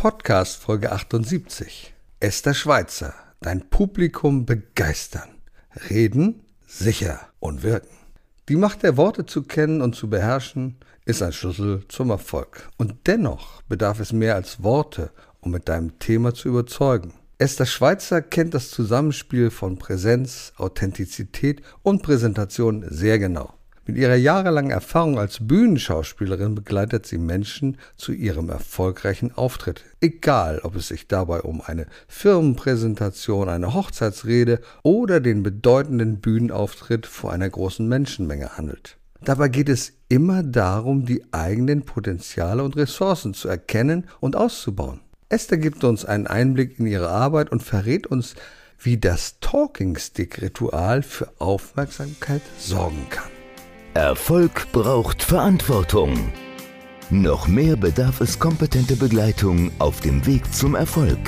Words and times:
Podcast 0.00 0.62
Folge 0.62 0.92
78. 0.92 1.92
Esther 2.20 2.54
Schweizer, 2.54 3.12
dein 3.42 3.68
Publikum 3.68 4.46
begeistern. 4.46 5.28
Reden, 5.90 6.40
sicher 6.66 7.20
und 7.38 7.62
wirken. 7.62 7.94
Die 8.48 8.56
Macht 8.56 8.82
der 8.82 8.96
Worte 8.96 9.26
zu 9.26 9.42
kennen 9.42 9.82
und 9.82 9.94
zu 9.94 10.08
beherrschen, 10.08 10.78
ist 11.04 11.20
ein 11.20 11.34
Schlüssel 11.34 11.82
zum 11.88 12.08
Erfolg. 12.08 12.70
Und 12.78 13.06
dennoch 13.08 13.60
bedarf 13.64 14.00
es 14.00 14.14
mehr 14.14 14.36
als 14.36 14.62
Worte, 14.62 15.10
um 15.42 15.50
mit 15.50 15.68
deinem 15.68 15.98
Thema 15.98 16.32
zu 16.32 16.48
überzeugen. 16.48 17.12
Esther 17.36 17.66
Schweizer 17.66 18.22
kennt 18.22 18.54
das 18.54 18.70
Zusammenspiel 18.70 19.50
von 19.50 19.76
Präsenz, 19.76 20.54
Authentizität 20.56 21.60
und 21.82 22.02
Präsentation 22.02 22.86
sehr 22.88 23.18
genau. 23.18 23.52
Mit 23.90 23.98
ihrer 23.98 24.14
jahrelangen 24.14 24.70
Erfahrung 24.70 25.18
als 25.18 25.44
Bühnenschauspielerin 25.48 26.54
begleitet 26.54 27.06
sie 27.06 27.18
Menschen 27.18 27.76
zu 27.96 28.12
ihrem 28.12 28.48
erfolgreichen 28.48 29.32
Auftritt. 29.32 29.82
Egal, 30.00 30.60
ob 30.62 30.76
es 30.76 30.86
sich 30.86 31.08
dabei 31.08 31.40
um 31.40 31.60
eine 31.60 31.86
Firmenpräsentation, 32.06 33.48
eine 33.48 33.74
Hochzeitsrede 33.74 34.60
oder 34.84 35.18
den 35.18 35.42
bedeutenden 35.42 36.20
Bühnenauftritt 36.20 37.04
vor 37.04 37.32
einer 37.32 37.50
großen 37.50 37.88
Menschenmenge 37.88 38.56
handelt. 38.56 38.96
Dabei 39.24 39.48
geht 39.48 39.68
es 39.68 39.94
immer 40.08 40.44
darum, 40.44 41.04
die 41.04 41.24
eigenen 41.32 41.82
Potenziale 41.82 42.62
und 42.62 42.76
Ressourcen 42.76 43.34
zu 43.34 43.48
erkennen 43.48 44.06
und 44.20 44.36
auszubauen. 44.36 45.00
Esther 45.30 45.58
gibt 45.58 45.82
uns 45.82 46.04
einen 46.04 46.28
Einblick 46.28 46.78
in 46.78 46.86
ihre 46.86 47.08
Arbeit 47.08 47.50
und 47.50 47.64
verrät 47.64 48.06
uns, 48.06 48.36
wie 48.78 48.98
das 48.98 49.40
Talking 49.40 49.98
Stick 49.98 50.40
Ritual 50.40 51.02
für 51.02 51.28
Aufmerksamkeit 51.40 52.42
sorgen 52.56 53.08
kann. 53.10 53.39
Erfolg 53.94 54.70
braucht 54.70 55.20
Verantwortung. 55.20 56.32
Noch 57.10 57.48
mehr 57.48 57.74
bedarf 57.74 58.20
es 58.20 58.38
kompetente 58.38 58.94
Begleitung 58.94 59.72
auf 59.80 60.00
dem 60.00 60.24
Weg 60.26 60.54
zum 60.54 60.76
Erfolg. 60.76 61.18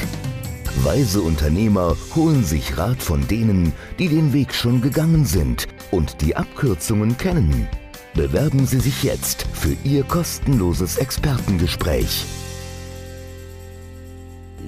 Weise 0.85 1.23
Unternehmer 1.23 1.97
holen 2.15 2.45
sich 2.45 2.79
Rat 2.79 3.03
von 3.03 3.27
denen, 3.27 3.73
die 3.99 4.07
den 4.07 4.33
Weg 4.33 4.55
schon 4.55 4.81
gegangen 4.81 5.25
sind 5.25 5.67
und 5.91 6.21
die 6.21 6.37
Abkürzungen 6.37 7.19
kennen. 7.19 7.67
Bewerben 8.15 8.65
Sie 8.65 8.79
sich 8.79 9.03
jetzt 9.03 9.43
für 9.53 9.77
Ihr 9.83 10.05
kostenloses 10.05 10.99
Expertengespräch. 10.99 12.25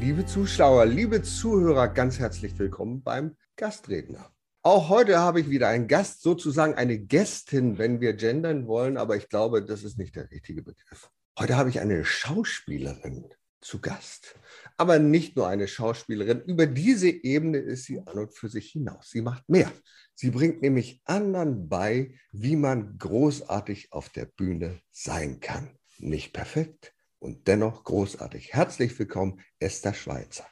Liebe 0.00 0.26
Zuschauer, 0.26 0.86
liebe 0.86 1.22
Zuhörer, 1.22 1.86
ganz 1.86 2.18
herzlich 2.18 2.58
willkommen 2.58 3.02
beim 3.04 3.36
Gastredner. 3.56 4.33
Auch 4.66 4.88
heute 4.88 5.18
habe 5.18 5.40
ich 5.40 5.50
wieder 5.50 5.68
einen 5.68 5.88
Gast, 5.88 6.22
sozusagen 6.22 6.74
eine 6.74 6.98
Gästin, 6.98 7.76
wenn 7.76 8.00
wir 8.00 8.14
gendern 8.14 8.66
wollen, 8.66 8.96
aber 8.96 9.14
ich 9.14 9.28
glaube, 9.28 9.62
das 9.62 9.84
ist 9.84 9.98
nicht 9.98 10.16
der 10.16 10.30
richtige 10.30 10.62
Begriff. 10.62 11.10
Heute 11.38 11.58
habe 11.58 11.68
ich 11.68 11.80
eine 11.80 12.02
Schauspielerin 12.02 13.28
zu 13.60 13.82
Gast. 13.82 14.36
Aber 14.78 14.98
nicht 14.98 15.36
nur 15.36 15.48
eine 15.48 15.68
Schauspielerin. 15.68 16.40
Über 16.46 16.66
diese 16.66 17.10
Ebene 17.10 17.58
ist 17.58 17.84
sie 17.84 18.00
an 18.06 18.16
und 18.16 18.34
für 18.34 18.48
sich 18.48 18.70
hinaus. 18.70 19.10
Sie 19.10 19.20
macht 19.20 19.46
mehr. 19.50 19.70
Sie 20.14 20.30
bringt 20.30 20.62
nämlich 20.62 21.02
anderen 21.04 21.68
bei, 21.68 22.14
wie 22.32 22.56
man 22.56 22.96
großartig 22.96 23.92
auf 23.92 24.08
der 24.08 24.24
Bühne 24.24 24.80
sein 24.90 25.40
kann. 25.40 25.76
Nicht 25.98 26.32
perfekt 26.32 26.94
und 27.18 27.48
dennoch 27.48 27.84
großartig. 27.84 28.54
Herzlich 28.54 28.98
willkommen, 28.98 29.42
Esther 29.58 29.92
Schweizer. 29.92 30.46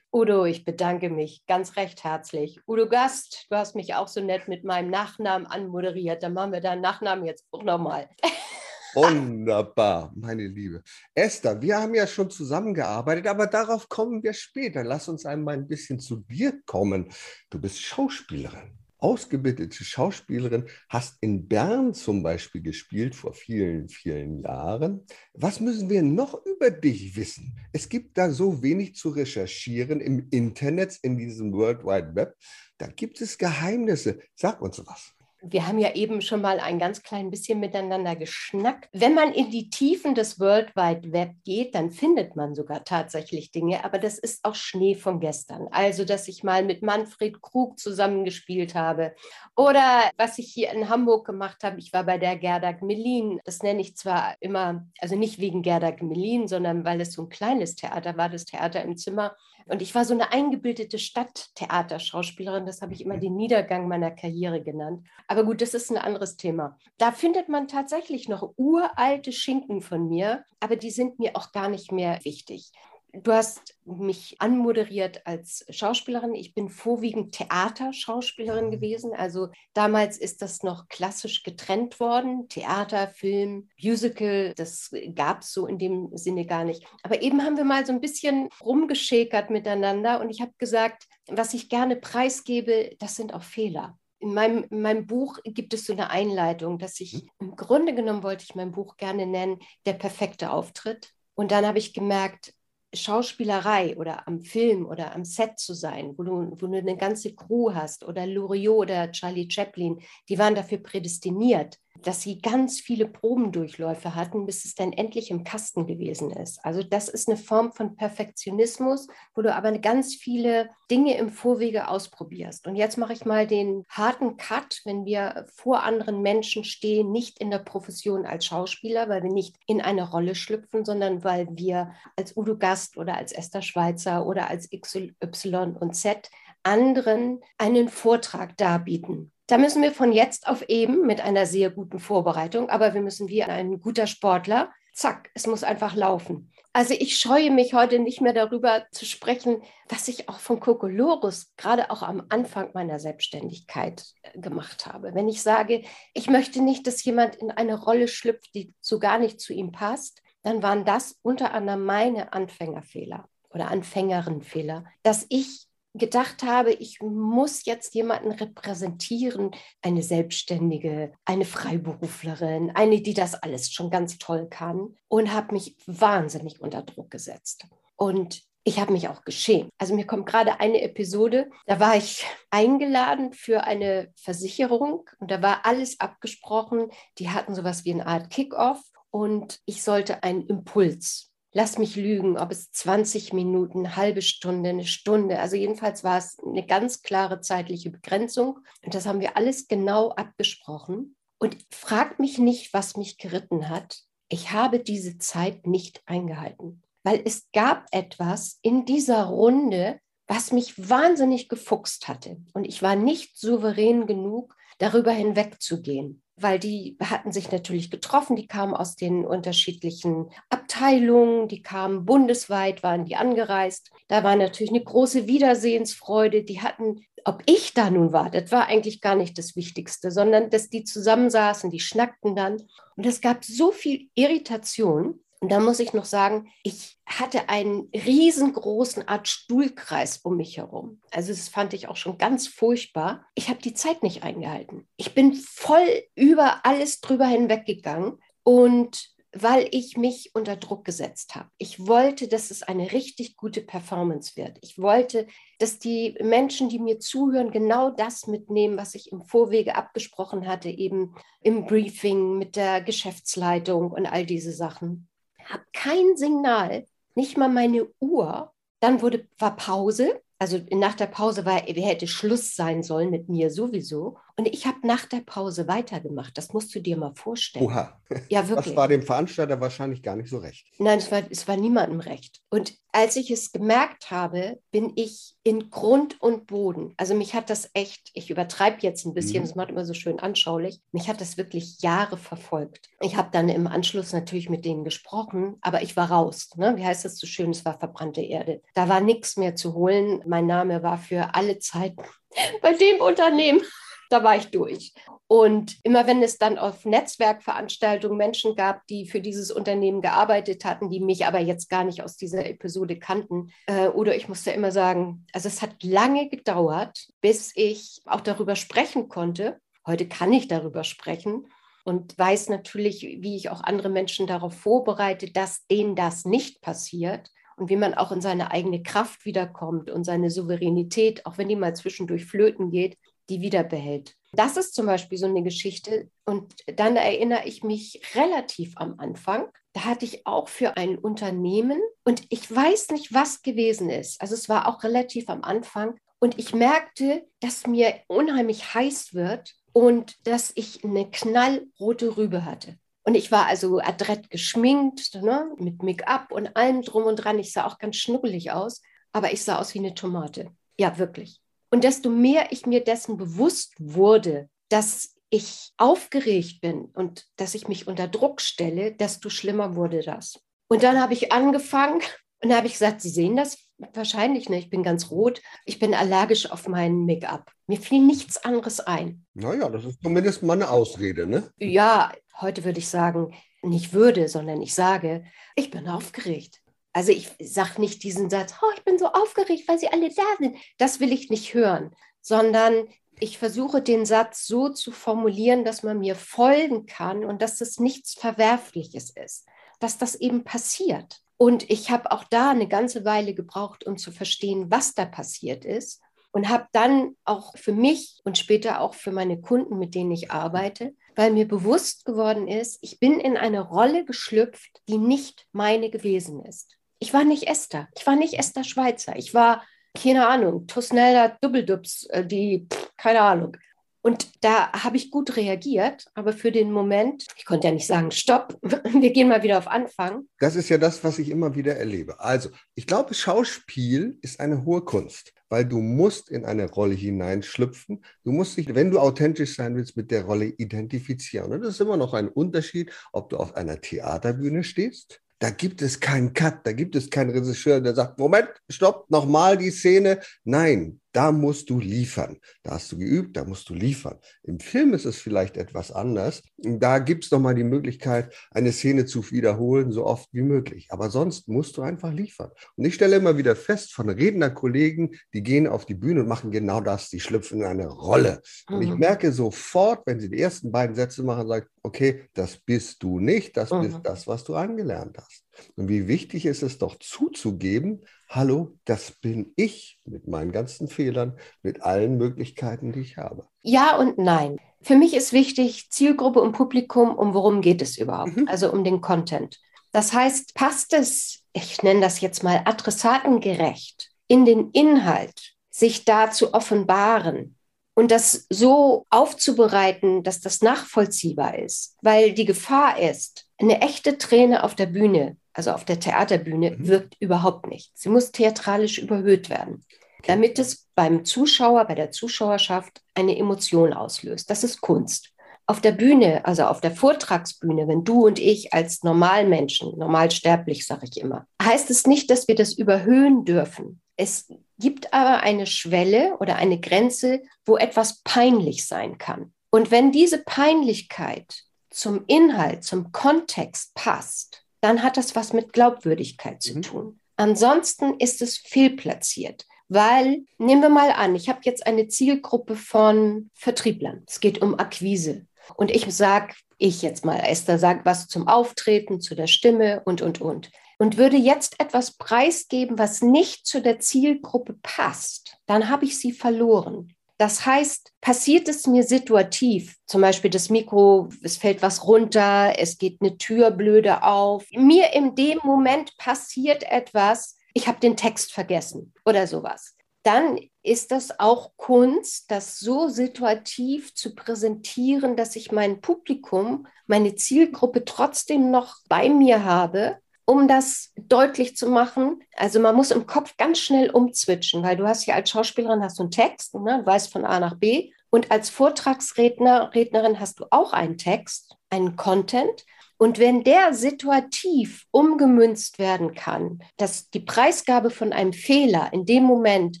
Udo, 0.10 0.46
ich 0.46 0.64
bedanke 0.64 1.10
mich 1.10 1.44
ganz 1.46 1.76
recht 1.76 2.02
herzlich. 2.02 2.58
Udo 2.66 2.88
Gast, 2.88 3.46
du 3.50 3.56
hast 3.56 3.76
mich 3.76 3.94
auch 3.94 4.08
so 4.08 4.22
nett 4.22 4.48
mit 4.48 4.64
meinem 4.64 4.88
Nachnamen 4.88 5.46
anmoderiert. 5.46 6.22
Dann 6.22 6.32
machen 6.32 6.52
wir 6.52 6.62
deinen 6.62 6.80
Nachnamen 6.80 7.26
jetzt 7.26 7.46
auch 7.50 7.62
nochmal. 7.62 8.08
Wunderbar, 8.94 10.10
meine 10.16 10.46
Liebe. 10.46 10.82
Esther, 11.14 11.60
wir 11.60 11.78
haben 11.78 11.94
ja 11.94 12.06
schon 12.06 12.30
zusammengearbeitet, 12.30 13.26
aber 13.26 13.46
darauf 13.46 13.90
kommen 13.90 14.22
wir 14.22 14.32
später. 14.32 14.82
Lass 14.82 15.08
uns 15.08 15.26
einmal 15.26 15.56
ein 15.56 15.68
bisschen 15.68 16.00
zu 16.00 16.16
dir 16.16 16.58
kommen. 16.64 17.12
Du 17.50 17.60
bist 17.60 17.78
Schauspielerin 17.78 18.78
ausgebildete 18.98 19.84
Schauspielerin, 19.84 20.64
hast 20.88 21.18
in 21.20 21.48
Bern 21.48 21.94
zum 21.94 22.22
Beispiel 22.22 22.62
gespielt 22.62 23.14
vor 23.14 23.32
vielen, 23.32 23.88
vielen 23.88 24.42
Jahren. 24.42 25.04
Was 25.34 25.60
müssen 25.60 25.88
wir 25.88 26.02
noch 26.02 26.44
über 26.44 26.70
dich 26.70 27.16
wissen? 27.16 27.56
Es 27.72 27.88
gibt 27.88 28.18
da 28.18 28.30
so 28.30 28.62
wenig 28.62 28.94
zu 28.94 29.10
recherchieren 29.10 30.00
im 30.00 30.28
Internet, 30.30 30.98
in 31.02 31.16
diesem 31.16 31.52
World 31.52 31.84
Wide 31.84 32.14
Web. 32.14 32.36
Da 32.78 32.86
gibt 32.86 33.20
es 33.20 33.38
Geheimnisse. 33.38 34.20
Sag 34.34 34.60
uns 34.60 34.78
was. 34.86 35.17
Wir 35.40 35.68
haben 35.68 35.78
ja 35.78 35.94
eben 35.94 36.20
schon 36.20 36.40
mal 36.40 36.58
ein 36.58 36.78
ganz 36.78 37.02
klein 37.02 37.30
bisschen 37.30 37.60
miteinander 37.60 38.16
geschnackt. 38.16 38.88
Wenn 38.92 39.14
man 39.14 39.32
in 39.32 39.50
die 39.50 39.70
Tiefen 39.70 40.14
des 40.14 40.40
World 40.40 40.74
Wide 40.74 41.12
Web 41.12 41.34
geht, 41.44 41.74
dann 41.74 41.90
findet 41.90 42.34
man 42.34 42.54
sogar 42.54 42.84
tatsächlich 42.84 43.52
Dinge, 43.52 43.84
aber 43.84 43.98
das 43.98 44.18
ist 44.18 44.44
auch 44.44 44.56
Schnee 44.56 44.96
von 44.96 45.20
gestern. 45.20 45.68
Also, 45.70 46.04
dass 46.04 46.26
ich 46.26 46.42
mal 46.42 46.64
mit 46.64 46.82
Manfred 46.82 47.40
Krug 47.40 47.78
zusammengespielt 47.78 48.74
habe 48.74 49.14
oder 49.56 50.10
was 50.16 50.38
ich 50.38 50.52
hier 50.52 50.72
in 50.72 50.88
Hamburg 50.88 51.26
gemacht 51.26 51.62
habe. 51.62 51.78
Ich 51.78 51.92
war 51.92 52.04
bei 52.04 52.18
der 52.18 52.36
Gerda 52.36 52.72
Gmelin. 52.72 53.40
Das 53.44 53.62
nenne 53.62 53.80
ich 53.80 53.96
zwar 53.96 54.34
immer, 54.40 54.86
also 55.00 55.14
nicht 55.16 55.38
wegen 55.38 55.62
Gerda 55.62 55.92
Gmelin, 55.92 56.48
sondern 56.48 56.84
weil 56.84 57.00
es 57.00 57.12
so 57.12 57.22
ein 57.22 57.28
kleines 57.28 57.76
Theater 57.76 58.16
war, 58.16 58.28
das 58.28 58.44
Theater 58.44 58.82
im 58.82 58.96
Zimmer. 58.96 59.36
Und 59.68 59.82
ich 59.82 59.94
war 59.94 60.04
so 60.04 60.14
eine 60.14 60.32
eingebildete 60.32 60.98
Stadttheaterschauspielerin. 60.98 62.66
Das 62.66 62.80
habe 62.80 62.94
ich 62.94 63.02
immer 63.04 63.18
den 63.18 63.36
Niedergang 63.36 63.86
meiner 63.86 64.10
Karriere 64.10 64.62
genannt. 64.62 65.06
Aber 65.26 65.44
gut, 65.44 65.60
das 65.60 65.74
ist 65.74 65.90
ein 65.90 65.98
anderes 65.98 66.36
Thema. 66.36 66.76
Da 66.96 67.12
findet 67.12 67.48
man 67.48 67.68
tatsächlich 67.68 68.28
noch 68.28 68.54
uralte 68.56 69.32
Schinken 69.32 69.82
von 69.82 70.08
mir, 70.08 70.44
aber 70.60 70.76
die 70.76 70.90
sind 70.90 71.18
mir 71.18 71.36
auch 71.36 71.52
gar 71.52 71.68
nicht 71.68 71.92
mehr 71.92 72.18
wichtig. 72.24 72.72
Du 73.14 73.32
hast 73.32 73.74
mich 73.86 74.36
anmoderiert 74.38 75.26
als 75.26 75.64
Schauspielerin. 75.70 76.34
Ich 76.34 76.52
bin 76.52 76.68
vorwiegend 76.68 77.34
Theaterschauspielerin 77.34 78.66
mhm. 78.66 78.70
gewesen. 78.70 79.14
Also 79.14 79.48
damals 79.72 80.18
ist 80.18 80.42
das 80.42 80.62
noch 80.62 80.88
klassisch 80.88 81.42
getrennt 81.42 82.00
worden. 82.00 82.48
Theater, 82.48 83.08
Film, 83.08 83.70
Musical, 83.82 84.52
das 84.54 84.90
gab 85.14 85.40
es 85.40 85.52
so 85.52 85.66
in 85.66 85.78
dem 85.78 86.10
Sinne 86.16 86.44
gar 86.44 86.64
nicht. 86.64 86.84
Aber 87.02 87.22
eben 87.22 87.42
haben 87.42 87.56
wir 87.56 87.64
mal 87.64 87.86
so 87.86 87.92
ein 87.92 88.00
bisschen 88.02 88.50
rumgeschäkert 88.62 89.48
miteinander 89.48 90.20
und 90.20 90.28
ich 90.28 90.42
habe 90.42 90.52
gesagt, 90.58 91.06
was 91.28 91.54
ich 91.54 91.70
gerne 91.70 91.96
preisgebe, 91.96 92.94
das 92.98 93.16
sind 93.16 93.32
auch 93.32 93.42
Fehler. 93.42 93.98
In 94.20 94.34
meinem, 94.34 94.64
in 94.64 94.82
meinem 94.82 95.06
Buch 95.06 95.38
gibt 95.44 95.72
es 95.72 95.86
so 95.86 95.92
eine 95.94 96.10
Einleitung, 96.10 96.78
dass 96.78 97.00
ich 97.00 97.14
mhm. 97.14 97.30
im 97.40 97.56
Grunde 97.56 97.94
genommen 97.94 98.22
wollte 98.22 98.44
ich 98.44 98.54
mein 98.54 98.72
Buch 98.72 98.98
gerne 98.98 99.26
nennen, 99.26 99.60
der 99.86 99.94
perfekte 99.94 100.50
Auftritt. 100.50 101.14
Und 101.34 101.52
dann 101.52 101.64
habe 101.64 101.78
ich 101.78 101.94
gemerkt, 101.94 102.52
Schauspielerei 102.94 103.96
oder 103.96 104.26
am 104.26 104.40
Film 104.40 104.86
oder 104.86 105.14
am 105.14 105.24
Set 105.24 105.58
zu 105.58 105.74
sein, 105.74 106.14
wo 106.16 106.22
du, 106.22 106.50
wo 106.52 106.66
du 106.66 106.76
eine 106.76 106.96
ganze 106.96 107.34
Crew 107.34 107.72
hast 107.74 108.04
oder 108.04 108.26
Loriot 108.26 108.78
oder 108.88 109.12
Charlie 109.12 109.50
Chaplin, 109.50 110.00
die 110.28 110.38
waren 110.38 110.54
dafür 110.54 110.78
prädestiniert 110.78 111.78
dass 112.02 112.22
sie 112.22 112.40
ganz 112.40 112.80
viele 112.80 113.06
Probendurchläufe 113.06 114.14
hatten, 114.14 114.46
bis 114.46 114.64
es 114.64 114.74
dann 114.74 114.92
endlich 114.92 115.30
im 115.30 115.44
Kasten 115.44 115.86
gewesen 115.86 116.30
ist. 116.30 116.64
Also 116.64 116.82
das 116.82 117.08
ist 117.08 117.28
eine 117.28 117.36
Form 117.36 117.72
von 117.72 117.96
Perfektionismus, 117.96 119.08
wo 119.34 119.42
du 119.42 119.54
aber 119.54 119.76
ganz 119.78 120.14
viele 120.14 120.70
Dinge 120.90 121.16
im 121.16 121.30
Vorwege 121.30 121.88
ausprobierst. 121.88 122.66
Und 122.66 122.76
jetzt 122.76 122.98
mache 122.98 123.12
ich 123.12 123.24
mal 123.24 123.46
den 123.46 123.84
harten 123.88 124.36
Cut, 124.36 124.80
wenn 124.84 125.04
wir 125.04 125.46
vor 125.52 125.82
anderen 125.82 126.22
Menschen 126.22 126.64
stehen, 126.64 127.10
nicht 127.10 127.38
in 127.38 127.50
der 127.50 127.58
Profession 127.58 128.26
als 128.26 128.46
Schauspieler, 128.46 129.08
weil 129.08 129.22
wir 129.22 129.32
nicht 129.32 129.56
in 129.66 129.80
eine 129.80 130.10
Rolle 130.10 130.34
schlüpfen, 130.34 130.84
sondern 130.84 131.24
weil 131.24 131.48
wir 131.50 131.92
als 132.16 132.36
Udo 132.36 132.56
Gast 132.56 132.96
oder 132.96 133.16
als 133.16 133.32
Esther 133.32 133.62
Schweizer 133.62 134.26
oder 134.26 134.48
als 134.48 134.68
XY 134.70 135.76
und 135.80 135.94
Z 135.94 136.30
anderen 136.62 137.40
einen 137.56 137.88
Vortrag 137.88 138.56
darbieten 138.56 139.32
da 139.48 139.58
müssen 139.58 139.82
wir 139.82 139.92
von 139.92 140.12
jetzt 140.12 140.46
auf 140.46 140.62
eben 140.68 141.06
mit 141.06 141.20
einer 141.22 141.46
sehr 141.46 141.70
guten 141.70 141.98
Vorbereitung, 141.98 142.68
aber 142.68 142.94
wir 142.94 143.00
müssen 143.00 143.28
wie 143.28 143.42
ein 143.42 143.80
guter 143.80 144.06
Sportler, 144.06 144.70
zack, 144.92 145.30
es 145.34 145.46
muss 145.46 145.64
einfach 145.64 145.94
laufen. 145.94 146.52
Also 146.74 146.92
ich 146.92 147.18
scheue 147.18 147.50
mich 147.50 147.72
heute 147.72 147.98
nicht 147.98 148.20
mehr 148.20 148.34
darüber 148.34 148.86
zu 148.92 149.06
sprechen, 149.06 149.62
was 149.88 150.06
ich 150.08 150.28
auch 150.28 150.38
von 150.38 150.60
Kokolorus 150.60 151.54
gerade 151.56 151.90
auch 151.90 152.02
am 152.02 152.24
Anfang 152.28 152.70
meiner 152.74 152.98
Selbstständigkeit 152.98 154.04
äh, 154.22 154.38
gemacht 154.38 154.86
habe. 154.86 155.14
Wenn 155.14 155.28
ich 155.28 155.42
sage, 155.42 155.82
ich 156.12 156.28
möchte 156.28 156.60
nicht, 156.60 156.86
dass 156.86 157.02
jemand 157.04 157.36
in 157.36 157.50
eine 157.50 157.80
Rolle 157.80 158.06
schlüpft, 158.06 158.54
die 158.54 158.74
so 158.80 158.98
gar 158.98 159.18
nicht 159.18 159.40
zu 159.40 159.54
ihm 159.54 159.72
passt, 159.72 160.20
dann 160.42 160.62
waren 160.62 160.84
das 160.84 161.18
unter 161.22 161.54
anderem 161.54 161.84
meine 161.84 162.32
Anfängerfehler 162.32 163.28
oder 163.50 163.68
Anfängerinnenfehler, 163.70 164.84
dass 165.02 165.26
ich 165.30 165.67
gedacht 165.98 166.42
habe, 166.42 166.72
ich 166.72 167.00
muss 167.00 167.64
jetzt 167.64 167.94
jemanden 167.94 168.32
repräsentieren, 168.32 169.50
eine 169.82 170.02
Selbstständige, 170.02 171.12
eine 171.24 171.44
Freiberuflerin, 171.44 172.72
eine, 172.74 173.00
die 173.02 173.14
das 173.14 173.34
alles 173.34 173.72
schon 173.72 173.90
ganz 173.90 174.18
toll 174.18 174.48
kann 174.48 174.96
und 175.08 175.32
habe 175.32 175.52
mich 175.52 175.76
wahnsinnig 175.86 176.60
unter 176.60 176.82
Druck 176.82 177.10
gesetzt. 177.10 177.66
Und 177.96 178.42
ich 178.64 178.78
habe 178.78 178.92
mich 178.92 179.08
auch 179.08 179.24
geschämt. 179.24 179.70
Also 179.78 179.94
mir 179.94 180.06
kommt 180.06 180.26
gerade 180.26 180.60
eine 180.60 180.82
Episode, 180.82 181.50
da 181.66 181.80
war 181.80 181.96
ich 181.96 182.26
eingeladen 182.50 183.32
für 183.32 183.64
eine 183.64 184.12
Versicherung 184.14 185.08
und 185.18 185.30
da 185.30 185.40
war 185.40 185.64
alles 185.64 186.00
abgesprochen. 186.00 186.90
Die 187.18 187.30
hatten 187.30 187.54
sowas 187.54 187.84
wie 187.84 187.94
eine 187.94 188.06
Art 188.06 188.30
Kick-off 188.30 188.80
und 189.10 189.60
ich 189.64 189.82
sollte 189.82 190.22
einen 190.22 190.46
Impuls 190.46 191.27
lass 191.52 191.78
mich 191.78 191.96
lügen, 191.96 192.38
ob 192.38 192.50
es 192.50 192.70
20 192.72 193.32
Minuten, 193.32 193.80
eine 193.80 193.96
halbe 193.96 194.22
Stunde, 194.22 194.70
eine 194.70 194.86
Stunde. 194.86 195.38
Also 195.38 195.56
jedenfalls 195.56 196.04
war 196.04 196.18
es 196.18 196.38
eine 196.44 196.66
ganz 196.66 197.02
klare 197.02 197.40
zeitliche 197.40 197.90
Begrenzung. 197.90 198.58
Und 198.82 198.94
das 198.94 199.06
haben 199.06 199.20
wir 199.20 199.36
alles 199.36 199.68
genau 199.68 200.10
abgesprochen. 200.10 201.16
Und 201.38 201.56
frag 201.70 202.18
mich 202.18 202.38
nicht, 202.38 202.74
was 202.74 202.96
mich 202.96 203.16
geritten 203.18 203.68
hat. 203.68 204.00
Ich 204.28 204.52
habe 204.52 204.80
diese 204.80 205.18
Zeit 205.18 205.66
nicht 205.66 206.02
eingehalten, 206.04 206.82
weil 207.02 207.22
es 207.24 207.50
gab 207.52 207.86
etwas 207.92 208.58
in 208.62 208.84
dieser 208.84 209.24
Runde, 209.24 210.00
was 210.26 210.52
mich 210.52 210.88
wahnsinnig 210.90 211.48
gefuchst 211.48 212.08
hatte. 212.08 212.36
Und 212.52 212.64
ich 212.64 212.82
war 212.82 212.96
nicht 212.96 213.38
souverän 213.38 214.06
genug, 214.06 214.54
darüber 214.78 215.12
hinwegzugehen 215.12 216.22
weil 216.40 216.58
die 216.58 216.96
hatten 217.02 217.32
sich 217.32 217.50
natürlich 217.50 217.90
getroffen, 217.90 218.36
die 218.36 218.46
kamen 218.46 218.74
aus 218.74 218.96
den 218.96 219.24
unterschiedlichen 219.24 220.30
Abteilungen, 220.50 221.48
die 221.48 221.62
kamen 221.62 222.04
bundesweit, 222.04 222.82
waren 222.82 223.04
die 223.04 223.16
angereist. 223.16 223.90
Da 224.08 224.24
war 224.24 224.36
natürlich 224.36 224.70
eine 224.70 224.82
große 224.82 225.26
Wiedersehensfreude. 225.26 226.42
Die 226.44 226.60
hatten, 226.60 227.04
ob 227.24 227.42
ich 227.46 227.74
da 227.74 227.90
nun 227.90 228.12
war, 228.12 228.30
das 228.30 228.52
war 228.52 228.66
eigentlich 228.66 229.00
gar 229.00 229.14
nicht 229.14 229.38
das 229.38 229.56
Wichtigste, 229.56 230.10
sondern 230.10 230.50
dass 230.50 230.70
die 230.70 230.84
zusammensaßen, 230.84 231.70
die 231.70 231.80
schnackten 231.80 232.36
dann. 232.36 232.62
Und 232.96 233.06
es 233.06 233.20
gab 233.20 233.44
so 233.44 233.70
viel 233.72 234.08
Irritation, 234.14 235.20
und 235.40 235.52
da 235.52 235.60
muss 235.60 235.78
ich 235.78 235.92
noch 235.92 236.04
sagen, 236.04 236.50
ich 236.64 236.96
hatte 237.06 237.48
einen 237.48 237.88
riesengroßen 237.94 239.06
Art 239.06 239.28
Stuhlkreis 239.28 240.18
um 240.18 240.36
mich 240.36 240.56
herum. 240.56 241.00
Also 241.12 241.28
das 241.28 241.48
fand 241.48 241.74
ich 241.74 241.88
auch 241.88 241.96
schon 241.96 242.18
ganz 242.18 242.48
furchtbar. 242.48 243.24
Ich 243.34 243.48
habe 243.48 243.62
die 243.62 243.74
Zeit 243.74 244.02
nicht 244.02 244.24
eingehalten. 244.24 244.88
Ich 244.96 245.14
bin 245.14 245.34
voll 245.34 246.02
über 246.16 246.66
alles 246.66 247.00
drüber 247.00 247.26
hinweggegangen 247.26 248.18
und 248.42 249.10
weil 249.32 249.68
ich 249.70 249.96
mich 249.96 250.30
unter 250.34 250.56
Druck 250.56 250.84
gesetzt 250.84 251.36
habe. 251.36 251.50
Ich 251.58 251.86
wollte, 251.86 252.28
dass 252.28 252.50
es 252.50 252.62
eine 252.62 252.92
richtig 252.92 253.36
gute 253.36 253.60
Performance 253.60 254.36
wird. 254.36 254.58
Ich 254.62 254.78
wollte, 254.78 255.26
dass 255.58 255.78
die 255.78 256.16
Menschen, 256.20 256.68
die 256.68 256.78
mir 256.78 256.98
zuhören, 256.98 257.52
genau 257.52 257.90
das 257.90 258.26
mitnehmen, 258.26 258.78
was 258.78 258.94
ich 258.94 259.12
im 259.12 259.20
Vorwege 259.20 259.76
abgesprochen 259.76 260.48
hatte, 260.48 260.70
eben 260.70 261.14
im 261.42 261.66
Briefing 261.66 262.38
mit 262.38 262.56
der 262.56 262.80
Geschäftsleitung 262.80 263.92
und 263.92 264.06
all 264.06 264.24
diese 264.24 264.52
Sachen 264.52 265.08
habe 265.48 265.64
kein 265.72 266.16
Signal, 266.16 266.86
nicht 267.14 267.36
mal 267.36 267.48
meine 267.48 267.88
Uhr. 268.00 268.52
Dann 268.80 269.02
wurde, 269.02 269.26
war 269.38 269.56
Pause. 269.56 270.20
Also 270.38 270.60
nach 270.70 270.94
der 270.94 271.06
Pause 271.06 271.44
war, 271.44 271.66
hätte 271.86 272.06
Schluss 272.06 272.54
sein 272.54 272.82
sollen 272.82 273.10
mit 273.10 273.28
mir 273.28 273.50
sowieso. 273.50 274.18
Und 274.38 274.46
ich 274.46 274.66
habe 274.66 274.86
nach 274.86 275.04
der 275.04 275.20
Pause 275.20 275.66
weitergemacht. 275.66 276.38
Das 276.38 276.52
musst 276.52 276.72
du 276.72 276.80
dir 276.80 276.96
mal 276.96 277.12
vorstellen. 277.16 277.64
Oha. 277.66 278.00
Ja, 278.28 278.48
wirklich. 278.48 278.66
Das 278.66 278.76
war 278.76 278.86
dem 278.86 279.02
Veranstalter 279.02 279.60
wahrscheinlich 279.60 280.00
gar 280.00 280.14
nicht 280.14 280.30
so 280.30 280.38
recht. 280.38 280.64
Nein, 280.78 280.98
es 280.98 281.10
war, 281.10 281.22
es 281.28 281.48
war 281.48 281.56
niemandem 281.56 281.98
recht. 281.98 282.40
Und 282.48 282.72
als 282.92 283.16
ich 283.16 283.32
es 283.32 283.50
gemerkt 283.50 284.12
habe, 284.12 284.60
bin 284.70 284.92
ich 284.94 285.34
in 285.42 285.70
Grund 285.70 286.22
und 286.22 286.46
Boden. 286.46 286.94
Also 286.96 287.16
mich 287.16 287.34
hat 287.34 287.50
das 287.50 287.68
echt, 287.74 288.10
ich 288.14 288.30
übertreibe 288.30 288.78
jetzt 288.82 289.06
ein 289.06 289.12
bisschen, 289.12 289.42
mhm. 289.42 289.46
das 289.46 289.56
macht 289.56 289.70
immer 289.70 289.84
so 289.84 289.92
schön 289.92 290.20
anschaulich, 290.20 290.80
mich 290.92 291.08
hat 291.08 291.20
das 291.20 291.36
wirklich 291.36 291.80
Jahre 291.80 292.16
verfolgt. 292.16 292.88
Ich 293.00 293.16
habe 293.16 293.30
dann 293.32 293.48
im 293.48 293.66
Anschluss 293.66 294.12
natürlich 294.12 294.48
mit 294.48 294.64
denen 294.64 294.84
gesprochen, 294.84 295.56
aber 295.62 295.82
ich 295.82 295.96
war 295.96 296.12
raus. 296.12 296.50
Ne? 296.56 296.76
Wie 296.76 296.84
heißt 296.84 297.04
das 297.04 297.18
so 297.18 297.26
schön? 297.26 297.50
Es 297.50 297.64
war 297.64 297.76
verbrannte 297.76 298.20
Erde. 298.20 298.62
Da 298.74 298.88
war 298.88 299.00
nichts 299.00 299.36
mehr 299.36 299.56
zu 299.56 299.74
holen. 299.74 300.22
Mein 300.28 300.46
Name 300.46 300.84
war 300.84 300.96
für 300.96 301.34
alle 301.34 301.58
Zeiten 301.58 302.04
bei 302.62 302.72
dem 302.74 303.00
Unternehmen 303.00 303.60
da 304.10 304.24
war 304.24 304.36
ich 304.36 304.50
durch. 304.50 304.94
Und 305.26 305.76
immer 305.82 306.06
wenn 306.06 306.22
es 306.22 306.38
dann 306.38 306.58
auf 306.58 306.84
Netzwerkveranstaltungen 306.84 308.16
Menschen 308.16 308.56
gab, 308.56 308.86
die 308.86 309.06
für 309.06 309.20
dieses 309.20 309.50
Unternehmen 309.50 310.00
gearbeitet 310.00 310.64
hatten, 310.64 310.88
die 310.88 311.00
mich 311.00 311.26
aber 311.26 311.38
jetzt 311.38 311.68
gar 311.68 311.84
nicht 311.84 312.02
aus 312.02 312.16
dieser 312.16 312.46
Episode 312.46 312.98
kannten, 312.98 313.50
äh, 313.66 313.88
oder 313.88 314.16
ich 314.16 314.28
musste 314.28 314.50
immer 314.52 314.72
sagen, 314.72 315.26
also 315.32 315.48
es 315.48 315.60
hat 315.60 315.82
lange 315.82 316.28
gedauert, 316.28 317.08
bis 317.20 317.52
ich 317.54 318.00
auch 318.06 318.22
darüber 318.22 318.56
sprechen 318.56 319.08
konnte. 319.08 319.60
Heute 319.86 320.08
kann 320.08 320.32
ich 320.32 320.48
darüber 320.48 320.84
sprechen 320.84 321.46
und 321.84 322.18
weiß 322.18 322.48
natürlich, 322.48 323.02
wie 323.20 323.36
ich 323.36 323.50
auch 323.50 323.62
andere 323.62 323.88
Menschen 323.88 324.26
darauf 324.26 324.54
vorbereite, 324.54 325.30
dass 325.30 325.66
denen 325.66 325.94
das 325.96 326.24
nicht 326.24 326.60
passiert 326.60 327.30
und 327.56 327.70
wie 327.70 327.76
man 327.76 327.94
auch 327.94 328.12
in 328.12 328.20
seine 328.20 328.50
eigene 328.50 328.82
Kraft 328.82 329.24
wiederkommt 329.24 329.90
und 329.90 330.04
seine 330.04 330.30
Souveränität, 330.30 331.26
auch 331.26 331.38
wenn 331.38 331.48
die 331.48 331.56
mal 331.56 331.74
zwischendurch 331.74 332.24
flöten 332.24 332.70
geht, 332.70 332.96
die 333.28 333.40
wiederbehält. 333.40 334.14
Das 334.32 334.56
ist 334.56 334.74
zum 334.74 334.86
Beispiel 334.86 335.16
so 335.16 335.26
eine 335.26 335.42
Geschichte. 335.42 336.10
Und 336.24 336.54
dann 336.66 336.96
erinnere 336.96 337.46
ich 337.46 337.62
mich 337.62 338.00
relativ 338.14 338.72
am 338.76 338.98
Anfang. 338.98 339.48
Da 339.72 339.84
hatte 339.84 340.04
ich 340.04 340.26
auch 340.26 340.48
für 340.48 340.76
ein 340.76 340.98
Unternehmen 340.98 341.80
und 342.04 342.22
ich 342.28 342.54
weiß 342.54 342.90
nicht, 342.90 343.14
was 343.14 343.42
gewesen 343.42 343.90
ist. 343.90 344.20
Also 344.20 344.34
es 344.34 344.48
war 344.48 344.68
auch 344.68 344.82
relativ 344.82 345.28
am 345.28 345.42
Anfang. 345.42 345.98
Und 346.18 346.38
ich 346.38 346.52
merkte, 346.52 347.26
dass 347.40 347.66
mir 347.66 347.94
unheimlich 348.08 348.74
heiß 348.74 349.14
wird 349.14 349.54
und 349.72 350.16
dass 350.26 350.52
ich 350.56 350.84
eine 350.84 351.08
knallrote 351.10 352.16
Rübe 352.16 352.44
hatte. 352.44 352.76
Und 353.04 353.14
ich 353.14 353.30
war 353.30 353.46
also 353.46 353.78
adrett 353.78 354.28
geschminkt, 354.28 355.14
ne, 355.14 355.50
mit 355.56 355.82
Make-up 355.82 356.32
und 356.32 356.56
allem 356.56 356.82
drum 356.82 357.04
und 357.04 357.16
dran. 357.16 357.38
Ich 357.38 357.52
sah 357.52 357.64
auch 357.64 357.78
ganz 357.78 357.96
schnuckelig 357.96 358.50
aus, 358.50 358.82
aber 359.12 359.32
ich 359.32 359.44
sah 359.44 359.58
aus 359.58 359.72
wie 359.74 359.78
eine 359.78 359.94
Tomate. 359.94 360.50
Ja, 360.78 360.98
wirklich. 360.98 361.40
Und 361.70 361.84
desto 361.84 362.10
mehr 362.10 362.50
ich 362.50 362.66
mir 362.66 362.82
dessen 362.82 363.16
bewusst 363.16 363.74
wurde, 363.78 364.48
dass 364.68 365.14
ich 365.30 365.72
aufgeregt 365.76 366.60
bin 366.60 366.86
und 366.86 367.26
dass 367.36 367.54
ich 367.54 367.68
mich 367.68 367.86
unter 367.86 368.08
Druck 368.08 368.40
stelle, 368.40 368.92
desto 368.92 369.28
schlimmer 369.28 369.76
wurde 369.76 370.00
das. 370.00 370.40
Und 370.68 370.82
dann 370.82 371.00
habe 371.00 371.12
ich 371.12 371.32
angefangen 371.32 372.00
und 372.42 372.54
habe 372.54 372.66
ich 372.66 372.74
gesagt, 372.74 373.00
Sie 373.00 373.10
sehen 373.10 373.36
das 373.36 373.58
wahrscheinlich, 373.94 374.48
ne? 374.48 374.58
ich 374.58 374.70
bin 374.70 374.82
ganz 374.82 375.10
rot, 375.10 375.40
ich 375.64 375.78
bin 375.78 375.94
allergisch 375.94 376.50
auf 376.50 376.66
meinen 376.66 377.06
Make-up. 377.06 377.50
Mir 377.66 377.78
fiel 377.78 378.00
nichts 378.00 378.44
anderes 378.44 378.80
ein. 378.80 379.24
Naja, 379.34 379.68
das 379.68 379.84
ist 379.84 380.02
zumindest 380.02 380.42
mal 380.42 380.54
eine 380.54 380.70
Ausrede, 380.70 381.26
ne? 381.26 381.50
Ja, 381.58 382.12
heute 382.40 382.64
würde 382.64 382.78
ich 382.78 382.88
sagen, 382.88 383.34
nicht 383.62 383.92
würde, 383.92 384.28
sondern 384.28 384.60
ich 384.62 384.74
sage, 384.74 385.24
ich 385.54 385.70
bin 385.70 385.88
aufgeregt. 385.88 386.60
Also 386.98 387.12
ich 387.12 387.30
sage 387.40 387.80
nicht 387.80 388.02
diesen 388.02 388.28
Satz, 388.28 388.54
oh, 388.60 388.72
ich 388.74 388.82
bin 388.82 388.98
so 388.98 389.06
aufgeregt, 389.06 389.68
weil 389.68 389.78
sie 389.78 389.86
alle 389.86 390.12
da 390.12 390.24
sind. 390.40 390.56
Das 390.78 390.98
will 390.98 391.12
ich 391.12 391.30
nicht 391.30 391.54
hören, 391.54 391.94
sondern 392.20 392.88
ich 393.20 393.38
versuche 393.38 393.80
den 393.80 394.04
Satz 394.04 394.48
so 394.48 394.68
zu 394.68 394.90
formulieren, 394.90 395.64
dass 395.64 395.84
man 395.84 396.00
mir 396.00 396.16
folgen 396.16 396.86
kann 396.86 397.24
und 397.24 397.40
dass 397.40 397.60
es 397.60 397.78
nichts 397.78 398.14
Verwerfliches 398.14 399.10
ist, 399.10 399.46
dass 399.78 399.98
das 399.98 400.16
eben 400.16 400.42
passiert. 400.42 401.20
Und 401.36 401.70
ich 401.70 401.92
habe 401.92 402.10
auch 402.10 402.24
da 402.24 402.50
eine 402.50 402.66
ganze 402.66 403.04
Weile 403.04 403.32
gebraucht, 403.32 403.86
um 403.86 403.96
zu 403.96 404.10
verstehen, 404.10 404.68
was 404.68 404.94
da 404.94 405.04
passiert 405.04 405.64
ist. 405.64 406.02
Und 406.32 406.48
habe 406.48 406.66
dann 406.72 407.16
auch 407.24 407.56
für 407.56 407.72
mich 407.72 408.20
und 408.24 408.38
später 408.38 408.80
auch 408.80 408.94
für 408.94 409.12
meine 409.12 409.40
Kunden, 409.40 409.78
mit 409.78 409.94
denen 409.94 410.10
ich 410.10 410.32
arbeite, 410.32 410.96
weil 411.14 411.30
mir 411.30 411.46
bewusst 411.46 412.04
geworden 412.04 412.48
ist, 412.48 412.80
ich 412.82 412.98
bin 412.98 413.20
in 413.20 413.36
eine 413.36 413.60
Rolle 413.60 414.04
geschlüpft, 414.04 414.82
die 414.88 414.98
nicht 414.98 415.46
meine 415.52 415.90
gewesen 415.90 416.44
ist. 416.44 416.77
Ich 417.00 417.14
war 417.14 417.24
nicht 417.24 417.44
Esther. 417.44 417.88
Ich 417.96 418.06
war 418.06 418.16
nicht 418.16 418.34
Esther 418.34 418.64
Schweizer. 418.64 419.16
Ich 419.16 419.32
war, 419.34 419.64
keine 419.96 420.26
Ahnung, 420.26 420.66
Tusnelda 420.66 421.36
Dubbeldubs, 421.40 422.06
äh, 422.06 422.26
die, 422.26 422.66
keine 422.96 423.20
Ahnung. 423.20 423.56
Und 424.00 424.44
da 424.44 424.72
habe 424.72 424.96
ich 424.96 425.10
gut 425.10 425.36
reagiert, 425.36 426.06
aber 426.14 426.32
für 426.32 426.52
den 426.52 426.72
Moment, 426.72 427.26
ich 427.36 427.44
konnte 427.44 427.66
ja 427.66 427.74
nicht 427.74 427.86
sagen, 427.86 428.10
stopp, 428.10 428.58
wir 428.62 429.12
gehen 429.12 429.28
mal 429.28 429.42
wieder 429.42 429.58
auf 429.58 429.68
Anfang. 429.68 430.26
Das 430.38 430.56
ist 430.56 430.68
ja 430.68 430.78
das, 430.78 431.02
was 431.04 431.18
ich 431.18 431.30
immer 431.30 431.54
wieder 431.54 431.76
erlebe. 431.76 432.18
Also, 432.20 432.50
ich 432.74 432.86
glaube, 432.86 433.14
Schauspiel 433.14 434.18
ist 434.22 434.40
eine 434.40 434.64
hohe 434.64 434.82
Kunst, 434.82 435.34
weil 435.48 435.64
du 435.64 435.78
musst 435.80 436.30
in 436.30 436.44
eine 436.44 436.70
Rolle 436.70 436.94
hineinschlüpfen. 436.94 438.04
Du 438.24 438.32
musst 438.32 438.56
dich, 438.56 438.74
wenn 438.74 438.90
du 438.90 438.98
authentisch 438.98 439.56
sein 439.56 439.76
willst, 439.76 439.96
mit 439.96 440.10
der 440.10 440.24
Rolle 440.24 440.46
identifizieren. 440.46 441.52
Und 441.52 441.60
das 441.60 441.74
ist 441.74 441.80
immer 441.80 441.96
noch 441.96 442.14
ein 442.14 442.28
Unterschied, 442.28 442.92
ob 443.12 443.30
du 443.30 443.36
auf 443.36 443.56
einer 443.56 443.80
Theaterbühne 443.80 444.64
stehst 444.64 445.20
da 445.38 445.50
gibt 445.50 445.82
es 445.82 446.00
keinen 446.00 446.32
Cut, 446.34 446.60
da 446.64 446.72
gibt 446.72 446.96
es 446.96 447.10
keinen 447.10 447.30
Regisseur, 447.30 447.80
der 447.80 447.94
sagt, 447.94 448.18
Moment, 448.18 448.48
stopp, 448.68 449.08
nochmal 449.10 449.56
die 449.56 449.70
Szene. 449.70 450.20
Nein, 450.44 451.00
da 451.12 451.32
musst 451.32 451.70
du 451.70 451.80
liefern. 451.80 452.38
Da 452.62 452.72
hast 452.72 452.92
du 452.92 452.98
geübt, 452.98 453.36
da 453.36 453.44
musst 453.44 453.68
du 453.68 453.74
liefern. 453.74 454.18
Im 454.42 454.60
Film 454.60 454.92
ist 454.92 455.04
es 455.04 455.16
vielleicht 455.16 455.56
etwas 455.56 455.90
anders. 455.90 456.42
Da 456.56 456.98
gibt 456.98 457.24
es 457.24 457.30
nochmal 457.30 457.54
die 457.54 457.64
Möglichkeit, 457.64 458.34
eine 458.50 458.72
Szene 458.72 459.06
zu 459.06 459.30
wiederholen, 459.30 459.90
so 459.90 460.04
oft 460.04 460.28
wie 460.32 460.42
möglich. 460.42 460.88
Aber 460.90 461.10
sonst 461.10 461.48
musst 461.48 461.76
du 461.76 461.82
einfach 461.82 462.12
liefern. 462.12 462.50
Und 462.76 462.84
ich 462.84 462.94
stelle 462.94 463.16
immer 463.16 463.36
wieder 463.36 463.56
fest 463.56 463.92
von 463.92 464.08
Rednerkollegen, 464.08 465.16
die 465.32 465.42
gehen 465.42 465.66
auf 465.66 465.86
die 465.86 465.94
Bühne 465.94 466.20
und 466.20 466.28
machen 466.28 466.50
genau 466.50 466.80
das. 466.80 467.08
Die 467.08 467.20
schlüpfen 467.20 467.60
in 467.60 467.66
eine 467.66 467.88
Rolle. 467.88 468.42
Und 468.68 468.82
ich 468.82 468.90
mhm. 468.90 468.98
merke 468.98 469.32
sofort, 469.32 470.06
wenn 470.06 470.20
sie 470.20 470.28
die 470.28 470.40
ersten 470.40 470.70
beiden 470.70 470.94
Sätze 470.94 471.22
machen, 471.22 471.48
sagt, 471.48 471.68
okay, 471.82 472.28
das 472.34 472.58
bist 472.58 473.02
du 473.02 473.18
nicht, 473.18 473.56
das 473.56 473.70
mhm. 473.70 473.82
bist 473.82 474.00
das, 474.02 474.26
was 474.26 474.44
du 474.44 474.54
angelernt 474.54 475.16
hast. 475.18 475.44
Und 475.76 475.88
wie 475.88 476.06
wichtig 476.06 476.46
ist 476.46 476.62
es 476.62 476.78
doch 476.78 476.98
zuzugeben, 476.98 478.04
hallo, 478.28 478.74
das 478.84 479.12
bin 479.12 479.52
ich 479.56 479.98
mit 480.04 480.28
meinen 480.28 480.52
ganzen 480.52 480.88
Fehlern, 480.88 481.38
mit 481.62 481.82
allen 481.82 482.16
Möglichkeiten, 482.16 482.92
die 482.92 483.00
ich 483.00 483.16
habe. 483.16 483.46
Ja 483.62 483.96
und 483.96 484.18
nein. 484.18 484.58
Für 484.82 484.96
mich 484.96 485.14
ist 485.14 485.32
wichtig, 485.32 485.90
Zielgruppe 485.90 486.40
und 486.40 486.52
Publikum, 486.52 487.16
um 487.16 487.34
worum 487.34 487.60
geht 487.60 487.82
es 487.82 487.98
überhaupt? 487.98 488.36
Mhm. 488.36 488.48
Also 488.48 488.70
um 488.72 488.84
den 488.84 489.00
Content. 489.00 489.58
Das 489.92 490.12
heißt, 490.12 490.54
passt 490.54 490.92
es, 490.92 491.42
ich 491.52 491.82
nenne 491.82 492.00
das 492.00 492.20
jetzt 492.20 492.44
mal 492.44 492.62
adressatengerecht, 492.64 494.10
in 494.28 494.44
den 494.44 494.70
Inhalt, 494.70 495.54
sich 495.70 496.04
da 496.04 496.30
zu 496.30 496.54
offenbaren 496.54 497.56
und 497.94 498.10
das 498.10 498.46
so 498.50 499.06
aufzubereiten, 499.10 500.22
dass 500.22 500.40
das 500.40 500.60
nachvollziehbar 500.60 501.58
ist, 501.58 501.96
weil 502.02 502.32
die 502.32 502.44
Gefahr 502.44 503.00
ist, 503.00 503.46
eine 503.58 503.80
echte 503.80 504.18
Träne 504.18 504.62
auf 504.62 504.74
der 504.76 504.86
Bühne, 504.86 505.36
also 505.58 505.72
auf 505.72 505.84
der 505.84 505.98
Theaterbühne, 505.98 506.70
mhm. 506.70 506.86
wirkt 506.86 507.16
überhaupt 507.18 507.66
nicht. 507.66 507.90
Sie 507.94 508.08
muss 508.08 508.30
theatralisch 508.30 508.98
überhöht 508.98 509.50
werden, 509.50 509.84
damit 510.24 510.58
es 510.60 510.86
beim 510.94 511.24
Zuschauer, 511.24 511.84
bei 511.86 511.96
der 511.96 512.12
Zuschauerschaft 512.12 513.02
eine 513.14 513.36
Emotion 513.36 513.92
auslöst. 513.92 514.48
Das 514.50 514.62
ist 514.62 514.80
Kunst. 514.80 515.32
Auf 515.66 515.80
der 515.80 515.92
Bühne, 515.92 516.46
also 516.46 516.64
auf 516.64 516.80
der 516.80 516.92
Vortragsbühne, 516.92 517.88
wenn 517.88 518.04
du 518.04 518.24
und 518.24 518.38
ich 518.38 518.72
als 518.72 519.02
Normalmenschen, 519.02 519.98
normalsterblich 519.98 520.86
sage 520.86 521.08
ich 521.10 521.20
immer, 521.20 521.46
heißt 521.60 521.90
es 521.90 522.06
nicht, 522.06 522.30
dass 522.30 522.46
wir 522.46 522.54
das 522.54 522.72
überhöhen 522.72 523.44
dürfen. 523.44 524.00
Es 524.16 524.50
gibt 524.78 525.12
aber 525.12 525.42
eine 525.42 525.66
Schwelle 525.66 526.36
oder 526.38 526.54
eine 526.56 526.78
Grenze, 526.78 527.42
wo 527.66 527.76
etwas 527.76 528.22
peinlich 528.22 528.86
sein 528.86 529.18
kann. 529.18 529.52
Und 529.70 529.90
wenn 529.90 530.12
diese 530.12 530.38
Peinlichkeit 530.38 531.64
zum 531.90 532.24
Inhalt, 532.28 532.84
zum 532.84 533.10
Kontext 533.10 533.92
passt, 533.94 534.64
dann 534.80 535.02
hat 535.02 535.16
das 535.16 535.34
was 535.34 535.52
mit 535.52 535.72
Glaubwürdigkeit 535.72 536.62
zu 536.62 536.76
mhm. 536.76 536.82
tun. 536.82 537.20
Ansonsten 537.36 538.18
ist 538.18 538.42
es 538.42 538.58
fehlplatziert, 538.58 539.66
weil, 539.88 540.44
nehmen 540.58 540.82
wir 540.82 540.88
mal 540.88 541.12
an, 541.12 541.34
ich 541.34 541.48
habe 541.48 541.60
jetzt 541.62 541.86
eine 541.86 542.08
Zielgruppe 542.08 542.76
von 542.76 543.50
Vertrieblern. 543.54 544.24
Es 544.26 544.40
geht 544.40 544.60
um 544.60 544.78
Akquise. 544.78 545.46
Und 545.76 545.90
ich 545.90 546.12
sage, 546.14 546.54
ich 546.78 547.02
jetzt 547.02 547.24
mal, 547.24 547.38
Esther 547.40 547.78
sagt 547.78 548.06
was 548.06 548.28
zum 548.28 548.48
Auftreten, 548.48 549.20
zu 549.20 549.34
der 549.34 549.46
Stimme 549.46 550.02
und, 550.04 550.22
und, 550.22 550.40
und. 550.40 550.70
Und 550.98 551.16
würde 551.16 551.36
jetzt 551.36 551.80
etwas 551.80 552.12
preisgeben, 552.16 552.98
was 552.98 553.22
nicht 553.22 553.66
zu 553.66 553.80
der 553.80 554.00
Zielgruppe 554.00 554.76
passt, 554.82 555.58
dann 555.66 555.88
habe 555.88 556.04
ich 556.04 556.18
sie 556.18 556.32
verloren. 556.32 557.14
Das 557.38 557.64
heißt, 557.64 558.12
passiert 558.20 558.68
es 558.68 558.88
mir 558.88 559.04
situativ, 559.04 559.96
zum 560.06 560.22
Beispiel 560.22 560.50
das 560.50 560.70
Mikro, 560.70 561.28
es 561.42 561.56
fällt 561.56 561.82
was 561.82 562.04
runter, 562.04 562.74
es 562.76 562.98
geht 562.98 563.18
eine 563.20 563.38
Tür 563.38 563.70
blöde 563.70 564.24
auf. 564.24 564.66
Mir 564.72 565.12
in 565.12 565.36
dem 565.36 565.60
Moment 565.62 566.16
passiert 566.18 566.82
etwas, 566.82 567.56
ich 567.74 567.86
habe 567.86 568.00
den 568.00 568.16
Text 568.16 568.52
vergessen 568.52 569.14
oder 569.24 569.46
sowas. 569.46 569.94
Dann 570.24 570.58
ist 570.82 571.12
das 571.12 571.38
auch 571.38 571.70
Kunst, 571.76 572.50
das 572.50 572.80
so 572.80 573.08
situativ 573.08 574.14
zu 574.16 574.34
präsentieren, 574.34 575.36
dass 575.36 575.54
ich 575.54 575.70
mein 575.70 576.00
Publikum, 576.00 576.88
meine 577.06 577.36
Zielgruppe 577.36 578.04
trotzdem 578.04 578.72
noch 578.72 578.96
bei 579.08 579.28
mir 579.28 579.64
habe 579.64 580.18
um 580.48 580.66
das 580.66 581.12
deutlich 581.16 581.76
zu 581.76 581.90
machen. 581.90 582.42
Also 582.56 582.80
man 582.80 582.96
muss 582.96 583.10
im 583.10 583.26
Kopf 583.26 583.54
ganz 583.58 583.80
schnell 583.80 584.08
umzwitschen, 584.08 584.82
weil 584.82 584.96
du 584.96 585.06
hast 585.06 585.26
ja 585.26 585.34
als 585.34 585.50
Schauspielerin 585.50 586.02
hast 586.02 586.18
du 586.18 586.22
einen 586.22 586.30
Text, 586.30 586.74
ne? 586.74 587.00
du 587.00 587.06
weißt 587.06 587.30
von 587.30 587.44
A 587.44 587.60
nach 587.60 587.74
B. 587.74 588.12
Und 588.30 588.50
als 588.50 588.70
Vortragsredner, 588.70 589.94
Rednerin 589.94 590.40
hast 590.40 590.60
du 590.60 590.64
auch 590.70 590.94
einen 590.94 591.18
Text, 591.18 591.76
einen 591.90 592.16
Content. 592.16 592.86
Und 593.18 593.38
wenn 593.38 593.62
der 593.62 593.92
situativ 593.92 595.04
umgemünzt 595.10 595.98
werden 595.98 596.34
kann, 596.34 596.82
dass 596.96 597.28
die 597.28 597.40
Preisgabe 597.40 598.08
von 598.08 598.32
einem 598.32 598.54
Fehler 598.54 599.10
in 599.12 599.26
dem 599.26 599.42
Moment 599.42 600.00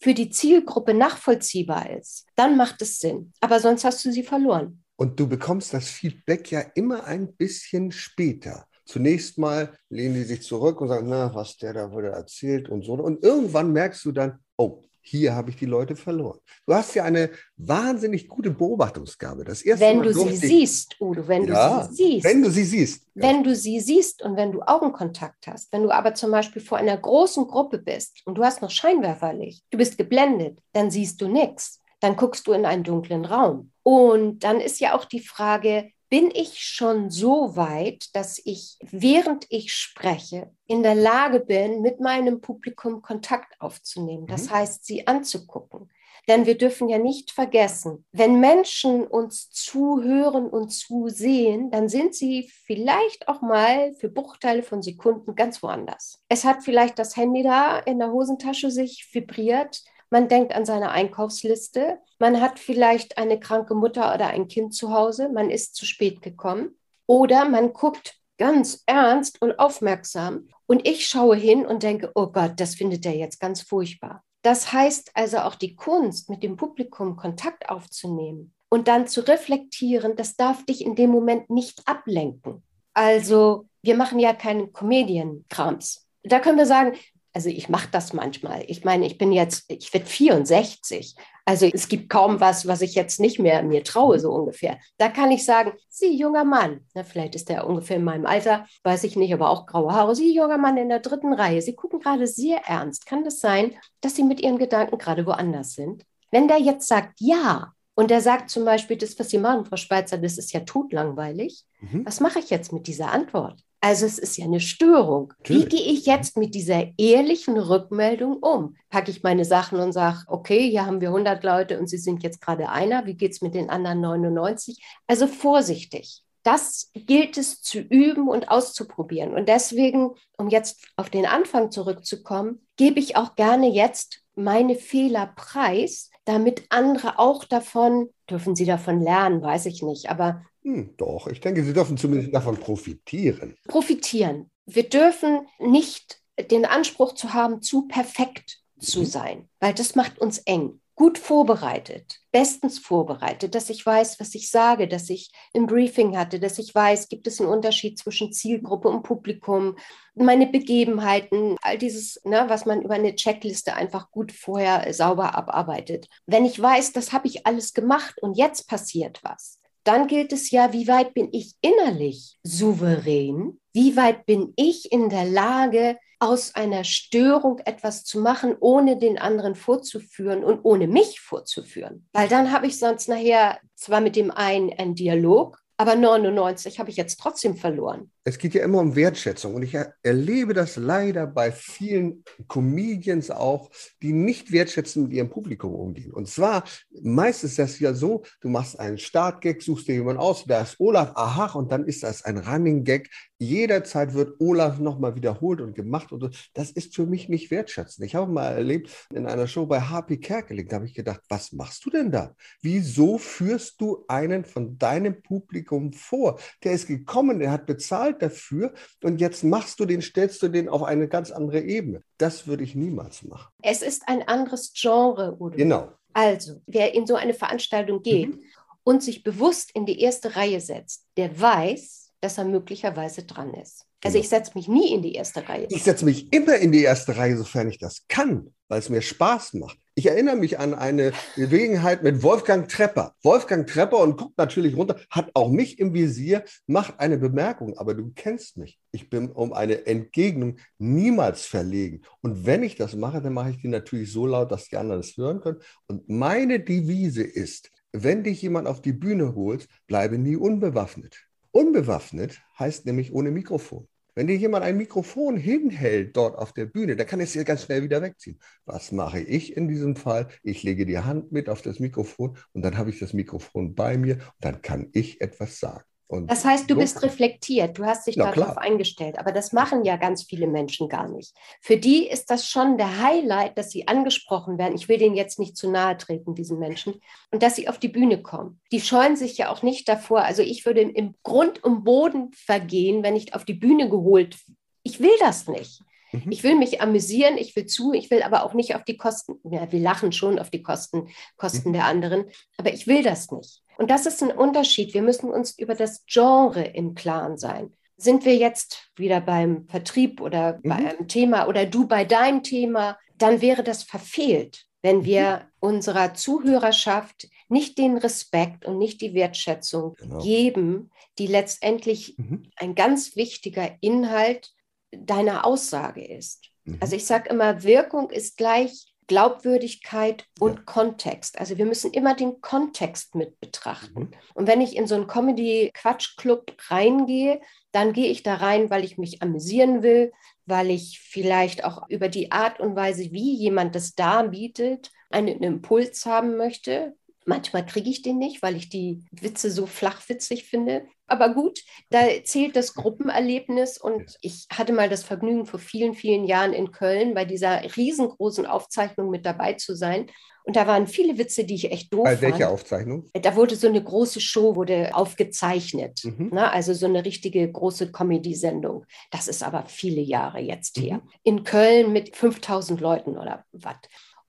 für 0.00 0.14
die 0.14 0.30
Zielgruppe 0.30 0.94
nachvollziehbar 0.94 1.90
ist, 1.90 2.26
dann 2.34 2.56
macht 2.56 2.82
es 2.82 2.98
Sinn. 2.98 3.32
Aber 3.40 3.60
sonst 3.60 3.84
hast 3.84 4.04
du 4.04 4.10
sie 4.10 4.24
verloren. 4.24 4.82
Und 4.96 5.20
du 5.20 5.28
bekommst 5.28 5.72
das 5.72 5.88
Feedback 5.88 6.50
ja 6.50 6.60
immer 6.74 7.04
ein 7.04 7.34
bisschen 7.36 7.92
später. 7.92 8.66
Zunächst 8.84 9.38
mal 9.38 9.72
lehnen 9.88 10.14
die 10.14 10.24
sich 10.24 10.42
zurück 10.42 10.80
und 10.80 10.88
sagen, 10.88 11.08
na, 11.08 11.34
was 11.34 11.56
der 11.56 11.72
da 11.72 11.90
wurde 11.90 12.08
erzählt 12.08 12.68
und 12.68 12.84
so. 12.84 12.94
Und 12.94 13.22
irgendwann 13.24 13.72
merkst 13.72 14.04
du 14.04 14.12
dann, 14.12 14.38
oh, 14.56 14.84
hier 15.06 15.34
habe 15.34 15.50
ich 15.50 15.56
die 15.56 15.66
Leute 15.66 15.96
verloren. 15.96 16.38
Du 16.66 16.74
hast 16.74 16.94
ja 16.94 17.04
eine 17.04 17.30
wahnsinnig 17.56 18.26
gute 18.26 18.50
Beobachtungsgabe. 18.50 19.44
Das 19.44 19.60
erste 19.60 19.84
wenn 19.84 19.98
mal 19.98 20.04
du 20.04 20.12
sie 20.12 20.36
siehst, 20.36 20.96
Udo, 20.98 21.28
wenn 21.28 21.46
ja, 21.46 21.82
du 21.82 21.88
sie 21.88 21.94
siehst. 21.94 22.24
Wenn 22.24 22.42
du 22.42 22.50
sie 22.50 22.64
siehst. 22.64 23.06
Ja. 23.14 23.22
Wenn 23.22 23.44
du 23.44 23.54
sie 23.54 23.80
siehst 23.80 24.22
und 24.22 24.36
wenn 24.36 24.50
du 24.50 24.62
Augenkontakt 24.62 25.46
hast, 25.46 25.70
wenn 25.72 25.82
du 25.82 25.90
aber 25.90 26.14
zum 26.14 26.30
Beispiel 26.30 26.62
vor 26.62 26.78
einer 26.78 26.96
großen 26.96 27.46
Gruppe 27.46 27.78
bist 27.78 28.22
und 28.24 28.38
du 28.38 28.44
hast 28.44 28.62
noch 28.62 28.70
Scheinwerferlicht, 28.70 29.64
du 29.70 29.76
bist 29.76 29.98
geblendet, 29.98 30.58
dann 30.72 30.90
siehst 30.90 31.20
du 31.20 31.28
nichts. 31.28 31.80
Dann 32.00 32.16
guckst 32.16 32.46
du 32.46 32.52
in 32.52 32.64
einen 32.64 32.82
dunklen 32.82 33.26
Raum. 33.26 33.70
Und 33.82 34.42
dann 34.42 34.60
ist 34.60 34.80
ja 34.80 34.94
auch 34.94 35.04
die 35.04 35.20
Frage, 35.20 35.90
bin 36.14 36.30
ich 36.32 36.60
schon 36.60 37.10
so 37.10 37.56
weit, 37.56 38.14
dass 38.14 38.40
ich, 38.44 38.78
während 38.80 39.46
ich 39.48 39.74
spreche, 39.74 40.48
in 40.68 40.84
der 40.84 40.94
Lage 40.94 41.40
bin, 41.40 41.82
mit 41.82 41.98
meinem 41.98 42.40
Publikum 42.40 43.02
Kontakt 43.02 43.60
aufzunehmen. 43.60 44.28
Das 44.28 44.44
mhm. 44.44 44.50
heißt, 44.50 44.86
sie 44.86 45.08
anzugucken. 45.08 45.90
Denn 46.28 46.46
wir 46.46 46.56
dürfen 46.56 46.88
ja 46.88 46.98
nicht 46.98 47.32
vergessen, 47.32 48.04
wenn 48.12 48.38
Menschen 48.38 49.04
uns 49.04 49.50
zuhören 49.50 50.48
und 50.48 50.70
zusehen, 50.70 51.72
dann 51.72 51.88
sind 51.88 52.14
sie 52.14 52.48
vielleicht 52.64 53.26
auch 53.26 53.42
mal 53.42 53.92
für 53.94 54.08
Bruchteile 54.08 54.62
von 54.62 54.82
Sekunden 54.82 55.34
ganz 55.34 55.64
woanders. 55.64 56.22
Es 56.28 56.44
hat 56.44 56.62
vielleicht 56.62 57.00
das 57.00 57.16
Handy 57.16 57.42
da 57.42 57.76
in 57.80 57.98
der 57.98 58.12
Hosentasche 58.12 58.70
sich 58.70 59.08
vibriert 59.12 59.82
man 60.14 60.28
denkt 60.28 60.54
an 60.54 60.64
seine 60.64 60.92
Einkaufsliste. 60.92 61.98
Man 62.20 62.40
hat 62.40 62.60
vielleicht 62.60 63.18
eine 63.18 63.40
kranke 63.40 63.74
Mutter 63.74 64.14
oder 64.14 64.28
ein 64.28 64.46
Kind 64.46 64.72
zu 64.72 64.92
Hause. 64.92 65.28
Man 65.28 65.50
ist 65.50 65.74
zu 65.74 65.84
spät 65.86 66.22
gekommen. 66.22 66.76
Oder 67.06 67.48
man 67.48 67.72
guckt 67.72 68.14
ganz 68.38 68.84
ernst 68.86 69.42
und 69.42 69.58
aufmerksam. 69.58 70.46
Und 70.66 70.86
ich 70.86 71.08
schaue 71.08 71.34
hin 71.34 71.66
und 71.66 71.82
denke, 71.82 72.12
oh 72.14 72.28
Gott, 72.28 72.52
das 72.58 72.76
findet 72.76 73.04
er 73.04 73.16
jetzt 73.16 73.40
ganz 73.40 73.62
furchtbar. 73.62 74.22
Das 74.42 74.72
heißt 74.72 75.10
also 75.14 75.38
auch 75.38 75.56
die 75.56 75.74
Kunst, 75.74 76.30
mit 76.30 76.44
dem 76.44 76.56
Publikum 76.56 77.16
Kontakt 77.16 77.68
aufzunehmen 77.68 78.54
und 78.68 78.86
dann 78.86 79.08
zu 79.08 79.20
reflektieren, 79.26 80.14
das 80.14 80.36
darf 80.36 80.64
dich 80.64 80.84
in 80.84 80.94
dem 80.94 81.10
Moment 81.10 81.50
nicht 81.50 81.88
ablenken. 81.88 82.62
Also 82.92 83.66
wir 83.82 83.96
machen 83.96 84.20
ja 84.20 84.32
keinen 84.32 84.72
Comedian-Krams. 84.72 86.06
Da 86.22 86.38
können 86.38 86.58
wir 86.58 86.66
sagen, 86.66 86.94
also 87.34 87.48
ich 87.48 87.68
mache 87.68 87.88
das 87.90 88.12
manchmal. 88.12 88.64
Ich 88.68 88.84
meine, 88.84 89.06
ich 89.06 89.18
bin 89.18 89.32
jetzt, 89.32 89.64
ich 89.68 89.92
werde 89.92 90.06
64. 90.06 91.16
Also 91.44 91.66
es 91.66 91.88
gibt 91.88 92.08
kaum 92.08 92.40
was, 92.40 92.66
was 92.66 92.80
ich 92.80 92.94
jetzt 92.94 93.20
nicht 93.20 93.38
mehr 93.38 93.62
mir 93.62 93.82
traue, 93.82 94.18
so 94.18 94.32
ungefähr. 94.32 94.78
Da 94.96 95.08
kann 95.08 95.30
ich 95.30 95.44
sagen, 95.44 95.72
Sie, 95.88 96.16
junger 96.16 96.44
Mann, 96.44 96.80
na, 96.94 97.02
vielleicht 97.02 97.34
ist 97.34 97.50
er 97.50 97.66
ungefähr 97.66 97.96
in 97.96 98.04
meinem 98.04 98.24
Alter, 98.24 98.66
weiß 98.84 99.04
ich 99.04 99.16
nicht, 99.16 99.34
aber 99.34 99.50
auch 99.50 99.66
graue 99.66 99.92
Haare. 99.92 100.14
Sie, 100.14 100.34
junger 100.34 100.58
Mann 100.58 100.76
in 100.76 100.88
der 100.88 101.00
dritten 101.00 101.32
Reihe, 101.32 101.60
Sie 101.60 101.74
gucken 101.74 102.00
gerade 102.00 102.26
sehr 102.26 102.58
ernst. 102.66 103.04
Kann 103.04 103.24
das 103.24 103.40
sein, 103.40 103.74
dass 104.00 104.14
Sie 104.14 104.22
mit 104.22 104.40
Ihren 104.40 104.58
Gedanken 104.58 104.96
gerade 104.96 105.26
woanders 105.26 105.74
sind? 105.74 106.04
Wenn 106.30 106.48
der 106.48 106.60
jetzt 106.60 106.88
sagt, 106.88 107.20
ja, 107.20 107.72
und 107.96 108.10
der 108.10 108.20
sagt 108.20 108.50
zum 108.50 108.64
Beispiel, 108.64 108.96
das, 108.96 109.18
was 109.18 109.30
Sie 109.30 109.38
machen, 109.38 109.66
Frau 109.66 109.76
Schweizer, 109.76 110.18
das 110.18 110.38
ist 110.38 110.52
ja 110.52 110.60
totlangweilig. 110.60 111.64
Mhm. 111.80 112.06
Was 112.06 112.20
mache 112.20 112.38
ich 112.38 112.50
jetzt 112.50 112.72
mit 112.72 112.86
dieser 112.86 113.12
Antwort? 113.12 113.60
Also 113.84 114.06
es 114.06 114.18
ist 114.18 114.38
ja 114.38 114.46
eine 114.46 114.60
Störung. 114.60 115.34
Natürlich. 115.40 115.64
Wie 115.64 115.68
gehe 115.68 115.92
ich 115.92 116.06
jetzt 116.06 116.38
mit 116.38 116.54
dieser 116.54 116.86
ehrlichen 116.96 117.58
Rückmeldung 117.58 118.38
um? 118.38 118.76
Packe 118.88 119.10
ich 119.10 119.22
meine 119.22 119.44
Sachen 119.44 119.78
und 119.78 119.92
sage, 119.92 120.24
okay, 120.26 120.70
hier 120.70 120.86
haben 120.86 121.02
wir 121.02 121.08
100 121.08 121.44
Leute 121.44 121.78
und 121.78 121.90
Sie 121.90 121.98
sind 121.98 122.22
jetzt 122.22 122.40
gerade 122.40 122.70
einer. 122.70 123.04
Wie 123.04 123.12
geht 123.12 123.32
es 123.32 123.42
mit 123.42 123.54
den 123.54 123.68
anderen 123.68 124.00
99? 124.00 124.82
Also 125.06 125.26
vorsichtig. 125.26 126.22
Das 126.44 126.92
gilt 126.94 127.36
es 127.36 127.60
zu 127.60 127.78
üben 127.78 128.26
und 128.26 128.48
auszuprobieren. 128.48 129.34
Und 129.34 129.50
deswegen, 129.50 130.12
um 130.38 130.48
jetzt 130.48 130.82
auf 130.96 131.10
den 131.10 131.26
Anfang 131.26 131.70
zurückzukommen, 131.70 132.66
gebe 132.76 132.98
ich 132.98 133.16
auch 133.16 133.34
gerne 133.34 133.68
jetzt 133.68 134.22
meine 134.34 134.76
Fehler 134.76 135.30
preis, 135.36 136.08
damit 136.24 136.64
andere 136.70 137.18
auch 137.18 137.44
davon, 137.44 138.10
dürfen 138.30 138.56
sie 138.56 138.64
davon 138.64 139.00
lernen, 139.00 139.42
weiß 139.42 139.66
ich 139.66 139.82
nicht, 139.82 140.10
aber 140.10 140.42
hm, 140.64 140.94
doch, 140.96 141.26
ich 141.26 141.40
denke, 141.40 141.62
Sie 141.62 141.74
dürfen 141.74 141.98
zumindest 141.98 142.34
davon 142.34 142.56
profitieren. 142.56 143.54
Profitieren. 143.68 144.50
Wir 144.64 144.88
dürfen 144.88 145.46
nicht 145.58 146.22
den 146.50 146.64
Anspruch 146.64 147.14
zu 147.14 147.34
haben, 147.34 147.60
zu 147.60 147.86
perfekt 147.86 148.60
zu 148.80 149.00
mhm. 149.00 149.04
sein, 149.04 149.48
weil 149.60 149.74
das 149.74 149.94
macht 149.94 150.18
uns 150.18 150.38
eng. 150.38 150.80
Gut 150.96 151.18
vorbereitet, 151.18 152.20
bestens 152.30 152.78
vorbereitet, 152.78 153.56
dass 153.56 153.68
ich 153.68 153.84
weiß, 153.84 154.20
was 154.20 154.34
ich 154.36 154.48
sage, 154.48 154.86
dass 154.86 155.10
ich 155.10 155.32
ein 155.52 155.66
Briefing 155.66 156.16
hatte, 156.16 156.38
dass 156.38 156.58
ich 156.60 156.72
weiß, 156.72 157.08
gibt 157.08 157.26
es 157.26 157.40
einen 157.40 157.50
Unterschied 157.50 157.98
zwischen 157.98 158.32
Zielgruppe 158.32 158.88
und 158.88 159.02
Publikum, 159.02 159.76
meine 160.14 160.46
Begebenheiten, 160.46 161.56
all 161.62 161.78
dieses, 161.78 162.20
ne, 162.24 162.44
was 162.46 162.64
man 162.64 162.82
über 162.82 162.94
eine 162.94 163.16
Checkliste 163.16 163.74
einfach 163.74 164.12
gut 164.12 164.30
vorher 164.30 164.94
sauber 164.94 165.34
abarbeitet. 165.34 166.06
Wenn 166.26 166.44
ich 166.44 166.62
weiß, 166.62 166.92
das 166.92 167.12
habe 167.12 167.26
ich 167.26 167.44
alles 167.44 167.74
gemacht 167.74 168.22
und 168.22 168.36
jetzt 168.36 168.68
passiert 168.68 169.18
was, 169.24 169.58
dann 169.82 170.06
gilt 170.06 170.32
es 170.32 170.52
ja, 170.52 170.72
wie 170.72 170.86
weit 170.86 171.12
bin 171.12 171.28
ich 171.32 171.56
innerlich 171.60 172.38
souverän? 172.44 173.60
Wie 173.72 173.96
weit 173.96 174.26
bin 174.26 174.52
ich 174.54 174.92
in 174.92 175.08
der 175.08 175.24
Lage, 175.24 175.98
aus 176.24 176.54
einer 176.54 176.84
Störung 176.84 177.60
etwas 177.64 178.04
zu 178.04 178.20
machen, 178.20 178.56
ohne 178.60 178.98
den 178.98 179.18
anderen 179.18 179.54
vorzuführen 179.54 180.44
und 180.44 180.60
ohne 180.64 180.88
mich 180.88 181.20
vorzuführen? 181.20 182.08
Weil 182.12 182.28
dann 182.28 182.52
habe 182.52 182.66
ich 182.66 182.78
sonst 182.78 183.08
nachher 183.08 183.58
zwar 183.74 184.00
mit 184.00 184.16
dem 184.16 184.30
einen 184.30 184.72
einen 184.72 184.94
Dialog, 184.94 185.63
aber 185.76 185.96
99 185.96 186.78
habe 186.78 186.90
ich 186.90 186.96
jetzt 186.96 187.18
trotzdem 187.18 187.56
verloren. 187.56 188.10
es 188.24 188.38
geht 188.38 188.54
ja 188.54 188.62
immer 188.62 188.78
um 188.78 188.94
Wertschätzung 188.94 189.54
und 189.54 189.62
ich 189.62 189.74
er 189.74 189.94
erlebe 190.02 190.54
das 190.54 190.76
leider 190.76 191.26
bei 191.26 191.50
vielen 191.50 192.24
Comedians 192.48 193.30
auch, 193.30 193.70
die 194.00 194.12
nicht 194.12 194.52
wertschätzend 194.52 195.08
mit 195.08 195.16
ihrem 195.16 195.30
Publikum 195.30 195.74
umgehen. 195.74 196.12
Und 196.12 196.28
zwar 196.28 196.64
meistens 197.02 197.50
ist 197.50 197.58
das 197.58 197.78
ja 197.80 197.92
so, 197.92 198.22
du 198.40 198.48
machst 198.48 198.78
einen 198.78 198.98
Startgag, 198.98 199.60
suchst 199.62 199.88
dir 199.88 199.94
jemanden 199.94 200.22
aus, 200.22 200.44
da 200.44 200.62
ist 200.62 200.78
Olaf, 200.78 201.12
aha, 201.16 201.58
und 201.58 201.72
dann 201.72 201.86
ist 201.86 202.02
das 202.02 202.24
ein 202.24 202.38
Running 202.38 202.84
Gag. 202.84 203.10
Jederzeit 203.38 204.14
wird 204.14 204.40
Olaf 204.40 204.78
nochmal 204.78 205.16
wiederholt 205.16 205.60
und 205.60 205.74
gemacht 205.74 206.12
und 206.12 206.48
das 206.54 206.70
ist 206.70 206.94
für 206.94 207.04
mich 207.04 207.28
nicht 207.28 207.50
wertschätzend. 207.50 208.06
Ich 208.06 208.14
habe 208.14 208.30
mal 208.30 208.52
erlebt 208.52 208.90
in 209.12 209.26
einer 209.26 209.48
Show 209.48 209.66
bei 209.66 209.80
HP 209.80 210.18
Kerkeling, 210.18 210.68
da 210.68 210.76
habe 210.76 210.86
ich 210.86 210.94
gedacht, 210.94 211.20
was 211.28 211.52
machst 211.52 211.84
du 211.84 211.90
denn 211.90 212.10
da? 212.10 212.34
Wieso 212.62 213.18
führst 213.18 213.80
du 213.80 214.04
einen 214.08 214.44
von 214.44 214.78
deinem 214.78 215.20
Publikum 215.20 215.63
vor? 215.92 216.38
Der 216.62 216.72
ist 216.72 216.86
gekommen, 216.86 217.38
der 217.38 217.50
hat 217.50 217.66
bezahlt 217.66 218.22
dafür 218.22 218.72
und 219.02 219.20
jetzt 219.20 219.44
machst 219.44 219.80
du 219.80 219.84
den, 219.84 220.02
stellst 220.02 220.42
du 220.42 220.48
den 220.48 220.68
auf 220.68 220.82
eine 220.82 221.08
ganz 221.08 221.30
andere 221.30 221.60
Ebene. 221.60 222.02
Das 222.18 222.46
würde 222.46 222.64
ich 222.64 222.74
niemals 222.74 223.22
machen. 223.22 223.52
Es 223.62 223.82
ist 223.82 224.02
ein 224.06 224.26
anderes 224.26 224.72
Genre, 224.74 225.36
Udo. 225.38 225.56
Genau. 225.56 225.92
Also, 226.12 226.60
wer 226.66 226.94
in 226.94 227.06
so 227.06 227.16
eine 227.16 227.34
Veranstaltung 227.34 228.02
geht 228.02 228.36
mhm. 228.36 228.44
und 228.84 229.02
sich 229.02 229.24
bewusst 229.24 229.70
in 229.74 229.84
die 229.84 230.00
erste 230.00 230.36
Reihe 230.36 230.60
setzt, 230.60 231.06
der 231.16 231.40
weiß, 231.40 232.12
dass 232.20 232.38
er 232.38 232.44
möglicherweise 232.44 233.24
dran 233.24 233.52
ist. 233.54 233.84
Also 234.02 234.14
genau. 234.14 234.22
ich 234.22 234.28
setze 234.28 234.52
mich 234.54 234.68
nie 234.68 234.92
in 234.92 235.02
die 235.02 235.14
erste 235.14 235.48
Reihe. 235.48 235.66
Ich 235.70 235.82
setze 235.82 236.04
mich 236.04 236.32
immer 236.32 236.56
in 236.56 236.72
die 236.72 236.82
erste 236.82 237.16
Reihe, 237.16 237.36
sofern 237.36 237.68
ich 237.68 237.78
das 237.78 238.04
kann, 238.08 238.54
weil 238.68 238.78
es 238.78 238.90
mir 238.90 239.02
Spaß 239.02 239.54
macht. 239.54 239.78
Ich 239.96 240.06
erinnere 240.06 240.34
mich 240.34 240.58
an 240.58 240.74
eine 240.74 241.12
Gelegenheit 241.36 242.02
mit 242.02 242.24
Wolfgang 242.24 242.68
Trepper. 242.68 243.14
Wolfgang 243.22 243.64
Trepper 243.64 243.98
und 244.00 244.16
guckt 244.16 244.36
natürlich 244.36 244.76
runter, 244.76 244.98
hat 245.08 245.30
auch 245.34 245.52
mich 245.52 245.78
im 245.78 245.94
Visier, 245.94 246.42
macht 246.66 246.98
eine 246.98 247.16
Bemerkung, 247.16 247.78
aber 247.78 247.94
du 247.94 248.10
kennst 248.12 248.56
mich. 248.56 248.80
Ich 248.90 249.08
bin 249.08 249.30
um 249.30 249.52
eine 249.52 249.86
Entgegnung 249.86 250.56
niemals 250.78 251.46
verlegen. 251.46 252.02
Und 252.22 252.44
wenn 252.44 252.64
ich 252.64 252.74
das 252.74 252.96
mache, 252.96 253.22
dann 253.22 253.34
mache 253.34 253.50
ich 253.50 253.62
die 253.62 253.68
natürlich 253.68 254.10
so 254.10 254.26
laut, 254.26 254.50
dass 254.50 254.68
die 254.68 254.76
anderen 254.76 254.98
es 254.98 255.16
hören 255.16 255.40
können. 255.40 255.60
Und 255.86 256.08
meine 256.08 256.58
Devise 256.58 257.22
ist, 257.22 257.70
wenn 257.92 258.24
dich 258.24 258.42
jemand 258.42 258.66
auf 258.66 258.82
die 258.82 258.92
Bühne 258.92 259.36
holt, 259.36 259.68
bleibe 259.86 260.18
nie 260.18 260.34
unbewaffnet. 260.34 261.22
Unbewaffnet 261.52 262.42
heißt 262.58 262.84
nämlich 262.86 263.12
ohne 263.12 263.30
Mikrofon. 263.30 263.86
Wenn 264.14 264.28
dir 264.28 264.36
jemand 264.36 264.64
ein 264.64 264.76
Mikrofon 264.76 265.36
hinhält 265.36 266.16
dort 266.16 266.38
auf 266.38 266.52
der 266.52 266.66
Bühne, 266.66 266.94
dann 266.96 267.06
kann 267.06 267.20
es 267.20 267.32
dir 267.32 267.44
ganz 267.44 267.64
schnell 267.64 267.82
wieder 267.82 268.00
wegziehen. 268.00 268.38
Was 268.64 268.92
mache 268.92 269.20
ich 269.20 269.56
in 269.56 269.68
diesem 269.68 269.96
Fall? 269.96 270.28
Ich 270.42 270.62
lege 270.62 270.86
die 270.86 270.98
Hand 270.98 271.32
mit 271.32 271.48
auf 271.48 271.62
das 271.62 271.80
Mikrofon 271.80 272.36
und 272.52 272.62
dann 272.62 272.78
habe 272.78 272.90
ich 272.90 272.98
das 273.00 273.12
Mikrofon 273.12 273.74
bei 273.74 273.98
mir 273.98 274.14
und 274.14 274.22
dann 274.40 274.62
kann 274.62 274.88
ich 274.92 275.20
etwas 275.20 275.58
sagen. 275.58 275.84
Und 276.06 276.30
das 276.30 276.44
heißt, 276.44 276.68
du 276.68 276.76
bist 276.76 277.02
reflektiert, 277.02 277.78
du 277.78 277.84
hast 277.84 278.06
dich 278.06 278.16
darauf 278.16 278.34
klar. 278.34 278.58
eingestellt. 278.58 279.18
Aber 279.18 279.32
das 279.32 279.52
machen 279.52 279.84
ja 279.84 279.96
ganz 279.96 280.22
viele 280.22 280.46
Menschen 280.46 280.88
gar 280.88 281.08
nicht. 281.08 281.34
Für 281.60 281.78
die 281.78 282.06
ist 282.06 282.30
das 282.30 282.46
schon 282.46 282.76
der 282.76 283.02
Highlight, 283.02 283.56
dass 283.56 283.70
sie 283.70 283.88
angesprochen 283.88 284.58
werden. 284.58 284.74
Ich 284.74 284.88
will 284.88 284.98
denen 284.98 285.16
jetzt 285.16 285.38
nicht 285.38 285.56
zu 285.56 285.70
nahe 285.70 285.96
treten, 285.96 286.34
diesen 286.34 286.58
Menschen. 286.58 287.00
Und 287.30 287.42
dass 287.42 287.56
sie 287.56 287.68
auf 287.68 287.78
die 287.78 287.88
Bühne 287.88 288.22
kommen. 288.22 288.60
Die 288.70 288.80
scheuen 288.80 289.16
sich 289.16 289.38
ja 289.38 289.50
auch 289.50 289.62
nicht 289.62 289.88
davor. 289.88 290.22
Also 290.22 290.42
ich 290.42 290.66
würde 290.66 290.82
im 290.82 291.14
Grund 291.22 291.64
und 291.64 291.84
Boden 291.84 292.30
vergehen, 292.32 293.02
wenn 293.02 293.16
ich 293.16 293.34
auf 293.34 293.44
die 293.44 293.54
Bühne 293.54 293.88
geholt. 293.88 294.36
Ich 294.82 295.00
will 295.00 295.16
das 295.20 295.48
nicht. 295.48 295.80
Mhm. 296.14 296.32
Ich 296.32 296.42
will 296.42 296.56
mich 296.56 296.80
amüsieren, 296.80 297.36
ich 297.36 297.54
will 297.56 297.66
zu, 297.66 297.92
ich 297.92 298.10
will 298.10 298.22
aber 298.22 298.44
auch 298.44 298.54
nicht 298.54 298.74
auf 298.74 298.84
die 298.84 298.96
Kosten, 298.96 299.34
ja, 299.44 299.70
wir 299.70 299.80
lachen 299.80 300.12
schon 300.12 300.38
auf 300.38 300.50
die 300.50 300.62
Kosten, 300.62 301.08
Kosten 301.36 301.70
mhm. 301.70 301.74
der 301.74 301.84
anderen, 301.86 302.24
aber 302.56 302.72
ich 302.72 302.86
will 302.86 303.02
das 303.02 303.30
nicht. 303.30 303.62
Und 303.76 303.90
das 303.90 304.06
ist 304.06 304.22
ein 304.22 304.30
Unterschied. 304.30 304.94
Wir 304.94 305.02
müssen 305.02 305.30
uns 305.30 305.58
über 305.58 305.74
das 305.74 306.04
Genre 306.06 306.62
im 306.62 306.94
Klaren 306.94 307.36
sein. 307.38 307.72
Sind 307.96 308.24
wir 308.24 308.36
jetzt 308.36 308.90
wieder 308.96 309.20
beim 309.20 309.66
Vertrieb 309.68 310.20
oder 310.20 310.60
mhm. 310.62 310.68
bei 310.68 310.76
einem 310.76 311.08
Thema 311.08 311.46
oder 311.48 311.66
du 311.66 311.86
bei 311.86 312.04
deinem 312.04 312.42
Thema, 312.42 312.98
dann 313.16 313.40
wäre 313.40 313.62
das 313.62 313.82
verfehlt, 313.82 314.66
wenn 314.82 314.98
mhm. 314.98 315.04
wir 315.04 315.48
unserer 315.60 316.14
Zuhörerschaft 316.14 317.28
nicht 317.48 317.78
den 317.78 317.96
Respekt 317.96 318.64
und 318.64 318.78
nicht 318.78 319.00
die 319.00 319.14
Wertschätzung 319.14 319.94
genau. 319.94 320.18
geben, 320.18 320.90
die 321.18 321.26
letztendlich 321.26 322.16
mhm. 322.16 322.50
ein 322.56 322.74
ganz 322.74 323.16
wichtiger 323.16 323.70
Inhalt 323.80 324.53
deiner 324.98 325.44
Aussage 325.46 326.04
ist. 326.04 326.50
Mhm. 326.64 326.78
Also 326.80 326.96
ich 326.96 327.06
sage 327.06 327.30
immer, 327.30 327.62
Wirkung 327.62 328.10
ist 328.10 328.36
gleich 328.36 328.94
Glaubwürdigkeit 329.06 330.24
und 330.40 330.56
ja. 330.56 330.62
Kontext. 330.64 331.38
Also 331.38 331.58
wir 331.58 331.66
müssen 331.66 331.92
immer 331.92 332.14
den 332.14 332.40
Kontext 332.40 333.14
mit 333.14 333.38
betrachten. 333.40 334.00
Mhm. 334.00 334.10
Und 334.34 334.46
wenn 334.46 334.60
ich 334.60 334.76
in 334.76 334.86
so 334.86 334.94
einen 334.94 335.06
Comedy-Quatsch-Club 335.06 336.56
reingehe, 336.68 337.40
dann 337.72 337.92
gehe 337.92 338.08
ich 338.08 338.22
da 338.22 338.36
rein, 338.36 338.70
weil 338.70 338.84
ich 338.84 338.98
mich 338.98 339.20
amüsieren 339.20 339.82
will, 339.82 340.12
weil 340.46 340.70
ich 340.70 341.00
vielleicht 341.00 341.64
auch 341.64 341.88
über 341.88 342.08
die 342.08 342.32
Art 342.32 342.60
und 342.60 342.76
Weise, 342.76 343.12
wie 343.12 343.34
jemand 343.34 343.74
das 343.74 343.94
darbietet, 343.94 344.90
einen 345.10 345.42
Impuls 345.42 346.06
haben 346.06 346.36
möchte. 346.36 346.96
Manchmal 347.26 347.64
kriege 347.64 347.90
ich 347.90 348.02
den 348.02 348.18
nicht, 348.18 348.42
weil 348.42 348.56
ich 348.56 348.68
die 348.68 349.04
Witze 349.10 349.50
so 349.50 349.66
flachwitzig 349.66 350.44
finde. 350.44 350.86
Aber 351.06 351.34
gut, 351.34 351.60
da 351.90 352.06
zählt 352.24 352.56
das 352.56 352.74
Gruppenerlebnis 352.74 353.78
und 353.78 354.16
ich 354.22 354.46
hatte 354.50 354.72
mal 354.72 354.88
das 354.88 355.04
Vergnügen, 355.04 355.46
vor 355.46 355.60
vielen, 355.60 355.94
vielen 355.94 356.24
Jahren 356.24 356.52
in 356.52 356.72
Köln 356.72 357.14
bei 357.14 357.24
dieser 357.24 357.62
riesengroßen 357.76 358.46
Aufzeichnung 358.46 359.10
mit 359.10 359.26
dabei 359.26 359.54
zu 359.54 359.74
sein. 359.74 360.06
Und 360.46 360.56
da 360.56 360.66
waren 360.66 360.86
viele 360.86 361.16
Witze, 361.16 361.44
die 361.44 361.54
ich 361.54 361.72
echt 361.72 361.92
doof 361.92 362.04
Bei 362.04 362.20
welcher 362.20 362.50
Aufzeichnung? 362.50 363.08
Da 363.14 363.34
wurde 363.34 363.56
so 363.56 363.66
eine 363.66 363.82
große 363.82 364.20
Show 364.20 364.56
wurde 364.56 364.94
aufgezeichnet. 364.94 366.02
Mhm. 366.04 366.30
Ne? 366.32 366.50
Also 366.50 366.74
so 366.74 366.86
eine 366.86 367.04
richtige 367.04 367.50
große 367.50 367.92
Comedy-Sendung. 367.92 368.84
Das 369.10 369.26
ist 369.26 369.42
aber 369.42 369.64
viele 369.66 370.02
Jahre 370.02 370.40
jetzt 370.40 370.78
her. 370.78 370.96
Mhm. 370.96 371.10
In 371.22 371.44
Köln 371.44 371.92
mit 371.92 372.14
5000 372.14 372.80
Leuten 372.80 373.16
oder 373.16 373.44
was. 373.52 373.76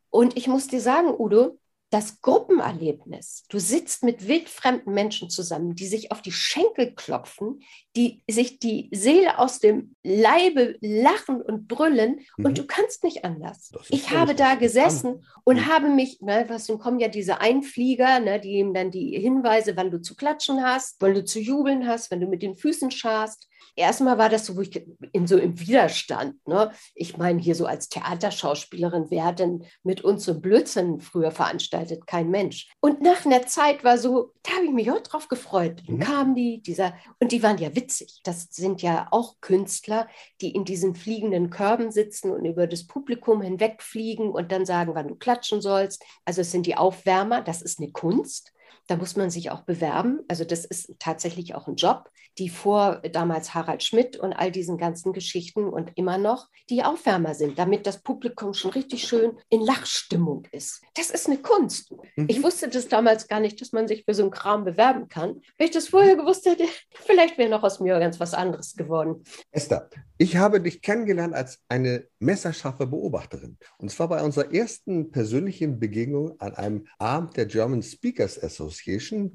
Und 0.10 0.38
ich 0.38 0.48
muss 0.48 0.68
dir 0.68 0.80
sagen, 0.80 1.14
Udo, 1.18 1.58
das 1.96 2.22
Gruppenerlebnis. 2.22 3.46
Du 3.48 3.58
sitzt 3.58 4.04
mit 4.04 4.28
wildfremden 4.28 4.94
Menschen 4.94 5.30
zusammen, 5.30 5.76
die 5.76 5.88
sich 5.88 6.12
auf 6.12 6.22
die 6.22 6.34
Schenkel 6.34 6.94
klopfen, 6.94 7.62
die 7.96 8.22
sich 8.30 8.60
die 8.60 8.90
Seele 8.92 9.40
aus 9.40 9.60
dem 9.60 9.96
Leibe 10.04 10.76
lachen 10.82 11.42
und 11.42 11.70
brüllen 11.70 12.20
mhm. 12.36 12.46
und 12.46 12.58
du 12.58 12.66
kannst 12.68 13.06
nicht 13.06 13.24
anders. 13.24 13.72
Ich 13.88 14.12
habe 14.12 14.36
da 14.36 14.56
gesessen 14.56 15.26
und 15.46 15.56
mhm. 15.56 15.66
habe 15.68 15.88
mich, 15.88 16.20
ne, 16.20 16.44
was 16.50 16.68
dann 16.68 16.80
kommen 16.80 17.00
ja 17.00 17.08
diese 17.08 17.40
Einflieger, 17.40 18.20
ne, 18.20 18.42
die 18.42 18.58
ihm 18.58 18.74
dann 18.74 18.92
die 18.92 19.18
Hinweise, 19.18 19.78
wann 19.78 19.90
du 19.90 20.02
zu 20.02 20.18
klatschen 20.18 20.62
hast, 20.62 20.98
wann 21.00 21.14
du 21.14 21.24
zu 21.24 21.40
jubeln 21.40 21.88
hast, 21.88 22.12
wenn 22.12 22.20
du 22.20 22.28
mit 22.28 22.44
den 22.44 22.56
Füßen 22.56 22.92
scharst 22.92 23.48
erstmal 23.76 24.18
war 24.18 24.30
das 24.30 24.46
so, 24.46 24.56
wo 24.56 24.62
ich 24.62 24.86
in 25.12 25.28
so 25.28 25.38
im 25.38 25.60
Widerstand. 25.60 26.36
Ne? 26.48 26.72
Ich 26.94 27.18
meine, 27.18 27.42
hier 27.42 27.56
so 27.56 27.66
als 27.66 27.90
Theaterschauspielerin, 27.90 29.08
wer 29.10 29.34
denn 29.34 29.66
mit 29.84 30.02
uns 30.02 30.26
so 30.26 30.40
Blödsinn 30.40 31.00
früher 31.00 31.32
veranstaltet? 31.32 32.08
Kein 32.08 32.30
Mensch. 32.30 32.70
Und 32.80 33.02
nach 33.02 33.26
einer 33.26 33.48
Zeit 33.48 33.84
war 33.84 33.98
so, 33.98 34.32
da 34.44 34.54
habe 34.54 34.66
ich 34.66 34.72
mich 34.72 34.92
auch 34.92 35.02
drauf 35.02 35.28
gefreut. 35.28 35.84
Dann 35.88 35.98
mhm. 35.98 36.00
kamen 36.02 36.36
die, 36.36 36.62
dieser, 36.62 36.96
und 37.20 37.32
die 37.32 37.44
waren 37.44 37.58
ja 37.58 37.76
witzig. 37.76 38.22
Das 38.24 38.48
sind 38.52 38.82
ja 38.82 39.08
auch 39.12 39.36
Künstler, 39.42 40.08
die 40.42 40.52
in 40.52 40.66
diesen 40.66 40.96
fliegenden 40.96 41.50
Körben 41.50 41.92
sitzen 41.92 42.32
und 42.32 42.46
über 42.46 42.68
das 42.68 42.88
Publikum 42.88 43.42
hinwegfliegen 43.42 44.30
und 44.30 44.52
dann 44.52 44.66
sagen, 44.66 44.96
wann 44.96 45.08
du 45.08 45.16
klatschen 45.16 45.62
sollst. 45.62 46.04
Also 46.26 46.42
es 46.42 46.52
sind 46.52 46.66
die 46.66 46.78
Aufwärmer, 46.78 47.42
das 47.42 47.62
ist 47.62 47.80
eine 47.80 47.92
Kunst. 47.92 48.52
Da 48.88 48.96
muss 48.96 49.16
man 49.16 49.30
sich 49.30 49.52
auch 49.52 49.62
bewerben. 49.62 50.20
Also 50.28 50.44
das 50.44 50.66
ist 50.66 50.94
tatsächlich 51.00 51.56
auch 51.56 51.68
ein 51.68 51.76
Job, 51.76 52.10
die 52.38 52.50
vor 52.50 53.02
damals 53.12 53.54
Harald 53.54 53.84
Schmidt 53.84 54.18
und 54.18 54.34
all 54.34 54.52
diesen 54.52 54.78
ganzen 54.78 55.14
Geschichten 55.14 55.70
und 55.70 55.92
immer 55.96 56.18
noch 56.18 56.50
die 56.70 56.84
Aufwärmer 56.84 57.34
sind, 57.34 57.58
damit 57.58 57.88
das 57.88 58.02
Publikum 58.02 58.54
schon 58.54 58.72
richtig 58.72 59.08
schön 59.08 59.38
in 59.50 59.62
Lachstimmung 59.62 60.46
ist. 60.52 60.82
Das 60.96 61.10
ist 61.10 61.28
eine 61.28 61.38
Kunst. 61.38 61.94
Mhm. 62.16 62.28
Ich 62.28 62.44
wusste 62.44 62.68
das 62.68 62.88
damals 62.88 63.28
gar 63.28 63.40
nicht, 63.40 63.62
dass 63.62 63.72
man 63.72 63.88
sich 63.88 64.04
für 64.06 64.14
so 64.14 64.24
einen 64.24 64.32
Kram 64.32 64.66
bewerben 64.66 65.08
kann. 65.08 65.42
Wenn 65.58 65.68
ich 65.68 65.74
das 65.74 65.88
vorher 65.88 66.16
gewusst 66.16 66.46
hätte, 66.46 66.66
vielleicht 66.94 67.38
wäre 67.38 67.50
noch 67.50 67.64
aus 67.64 67.80
mir 67.80 67.98
ganz 68.00 68.20
was 68.20 68.34
anderes 68.34 68.76
geworden. 68.76 69.24
Esther, 69.52 69.90
ich 70.18 70.38
habe 70.38 70.62
dich 70.62 70.82
kennengelernt 70.82 71.34
als 71.34 71.60
eine 71.70 72.08
messerscharfe 72.20 72.88
Beobachterin. 72.88 73.58
Und 73.78 73.92
zwar 73.92 74.10
bei 74.10 74.22
unserer 74.22 74.54
ersten 74.54 75.12
persönlichen 75.12 75.80
Begegnung 75.80 76.40
an 76.40 76.56
einem 76.56 76.88
Abend 76.98 77.38
der 77.38 77.46
German 77.46 77.84
Speakers 77.84 78.42
Association, 78.42 78.65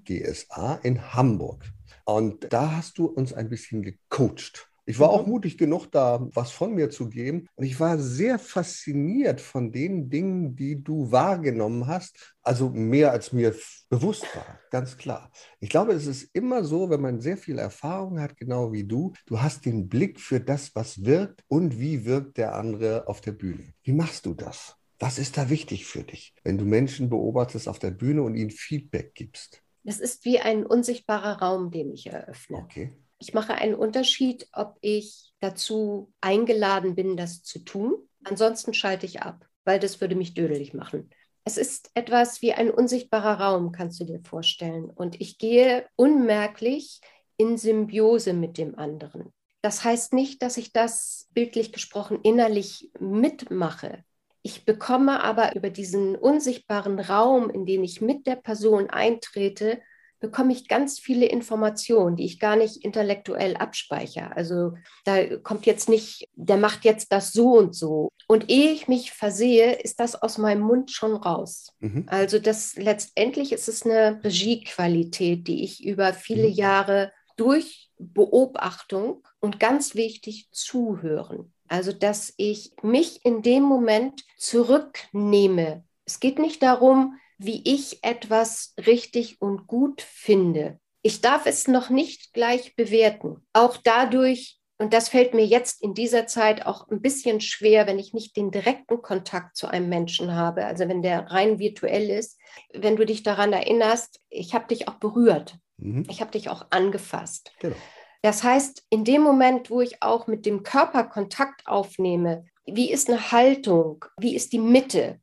GSA, 0.04 0.80
in 0.82 1.14
Hamburg. 1.14 1.64
Und 2.04 2.52
da 2.52 2.76
hast 2.76 2.98
du 2.98 3.06
uns 3.06 3.32
ein 3.32 3.48
bisschen 3.48 3.82
gecoacht. 3.82 4.70
Ich 4.90 4.98
war 4.98 5.10
auch 5.10 5.24
mhm. 5.24 5.32
mutig 5.34 5.56
genug, 5.56 5.86
da 5.92 6.26
was 6.34 6.50
von 6.50 6.74
mir 6.74 6.90
zu 6.90 7.08
geben. 7.08 7.46
Und 7.54 7.64
ich 7.64 7.78
war 7.78 7.96
sehr 7.96 8.40
fasziniert 8.40 9.40
von 9.40 9.70
den 9.70 10.10
Dingen, 10.10 10.56
die 10.56 10.82
du 10.82 11.12
wahrgenommen 11.12 11.86
hast. 11.86 12.34
Also 12.42 12.70
mehr 12.70 13.12
als 13.12 13.32
mir 13.32 13.54
bewusst 13.88 14.24
war, 14.34 14.58
ganz 14.70 14.96
klar. 14.96 15.30
Ich 15.60 15.68
glaube, 15.68 15.92
es 15.92 16.06
ist 16.06 16.30
immer 16.32 16.64
so, 16.64 16.90
wenn 16.90 17.00
man 17.00 17.20
sehr 17.20 17.36
viel 17.36 17.58
Erfahrung 17.58 18.18
hat, 18.18 18.36
genau 18.36 18.72
wie 18.72 18.82
du, 18.82 19.12
du 19.26 19.40
hast 19.40 19.64
den 19.64 19.88
Blick 19.88 20.18
für 20.18 20.40
das, 20.40 20.74
was 20.74 21.04
wirkt 21.04 21.44
und 21.46 21.78
wie 21.78 22.04
wirkt 22.04 22.36
der 22.36 22.56
andere 22.56 23.06
auf 23.06 23.20
der 23.20 23.32
Bühne. 23.32 23.72
Wie 23.84 23.92
machst 23.92 24.26
du 24.26 24.34
das? 24.34 24.79
Was 25.00 25.18
ist 25.18 25.38
da 25.38 25.48
wichtig 25.48 25.86
für 25.86 26.04
dich, 26.04 26.34
wenn 26.44 26.58
du 26.58 26.66
Menschen 26.66 27.08
beobachtest 27.08 27.68
auf 27.68 27.78
der 27.78 27.90
Bühne 27.90 28.22
und 28.22 28.34
ihnen 28.34 28.50
Feedback 28.50 29.14
gibst? 29.14 29.62
Es 29.82 29.98
ist 29.98 30.26
wie 30.26 30.40
ein 30.40 30.66
unsichtbarer 30.66 31.40
Raum, 31.40 31.70
den 31.70 31.90
ich 31.90 32.06
eröffne. 32.06 32.58
Okay. 32.58 32.92
Ich 33.18 33.32
mache 33.32 33.54
einen 33.54 33.74
Unterschied, 33.74 34.46
ob 34.52 34.76
ich 34.82 35.32
dazu 35.40 36.12
eingeladen 36.20 36.94
bin, 36.94 37.16
das 37.16 37.42
zu 37.42 37.60
tun. 37.60 37.94
Ansonsten 38.24 38.74
schalte 38.74 39.06
ich 39.06 39.22
ab, 39.22 39.46
weil 39.64 39.80
das 39.80 40.02
würde 40.02 40.16
mich 40.16 40.34
dödelig 40.34 40.74
machen. 40.74 41.08
Es 41.44 41.56
ist 41.56 41.90
etwas 41.94 42.42
wie 42.42 42.52
ein 42.52 42.70
unsichtbarer 42.70 43.40
Raum, 43.40 43.72
kannst 43.72 43.98
du 44.00 44.04
dir 44.04 44.20
vorstellen. 44.20 44.90
Und 44.90 45.18
ich 45.18 45.38
gehe 45.38 45.86
unmerklich 45.96 47.00
in 47.38 47.56
Symbiose 47.56 48.34
mit 48.34 48.58
dem 48.58 48.78
anderen. 48.78 49.32
Das 49.62 49.82
heißt 49.82 50.12
nicht, 50.12 50.42
dass 50.42 50.58
ich 50.58 50.74
das 50.74 51.28
bildlich 51.32 51.72
gesprochen 51.72 52.20
innerlich 52.22 52.90
mitmache. 53.00 54.04
Ich 54.42 54.64
bekomme 54.64 55.22
aber 55.22 55.54
über 55.54 55.70
diesen 55.70 56.16
unsichtbaren 56.16 56.98
Raum, 56.98 57.50
in 57.50 57.66
den 57.66 57.84
ich 57.84 58.00
mit 58.00 58.26
der 58.26 58.36
Person 58.36 58.88
eintrete, 58.88 59.80
bekomme 60.20 60.52
ich 60.52 60.68
ganz 60.68 60.98
viele 60.98 61.26
Informationen, 61.26 62.14
die 62.14 62.26
ich 62.26 62.38
gar 62.38 62.54
nicht 62.54 62.84
intellektuell 62.84 63.56
abspeichere. 63.56 64.36
Also 64.36 64.74
da 65.04 65.36
kommt 65.38 65.66
jetzt 65.66 65.88
nicht, 65.88 66.28
der 66.34 66.58
macht 66.58 66.84
jetzt 66.84 67.10
das 67.10 67.32
so 67.32 67.56
und 67.56 67.74
so. 67.74 68.10
Und 68.28 68.50
ehe 68.50 68.70
ich 68.70 68.86
mich 68.86 69.12
versehe, 69.12 69.72
ist 69.72 69.98
das 69.98 70.20
aus 70.20 70.38
meinem 70.38 70.60
Mund 70.60 70.90
schon 70.90 71.16
raus. 71.16 71.72
Mhm. 71.80 72.04
Also 72.06 72.38
das 72.38 72.76
letztendlich 72.76 73.52
ist 73.52 73.68
es 73.68 73.84
eine 73.84 74.20
Regiequalität, 74.22 75.48
die 75.48 75.64
ich 75.64 75.84
über 75.84 76.12
viele 76.12 76.48
mhm. 76.48 76.54
Jahre 76.54 77.12
durch 77.36 77.90
Beobachtung 77.98 79.26
und 79.40 79.58
ganz 79.58 79.94
wichtig 79.94 80.48
zuhören. 80.52 81.52
Also 81.70 81.92
dass 81.92 82.34
ich 82.36 82.72
mich 82.82 83.24
in 83.24 83.42
dem 83.42 83.62
Moment 83.62 84.24
zurücknehme. 84.36 85.84
Es 86.04 86.18
geht 86.18 86.40
nicht 86.40 86.64
darum, 86.64 87.16
wie 87.38 87.62
ich 87.64 88.02
etwas 88.02 88.74
richtig 88.76 89.40
und 89.40 89.68
gut 89.68 90.02
finde. 90.02 90.80
Ich 91.02 91.20
darf 91.20 91.46
es 91.46 91.68
noch 91.68 91.88
nicht 91.88 92.34
gleich 92.34 92.74
bewerten. 92.74 93.46
Auch 93.52 93.76
dadurch, 93.76 94.58
und 94.78 94.92
das 94.92 95.08
fällt 95.10 95.32
mir 95.32 95.46
jetzt 95.46 95.80
in 95.80 95.94
dieser 95.94 96.26
Zeit 96.26 96.66
auch 96.66 96.88
ein 96.88 97.00
bisschen 97.00 97.40
schwer, 97.40 97.86
wenn 97.86 98.00
ich 98.00 98.12
nicht 98.12 98.36
den 98.36 98.50
direkten 98.50 99.00
Kontakt 99.00 99.56
zu 99.56 99.68
einem 99.68 99.88
Menschen 99.88 100.34
habe, 100.34 100.66
also 100.66 100.88
wenn 100.88 101.02
der 101.02 101.30
rein 101.30 101.60
virtuell 101.60 102.10
ist, 102.10 102.36
wenn 102.74 102.96
du 102.96 103.06
dich 103.06 103.22
daran 103.22 103.52
erinnerst, 103.52 104.20
ich 104.28 104.54
habe 104.54 104.66
dich 104.66 104.88
auch 104.88 104.94
berührt, 104.94 105.56
mhm. 105.76 106.04
ich 106.10 106.20
habe 106.20 106.32
dich 106.32 106.48
auch 106.48 106.66
angefasst. 106.70 107.52
Genau. 107.60 107.76
Das 108.22 108.42
heißt, 108.42 108.84
in 108.90 109.04
dem 109.04 109.22
Moment, 109.22 109.70
wo 109.70 109.80
ich 109.80 110.02
auch 110.02 110.26
mit 110.26 110.44
dem 110.46 110.62
Körper 110.62 111.04
Kontakt 111.04 111.66
aufnehme, 111.66 112.44
wie 112.66 112.90
ist 112.90 113.08
eine 113.08 113.32
Haltung, 113.32 114.04
wie 114.18 114.34
ist 114.34 114.52
die 114.52 114.58
Mitte, 114.58 115.20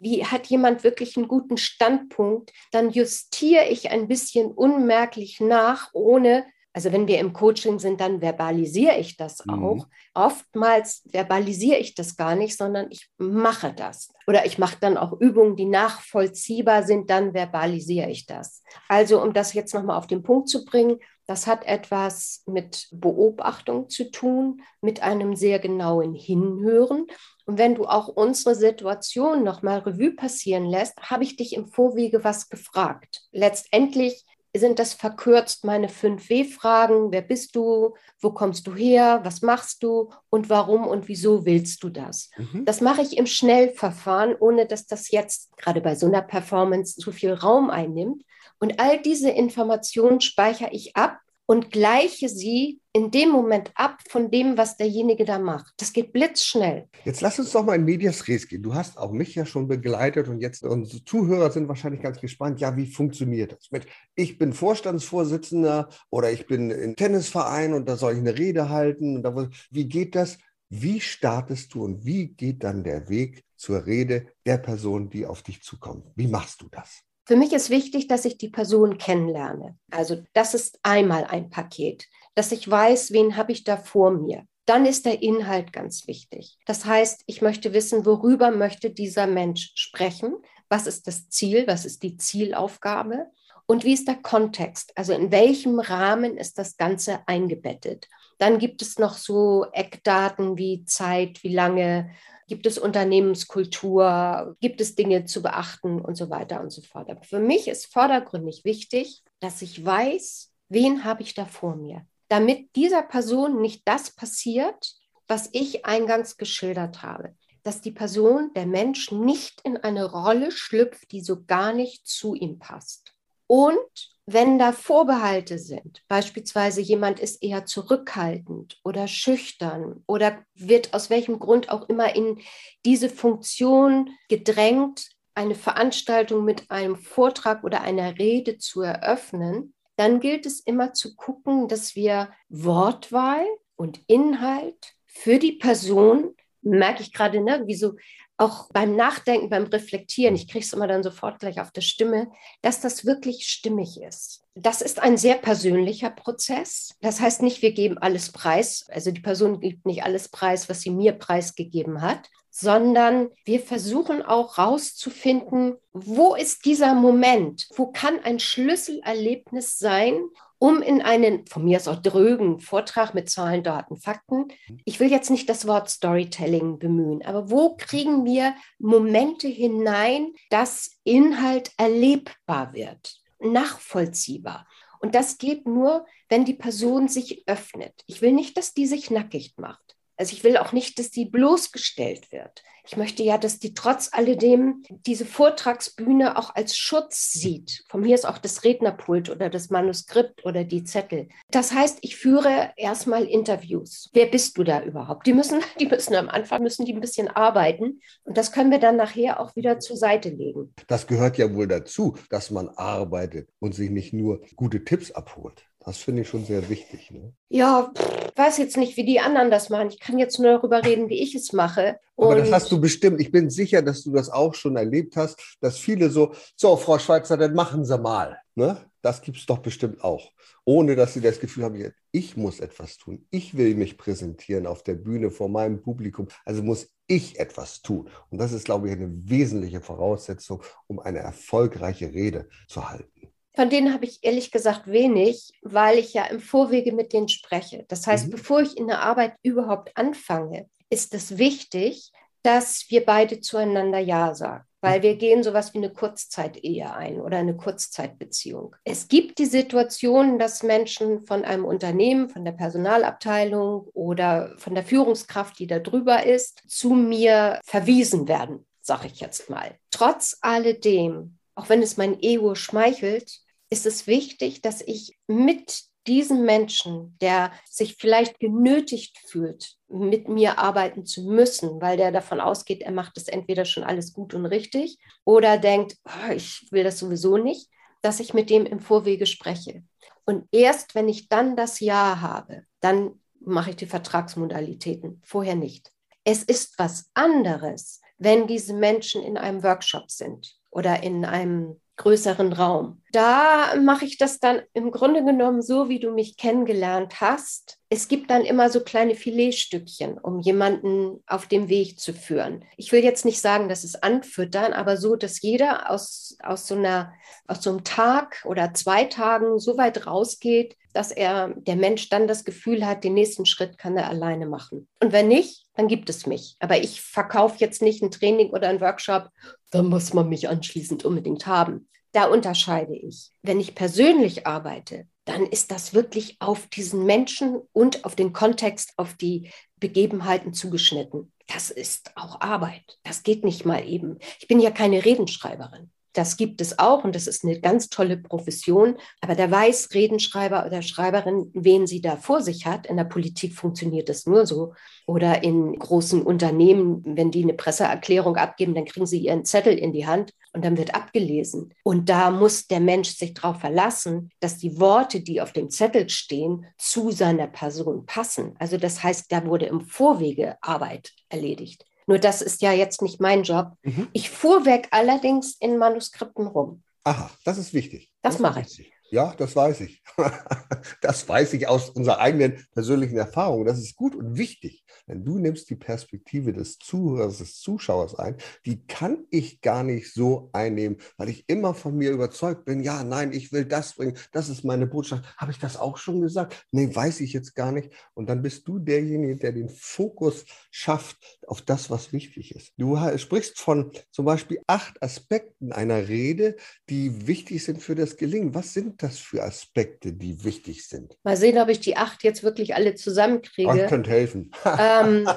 wie 0.00 0.24
hat 0.24 0.46
jemand 0.46 0.82
wirklich 0.82 1.16
einen 1.16 1.28
guten 1.28 1.56
Standpunkt, 1.56 2.52
dann 2.72 2.90
justiere 2.90 3.66
ich 3.68 3.90
ein 3.90 4.08
bisschen 4.08 4.50
unmerklich 4.50 5.40
nach, 5.40 5.90
ohne 5.92 6.44
also 6.72 6.92
wenn 6.92 7.08
wir 7.08 7.18
im 7.18 7.32
Coaching 7.32 7.80
sind, 7.80 8.00
dann 8.00 8.20
verbalisiere 8.20 8.96
ich 8.96 9.16
das 9.16 9.44
mhm. 9.44 9.64
auch. 9.64 9.86
Oftmals 10.14 11.02
verbalisiere 11.10 11.78
ich 11.78 11.94
das 11.94 12.16
gar 12.16 12.36
nicht, 12.36 12.56
sondern 12.56 12.86
ich 12.90 13.08
mache 13.18 13.72
das. 13.72 14.12
Oder 14.28 14.46
ich 14.46 14.56
mache 14.56 14.76
dann 14.80 14.96
auch 14.96 15.20
Übungen, 15.20 15.56
die 15.56 15.64
nachvollziehbar 15.64 16.84
sind, 16.84 17.10
dann 17.10 17.34
verbalisiere 17.34 18.08
ich 18.08 18.26
das. 18.26 18.62
Also 18.88 19.20
um 19.20 19.32
das 19.32 19.52
jetzt 19.52 19.74
nochmal 19.74 19.98
auf 19.98 20.06
den 20.06 20.22
Punkt 20.22 20.48
zu 20.48 20.64
bringen, 20.64 20.98
das 21.30 21.46
hat 21.46 21.64
etwas 21.64 22.42
mit 22.46 22.88
Beobachtung 22.90 23.88
zu 23.88 24.10
tun, 24.10 24.62
mit 24.80 25.04
einem 25.04 25.36
sehr 25.36 25.60
genauen 25.60 26.12
Hinhören. 26.12 27.06
Und 27.46 27.56
wenn 27.56 27.76
du 27.76 27.84
auch 27.84 28.08
unsere 28.08 28.56
Situation 28.56 29.44
nochmal 29.44 29.78
Revue 29.78 30.10
passieren 30.10 30.66
lässt, 30.66 31.00
habe 31.00 31.22
ich 31.22 31.36
dich 31.36 31.54
im 31.54 31.68
Vorwege 31.68 32.24
was 32.24 32.48
gefragt. 32.48 33.28
Letztendlich 33.30 34.26
sind 34.54 34.78
das 34.78 34.94
verkürzt 34.94 35.64
meine 35.64 35.88
fünf 35.88 36.28
W-Fragen. 36.28 37.12
Wer 37.12 37.22
bist 37.22 37.54
du? 37.54 37.94
Wo 38.20 38.32
kommst 38.32 38.66
du 38.66 38.74
her? 38.74 39.20
Was 39.22 39.42
machst 39.42 39.82
du? 39.82 40.10
Und 40.28 40.50
warum 40.50 40.86
und 40.86 41.06
wieso 41.06 41.44
willst 41.44 41.84
du 41.84 41.88
das? 41.88 42.30
Mhm. 42.36 42.64
Das 42.64 42.80
mache 42.80 43.02
ich 43.02 43.16
im 43.16 43.26
Schnellverfahren, 43.26 44.34
ohne 44.38 44.66
dass 44.66 44.86
das 44.86 45.10
jetzt 45.10 45.56
gerade 45.56 45.80
bei 45.80 45.94
so 45.94 46.06
einer 46.06 46.22
Performance 46.22 46.96
zu 47.00 47.12
viel 47.12 47.32
Raum 47.32 47.70
einnimmt. 47.70 48.24
Und 48.58 48.80
all 48.80 49.00
diese 49.00 49.30
Informationen 49.30 50.20
speichere 50.20 50.70
ich 50.72 50.96
ab 50.96 51.20
und 51.50 51.72
gleiche 51.72 52.28
sie 52.28 52.80
in 52.92 53.10
dem 53.10 53.30
Moment 53.30 53.72
ab 53.74 53.98
von 54.08 54.30
dem, 54.30 54.56
was 54.56 54.76
derjenige 54.76 55.24
da 55.24 55.40
macht. 55.40 55.74
Das 55.78 55.92
geht 55.92 56.12
blitzschnell. 56.12 56.88
Jetzt 57.04 57.22
lass 57.22 57.40
uns 57.40 57.50
doch 57.50 57.64
mal 57.64 57.74
in 57.74 57.84
Medias 57.84 58.28
Res 58.28 58.46
gehen. 58.46 58.62
Du 58.62 58.72
hast 58.72 58.96
auch 58.96 59.10
mich 59.10 59.34
ja 59.34 59.44
schon 59.44 59.66
begleitet 59.66 60.28
und 60.28 60.38
jetzt 60.38 60.62
unsere 60.62 61.04
Zuhörer 61.04 61.50
sind 61.50 61.66
wahrscheinlich 61.66 62.02
ganz 62.02 62.20
gespannt. 62.20 62.60
Ja, 62.60 62.76
wie 62.76 62.86
funktioniert 62.86 63.50
das? 63.50 63.72
Mit 63.72 63.86
ich 64.14 64.38
bin 64.38 64.52
Vorstandsvorsitzender 64.52 65.88
oder 66.08 66.30
ich 66.30 66.46
bin 66.46 66.70
im 66.70 66.94
Tennisverein 66.94 67.74
und 67.74 67.88
da 67.88 67.96
soll 67.96 68.12
ich 68.12 68.20
eine 68.20 68.38
Rede 68.38 68.68
halten. 68.68 69.20
Da, 69.24 69.34
wie 69.72 69.88
geht 69.88 70.14
das? 70.14 70.38
Wie 70.68 71.00
startest 71.00 71.74
du 71.74 71.82
und 71.82 72.04
wie 72.04 72.28
geht 72.28 72.62
dann 72.62 72.84
der 72.84 73.08
Weg 73.08 73.42
zur 73.56 73.86
Rede 73.86 74.28
der 74.46 74.58
Person, 74.58 75.10
die 75.10 75.26
auf 75.26 75.42
dich 75.42 75.64
zukommt? 75.64 76.06
Wie 76.14 76.28
machst 76.28 76.62
du 76.62 76.68
das? 76.70 77.02
Für 77.30 77.36
mich 77.36 77.52
ist 77.52 77.70
wichtig, 77.70 78.08
dass 78.08 78.24
ich 78.24 78.38
die 78.38 78.48
Person 78.48 78.98
kennenlerne. 78.98 79.78
Also 79.92 80.24
das 80.32 80.52
ist 80.52 80.80
einmal 80.82 81.22
ein 81.22 81.48
Paket, 81.48 82.08
dass 82.34 82.50
ich 82.50 82.68
weiß, 82.68 83.12
wen 83.12 83.36
habe 83.36 83.52
ich 83.52 83.62
da 83.62 83.76
vor 83.76 84.10
mir. 84.10 84.46
Dann 84.66 84.84
ist 84.84 85.06
der 85.06 85.22
Inhalt 85.22 85.72
ganz 85.72 86.08
wichtig. 86.08 86.58
Das 86.66 86.86
heißt, 86.86 87.22
ich 87.26 87.40
möchte 87.40 87.72
wissen, 87.72 88.04
worüber 88.04 88.50
möchte 88.50 88.90
dieser 88.90 89.28
Mensch 89.28 89.70
sprechen? 89.76 90.34
Was 90.68 90.88
ist 90.88 91.06
das 91.06 91.28
Ziel? 91.28 91.68
Was 91.68 91.84
ist 91.84 92.02
die 92.02 92.16
Zielaufgabe? 92.16 93.26
Und 93.64 93.84
wie 93.84 93.92
ist 93.92 94.08
der 94.08 94.16
Kontext? 94.16 94.90
Also 94.96 95.12
in 95.12 95.30
welchem 95.30 95.78
Rahmen 95.78 96.36
ist 96.36 96.58
das 96.58 96.76
Ganze 96.78 97.20
eingebettet? 97.28 98.08
Dann 98.38 98.58
gibt 98.58 98.82
es 98.82 98.98
noch 98.98 99.14
so 99.14 99.66
Eckdaten 99.72 100.58
wie 100.58 100.84
Zeit, 100.84 101.44
wie 101.44 101.54
lange 101.54 102.10
Gibt 102.50 102.66
es 102.66 102.78
Unternehmenskultur? 102.78 104.56
Gibt 104.58 104.80
es 104.80 104.96
Dinge 104.96 105.24
zu 105.24 105.40
beachten 105.40 106.00
und 106.00 106.16
so 106.16 106.30
weiter 106.30 106.60
und 106.60 106.70
so 106.70 106.82
fort? 106.82 107.08
Aber 107.08 107.22
für 107.22 107.38
mich 107.38 107.68
ist 107.68 107.86
vordergründig 107.86 108.64
wichtig, 108.64 109.22
dass 109.38 109.62
ich 109.62 109.86
weiß, 109.86 110.50
wen 110.68 111.04
habe 111.04 111.22
ich 111.22 111.34
da 111.34 111.44
vor 111.44 111.76
mir, 111.76 112.04
damit 112.26 112.74
dieser 112.74 113.02
Person 113.02 113.60
nicht 113.60 113.86
das 113.86 114.10
passiert, 114.10 114.96
was 115.28 115.48
ich 115.52 115.86
eingangs 115.86 116.38
geschildert 116.38 117.04
habe. 117.04 117.36
Dass 117.62 117.82
die 117.82 117.92
Person, 117.92 118.50
der 118.56 118.66
Mensch, 118.66 119.12
nicht 119.12 119.60
in 119.60 119.76
eine 119.76 120.10
Rolle 120.10 120.50
schlüpft, 120.50 121.12
die 121.12 121.20
so 121.20 121.44
gar 121.44 121.72
nicht 121.72 122.08
zu 122.08 122.34
ihm 122.34 122.58
passt. 122.58 123.14
Und 123.50 124.12
wenn 124.26 124.60
da 124.60 124.70
Vorbehalte 124.70 125.58
sind, 125.58 126.04
beispielsweise 126.06 126.80
jemand 126.80 127.18
ist 127.18 127.42
eher 127.42 127.66
zurückhaltend 127.66 128.78
oder 128.84 129.08
schüchtern 129.08 130.04
oder 130.06 130.44
wird 130.54 130.94
aus 130.94 131.10
welchem 131.10 131.40
Grund 131.40 131.68
auch 131.68 131.88
immer 131.88 132.14
in 132.14 132.38
diese 132.86 133.08
Funktion 133.08 134.10
gedrängt, 134.28 135.08
eine 135.34 135.56
Veranstaltung 135.56 136.44
mit 136.44 136.70
einem 136.70 136.94
Vortrag 136.94 137.64
oder 137.64 137.80
einer 137.80 138.20
Rede 138.20 138.58
zu 138.58 138.82
eröffnen, 138.82 139.74
dann 139.96 140.20
gilt 140.20 140.46
es 140.46 140.60
immer 140.60 140.92
zu 140.92 141.16
gucken, 141.16 141.66
dass 141.66 141.96
wir 141.96 142.30
Wortwahl 142.50 143.44
und 143.74 144.00
Inhalt 144.06 144.94
für 145.06 145.40
die 145.40 145.54
Person, 145.54 146.36
merke 146.62 147.02
ich 147.02 147.12
gerade, 147.12 147.40
ne, 147.40 147.64
wie 147.66 147.74
so 147.74 147.94
auch 148.40 148.68
beim 148.72 148.96
Nachdenken, 148.96 149.50
beim 149.50 149.64
Reflektieren, 149.64 150.34
ich 150.34 150.48
kriege 150.48 150.64
es 150.64 150.72
immer 150.72 150.88
dann 150.88 151.02
sofort 151.02 151.38
gleich 151.40 151.60
auf 151.60 151.70
der 151.70 151.82
Stimme, 151.82 152.30
dass 152.62 152.80
das 152.80 153.04
wirklich 153.04 153.46
stimmig 153.46 154.00
ist. 154.00 154.44
Das 154.54 154.80
ist 154.80 154.98
ein 155.00 155.16
sehr 155.16 155.36
persönlicher 155.36 156.10
Prozess. 156.10 156.94
Das 157.00 157.20
heißt 157.20 157.42
nicht, 157.42 157.62
wir 157.62 157.72
geben 157.72 157.98
alles 157.98 158.32
preis. 158.32 158.86
Also 158.88 159.10
die 159.10 159.20
Person 159.20 159.60
gibt 159.60 159.86
nicht 159.86 160.02
alles 160.02 160.28
preis, 160.28 160.68
was 160.68 160.80
sie 160.80 160.90
mir 160.90 161.12
preisgegeben 161.12 162.00
hat, 162.02 162.28
sondern 162.50 163.28
wir 163.44 163.60
versuchen 163.60 164.22
auch 164.22 164.58
rauszufinden, 164.58 165.76
wo 165.92 166.34
ist 166.34 166.64
dieser 166.64 166.94
Moment? 166.94 167.68
Wo 167.74 167.92
kann 167.92 168.20
ein 168.20 168.40
Schlüsselerlebnis 168.40 169.78
sein, 169.78 170.20
um 170.60 170.82
in 170.82 171.00
einen, 171.00 171.46
von 171.46 171.64
mir 171.64 171.78
aus 171.78 171.88
auch 171.88 172.02
drögen 172.02 172.60
Vortrag 172.60 173.14
mit 173.14 173.30
Zahlen, 173.30 173.62
Daten, 173.64 173.96
Fakten. 173.96 174.48
Ich 174.84 175.00
will 175.00 175.10
jetzt 175.10 175.30
nicht 175.30 175.48
das 175.48 175.66
Wort 175.66 175.88
Storytelling 175.88 176.78
bemühen, 176.78 177.22
aber 177.24 177.50
wo 177.50 177.76
kriegen 177.76 178.26
wir 178.26 178.54
Momente 178.78 179.48
hinein, 179.48 180.34
dass 180.50 180.98
Inhalt 181.02 181.72
erlebbar 181.78 182.74
wird, 182.74 183.16
nachvollziehbar? 183.38 184.68
Und 185.00 185.14
das 185.14 185.38
geht 185.38 185.66
nur, 185.66 186.04
wenn 186.28 186.44
die 186.44 186.54
Person 186.54 187.08
sich 187.08 187.42
öffnet. 187.48 187.94
Ich 188.06 188.20
will 188.20 188.32
nicht, 188.32 188.58
dass 188.58 188.74
die 188.74 188.86
sich 188.86 189.10
nackig 189.10 189.54
macht. 189.56 189.96
Also 190.18 190.34
ich 190.34 190.44
will 190.44 190.58
auch 190.58 190.72
nicht, 190.72 190.98
dass 190.98 191.10
die 191.10 191.24
bloßgestellt 191.24 192.32
wird. 192.32 192.62
Ich 192.86 192.96
möchte 192.96 193.22
ja, 193.22 193.38
dass 193.38 193.58
die 193.58 193.74
trotz 193.74 194.10
alledem 194.12 194.82
diese 195.06 195.24
Vortragsbühne 195.24 196.36
auch 196.36 196.54
als 196.54 196.76
Schutz 196.76 197.32
sieht. 197.32 197.84
Von 197.88 198.00
mir 198.02 198.14
ist 198.14 198.26
auch 198.26 198.38
das 198.38 198.64
Rednerpult 198.64 199.30
oder 199.30 199.50
das 199.50 199.70
Manuskript 199.70 200.44
oder 200.44 200.64
die 200.64 200.84
Zettel. 200.84 201.28
Das 201.50 201.72
heißt, 201.72 201.98
ich 202.02 202.16
führe 202.16 202.72
erstmal 202.76 203.24
Interviews. 203.24 204.10
Wer 204.12 204.26
bist 204.26 204.58
du 204.58 204.64
da 204.64 204.82
überhaupt? 204.82 205.26
Die 205.26 205.32
müssen, 205.32 205.60
die 205.80 205.86
müssen 205.86 206.14
am 206.14 206.28
Anfang 206.28 206.62
müssen 206.62 206.84
die 206.84 206.94
ein 206.94 207.00
bisschen 207.00 207.28
arbeiten 207.28 208.00
und 208.24 208.36
das 208.36 208.52
können 208.52 208.70
wir 208.70 208.80
dann 208.80 208.96
nachher 208.96 209.40
auch 209.40 209.56
wieder 209.56 209.78
zur 209.78 209.96
Seite 209.96 210.30
legen. 210.30 210.74
Das 210.86 211.06
gehört 211.06 211.38
ja 211.38 211.54
wohl 211.54 211.66
dazu, 211.66 212.16
dass 212.28 212.50
man 212.50 212.68
arbeitet 212.68 213.48
und 213.58 213.74
sich 213.74 213.90
nicht 213.90 214.12
nur 214.12 214.40
gute 214.56 214.84
Tipps 214.84 215.10
abholt. 215.10 215.69
Das 215.84 215.96
finde 215.96 216.22
ich 216.22 216.28
schon 216.28 216.44
sehr 216.44 216.68
wichtig. 216.68 217.10
Ne? 217.10 217.32
Ja, 217.48 217.90
pff, 217.96 218.36
weiß 218.36 218.58
jetzt 218.58 218.76
nicht, 218.76 218.96
wie 218.96 219.04
die 219.04 219.20
anderen 219.20 219.50
das 219.50 219.70
machen. 219.70 219.88
Ich 219.88 219.98
kann 219.98 220.18
jetzt 220.18 220.38
nur 220.38 220.52
darüber 220.52 220.84
reden, 220.84 221.08
wie 221.08 221.22
ich 221.22 221.34
es 221.34 221.52
mache. 221.52 221.98
Aber 222.16 222.36
das 222.36 222.52
hast 222.52 222.70
du 222.70 222.80
bestimmt. 222.80 223.20
Ich 223.20 223.32
bin 223.32 223.48
sicher, 223.48 223.80
dass 223.80 224.02
du 224.02 224.12
das 224.12 224.28
auch 224.28 224.54
schon 224.54 224.76
erlebt 224.76 225.16
hast, 225.16 225.56
dass 225.60 225.78
viele 225.78 226.10
so, 226.10 226.34
so, 226.54 226.76
Frau 226.76 226.98
Schweizer, 226.98 227.38
dann 227.38 227.54
machen 227.54 227.84
Sie 227.84 227.98
mal. 227.98 228.38
Ne? 228.54 228.76
Das 229.02 229.22
gibt 229.22 229.38
es 229.38 229.46
doch 229.46 229.58
bestimmt 229.58 230.04
auch. 230.04 230.30
Ohne 230.64 230.94
dass 230.94 231.14
sie 231.14 231.22
das 231.22 231.40
Gefühl 231.40 231.64
haben, 231.64 231.92
ich 232.12 232.36
muss 232.36 232.60
etwas 232.60 232.98
tun. 232.98 233.26
Ich 233.30 233.56
will 233.56 233.74
mich 233.74 233.96
präsentieren 233.96 234.66
auf 234.66 234.82
der 234.82 234.94
Bühne 234.94 235.30
vor 235.30 235.48
meinem 235.48 235.80
Publikum. 235.80 236.28
Also 236.44 236.62
muss 236.62 236.90
ich 237.06 237.40
etwas 237.40 237.80
tun. 237.80 238.10
Und 238.28 238.38
das 238.38 238.52
ist, 238.52 238.66
glaube 238.66 238.88
ich, 238.88 238.92
eine 238.92 239.10
wesentliche 239.10 239.80
Voraussetzung, 239.80 240.62
um 240.86 241.00
eine 241.00 241.20
erfolgreiche 241.20 242.12
Rede 242.12 242.48
zu 242.68 242.90
halten. 242.90 243.28
Von 243.54 243.68
denen 243.68 243.92
habe 243.92 244.04
ich 244.04 244.20
ehrlich 244.22 244.50
gesagt 244.50 244.86
wenig, 244.86 245.50
weil 245.62 245.98
ich 245.98 246.14
ja 246.14 246.24
im 246.26 246.40
Vorwege 246.40 246.92
mit 246.92 247.12
denen 247.12 247.28
spreche. 247.28 247.84
Das 247.88 248.06
heißt, 248.06 248.28
mhm. 248.28 248.30
bevor 248.30 248.60
ich 248.60 248.76
in 248.76 248.86
der 248.86 249.02
Arbeit 249.02 249.34
überhaupt 249.42 249.96
anfange, 249.96 250.68
ist 250.88 251.14
es 251.14 251.38
wichtig, 251.38 252.12
dass 252.42 252.86
wir 252.88 253.04
beide 253.04 253.40
zueinander 253.40 253.98
Ja 253.98 254.34
sagen. 254.34 254.64
Weil 254.80 255.00
mhm. 255.00 255.02
wir 255.02 255.16
gehen 255.16 255.42
sowas 255.42 255.74
wie 255.74 255.78
eine 255.78 255.92
Kurzzeit-Ehe 255.92 256.94
ein 256.94 257.20
oder 257.20 257.38
eine 257.38 257.56
Kurzzeitbeziehung. 257.56 258.76
Es 258.84 259.08
gibt 259.08 259.38
die 259.38 259.46
Situation, 259.46 260.38
dass 260.38 260.62
Menschen 260.62 261.26
von 261.26 261.44
einem 261.44 261.64
Unternehmen, 261.64 262.30
von 262.30 262.44
der 262.44 262.52
Personalabteilung 262.52 263.88
oder 263.92 264.54
von 264.56 264.74
der 264.74 264.84
Führungskraft, 264.84 265.58
die 265.58 265.66
da 265.66 265.80
drüber 265.80 266.24
ist, 266.24 266.62
zu 266.66 266.94
mir 266.94 267.60
verwiesen 267.64 268.26
werden, 268.26 268.64
sage 268.80 269.08
ich 269.08 269.20
jetzt 269.20 269.50
mal. 269.50 269.76
Trotz 269.90 270.38
alledem 270.40 271.36
auch 271.60 271.68
wenn 271.68 271.82
es 271.82 271.98
mein 271.98 272.22
Ego 272.22 272.54
schmeichelt, 272.54 273.38
ist 273.68 273.84
es 273.84 274.06
wichtig, 274.06 274.62
dass 274.62 274.80
ich 274.80 275.18
mit 275.26 275.82
diesem 276.06 276.46
Menschen, 276.46 277.18
der 277.20 277.52
sich 277.68 277.96
vielleicht 277.98 278.40
genötigt 278.40 279.18
fühlt, 279.26 279.74
mit 279.86 280.26
mir 280.26 280.58
arbeiten 280.58 281.04
zu 281.04 281.24
müssen, 281.24 281.78
weil 281.82 281.98
der 281.98 282.12
davon 282.12 282.40
ausgeht, 282.40 282.80
er 282.80 282.92
macht 282.92 283.18
es 283.18 283.28
entweder 283.28 283.66
schon 283.66 283.84
alles 283.84 284.14
gut 284.14 284.32
und 284.32 284.46
richtig 284.46 284.98
oder 285.26 285.58
denkt, 285.58 285.98
oh, 286.06 286.32
ich 286.32 286.66
will 286.70 286.82
das 286.82 286.98
sowieso 286.98 287.36
nicht, 287.36 287.68
dass 288.00 288.20
ich 288.20 288.32
mit 288.32 288.48
dem 288.48 288.64
im 288.64 288.80
Vorwege 288.80 289.26
spreche. 289.26 289.82
Und 290.24 290.48
erst 290.52 290.94
wenn 290.94 291.10
ich 291.10 291.28
dann 291.28 291.56
das 291.56 291.78
Ja 291.80 292.22
habe, 292.22 292.64
dann 292.80 293.20
mache 293.38 293.70
ich 293.70 293.76
die 293.76 293.86
Vertragsmodalitäten, 293.86 295.20
vorher 295.26 295.56
nicht. 295.56 295.92
Es 296.24 296.42
ist 296.42 296.78
was 296.78 297.10
anderes, 297.12 298.00
wenn 298.16 298.46
diese 298.46 298.72
Menschen 298.72 299.22
in 299.22 299.36
einem 299.36 299.62
Workshop 299.62 300.10
sind 300.10 300.59
oder 300.70 301.02
in 301.02 301.24
einem 301.24 301.80
größeren 302.00 302.54
Raum. 302.54 303.02
Da 303.12 303.74
mache 303.76 304.06
ich 304.06 304.16
das 304.16 304.40
dann 304.40 304.62
im 304.72 304.90
Grunde 304.90 305.22
genommen 305.22 305.60
so, 305.60 305.90
wie 305.90 306.00
du 306.00 306.12
mich 306.12 306.38
kennengelernt 306.38 307.20
hast. 307.20 307.76
Es 307.90 308.08
gibt 308.08 308.30
dann 308.30 308.46
immer 308.46 308.70
so 308.70 308.80
kleine 308.80 309.14
Filetstückchen, 309.14 310.16
um 310.16 310.40
jemanden 310.40 311.22
auf 311.26 311.46
dem 311.46 311.68
Weg 311.68 312.00
zu 312.00 312.14
führen. 312.14 312.64
Ich 312.78 312.90
will 312.90 313.04
jetzt 313.04 313.26
nicht 313.26 313.40
sagen, 313.40 313.68
dass 313.68 313.84
es 313.84 314.02
anfüttern, 314.02 314.72
aber 314.72 314.96
so, 314.96 315.14
dass 315.14 315.42
jeder 315.42 315.90
aus, 315.90 316.38
aus, 316.42 316.66
so 316.66 316.74
einer, 316.74 317.12
aus 317.46 317.62
so 317.62 317.68
einem 317.68 317.84
Tag 317.84 318.42
oder 318.46 318.72
zwei 318.72 319.04
Tagen 319.04 319.58
so 319.58 319.76
weit 319.76 320.06
rausgeht, 320.06 320.76
dass 320.94 321.12
er, 321.12 321.48
der 321.54 321.76
Mensch 321.76 322.08
dann 322.08 322.26
das 322.26 322.44
Gefühl 322.44 322.86
hat, 322.86 323.04
den 323.04 323.14
nächsten 323.14 323.44
Schritt 323.44 323.76
kann 323.76 323.96
er 323.96 324.08
alleine 324.08 324.46
machen. 324.46 324.88
Und 325.02 325.12
wenn 325.12 325.28
nicht, 325.28 325.66
dann 325.74 325.86
gibt 325.86 326.08
es 326.10 326.26
mich. 326.26 326.56
Aber 326.60 326.78
ich 326.78 327.00
verkaufe 327.00 327.56
jetzt 327.58 327.82
nicht 327.82 328.02
ein 328.02 328.10
Training 328.10 328.50
oder 328.50 328.68
ein 328.68 328.80
Workshop, 328.80 329.28
dann 329.70 329.86
muss 329.86 330.12
man 330.12 330.28
mich 330.28 330.48
anschließend 330.48 331.04
unbedingt 331.04 331.46
haben. 331.46 331.88
Da 332.12 332.24
unterscheide 332.24 332.94
ich. 332.96 333.30
Wenn 333.42 333.60
ich 333.60 333.74
persönlich 333.74 334.46
arbeite, 334.46 335.06
dann 335.24 335.46
ist 335.46 335.70
das 335.70 335.94
wirklich 335.94 336.36
auf 336.40 336.66
diesen 336.66 337.04
Menschen 337.04 337.60
und 337.72 338.04
auf 338.04 338.16
den 338.16 338.32
Kontext, 338.32 338.94
auf 338.96 339.14
die 339.14 339.50
Begebenheiten 339.76 340.52
zugeschnitten. 340.52 341.32
Das 341.46 341.70
ist 341.70 342.12
auch 342.16 342.40
Arbeit. 342.40 342.98
Das 343.04 343.22
geht 343.22 343.44
nicht 343.44 343.64
mal 343.64 343.86
eben. 343.86 344.18
Ich 344.40 344.48
bin 344.48 344.60
ja 344.60 344.70
keine 344.70 345.04
Redenschreiberin. 345.04 345.90
Das 346.12 346.36
gibt 346.36 346.60
es 346.60 346.78
auch 346.78 347.04
und 347.04 347.14
das 347.14 347.26
ist 347.26 347.44
eine 347.44 347.60
ganz 347.60 347.88
tolle 347.88 348.16
Profession. 348.16 348.96
Aber 349.20 349.34
da 349.34 349.50
weiß 349.50 349.94
Redenschreiber 349.94 350.66
oder 350.66 350.82
Schreiberin, 350.82 351.50
wen 351.54 351.86
sie 351.86 352.00
da 352.00 352.16
vor 352.16 352.42
sich 352.42 352.66
hat. 352.66 352.86
In 352.86 352.96
der 352.96 353.04
Politik 353.04 353.54
funktioniert 353.54 354.08
das 354.08 354.26
nur 354.26 354.46
so. 354.46 354.74
Oder 355.06 355.42
in 355.44 355.78
großen 355.78 356.22
Unternehmen, 356.22 357.02
wenn 357.04 357.30
die 357.30 357.42
eine 357.42 357.54
Presseerklärung 357.54 358.36
abgeben, 358.36 358.74
dann 358.74 358.84
kriegen 358.84 359.06
sie 359.06 359.18
ihren 359.18 359.44
Zettel 359.44 359.78
in 359.78 359.92
die 359.92 360.06
Hand 360.06 360.32
und 360.52 360.64
dann 360.64 360.76
wird 360.76 360.94
abgelesen. 360.94 361.74
Und 361.84 362.08
da 362.08 362.30
muss 362.30 362.66
der 362.66 362.80
Mensch 362.80 363.10
sich 363.10 363.34
darauf 363.34 363.60
verlassen, 363.60 364.30
dass 364.40 364.58
die 364.58 364.80
Worte, 364.80 365.20
die 365.20 365.40
auf 365.40 365.52
dem 365.52 365.70
Zettel 365.70 366.08
stehen, 366.08 366.66
zu 366.76 367.10
seiner 367.10 367.46
Person 367.46 368.06
passen. 368.06 368.54
Also 368.58 368.76
das 368.76 369.02
heißt, 369.02 369.30
da 369.30 369.46
wurde 369.46 369.66
im 369.66 369.80
Vorwege 369.80 370.56
Arbeit 370.60 371.12
erledigt. 371.28 371.84
Nur 372.10 372.18
das 372.18 372.42
ist 372.42 372.60
ja 372.60 372.72
jetzt 372.72 373.02
nicht 373.02 373.20
mein 373.20 373.44
Job. 373.44 373.74
Mhm. 373.84 374.08
Ich 374.12 374.30
fuhr 374.30 374.64
weg 374.66 374.88
allerdings 374.90 375.54
in 375.60 375.78
Manuskripten 375.78 376.48
rum. 376.48 376.82
Aha, 377.04 377.30
das 377.44 377.56
ist 377.56 377.72
wichtig. 377.72 378.10
Das, 378.20 378.34
das 378.34 378.42
mache 378.42 378.62
ich. 378.62 378.92
Ja, 379.10 379.34
das 379.36 379.56
weiß 379.56 379.80
ich. 379.80 380.02
das 381.00 381.28
weiß 381.28 381.54
ich 381.54 381.66
aus 381.66 381.90
unserer 381.90 382.20
eigenen 382.20 382.64
persönlichen 382.72 383.16
Erfahrung. 383.16 383.64
Das 383.64 383.78
ist 383.78 383.96
gut 383.96 384.14
und 384.14 384.38
wichtig. 384.38 384.84
Denn 385.08 385.24
du 385.24 385.38
nimmst 385.38 385.68
die 385.68 385.76
Perspektive 385.76 386.52
des 386.52 386.78
Zuhörers, 386.78 387.38
des 387.38 387.58
Zuschauers 387.58 388.14
ein. 388.14 388.36
Die 388.66 388.86
kann 388.86 389.24
ich 389.30 389.60
gar 389.60 389.82
nicht 389.82 390.12
so 390.14 390.50
einnehmen, 390.52 390.98
weil 391.16 391.28
ich 391.28 391.48
immer 391.48 391.74
von 391.74 391.96
mir 391.96 392.12
überzeugt 392.12 392.64
bin. 392.64 392.80
Ja, 392.82 393.02
nein, 393.02 393.32
ich 393.32 393.52
will 393.52 393.64
das 393.64 393.96
bringen. 393.96 394.16
Das 394.30 394.48
ist 394.48 394.64
meine 394.64 394.86
Botschaft. 394.86 395.24
Habe 395.36 395.50
ich 395.50 395.58
das 395.58 395.76
auch 395.76 395.96
schon 395.96 396.20
gesagt? 396.20 396.66
Nee, 396.70 396.94
weiß 396.94 397.20
ich 397.20 397.32
jetzt 397.32 397.56
gar 397.56 397.72
nicht. 397.72 397.90
Und 398.14 398.28
dann 398.30 398.42
bist 398.42 398.68
du 398.68 398.78
derjenige, 398.78 399.36
der 399.36 399.52
den 399.52 399.68
Fokus 399.68 400.44
schafft 400.70 401.40
auf 401.48 401.62
das, 401.62 401.90
was 401.90 402.12
wichtig 402.12 402.54
ist. 402.54 402.72
Du 402.78 402.96
sprichst 403.16 403.58
von 403.58 403.90
zum 404.12 404.24
Beispiel 404.24 404.60
acht 404.68 405.02
Aspekten 405.02 405.72
einer 405.72 406.06
Rede, 406.06 406.54
die 406.88 407.26
wichtig 407.26 407.64
sind 407.64 407.82
für 407.82 407.96
das 407.96 408.16
Gelingen. 408.16 408.54
Was 408.54 408.72
sind 408.72 408.99
das 409.02 409.18
für 409.18 409.42
Aspekte, 409.42 410.12
die 410.12 410.44
wichtig 410.44 410.86
sind? 410.86 411.16
Mal 411.22 411.36
sehen, 411.36 411.58
ob 411.58 411.68
ich 411.68 411.80
die 411.80 411.96
acht 411.96 412.22
jetzt 412.24 412.42
wirklich 412.42 412.74
alle 412.74 412.94
zusammenkriege. 412.94 413.76
Das 413.76 413.88
könnte 413.88 414.10
helfen. 414.10 414.52
ähm, 414.64 415.28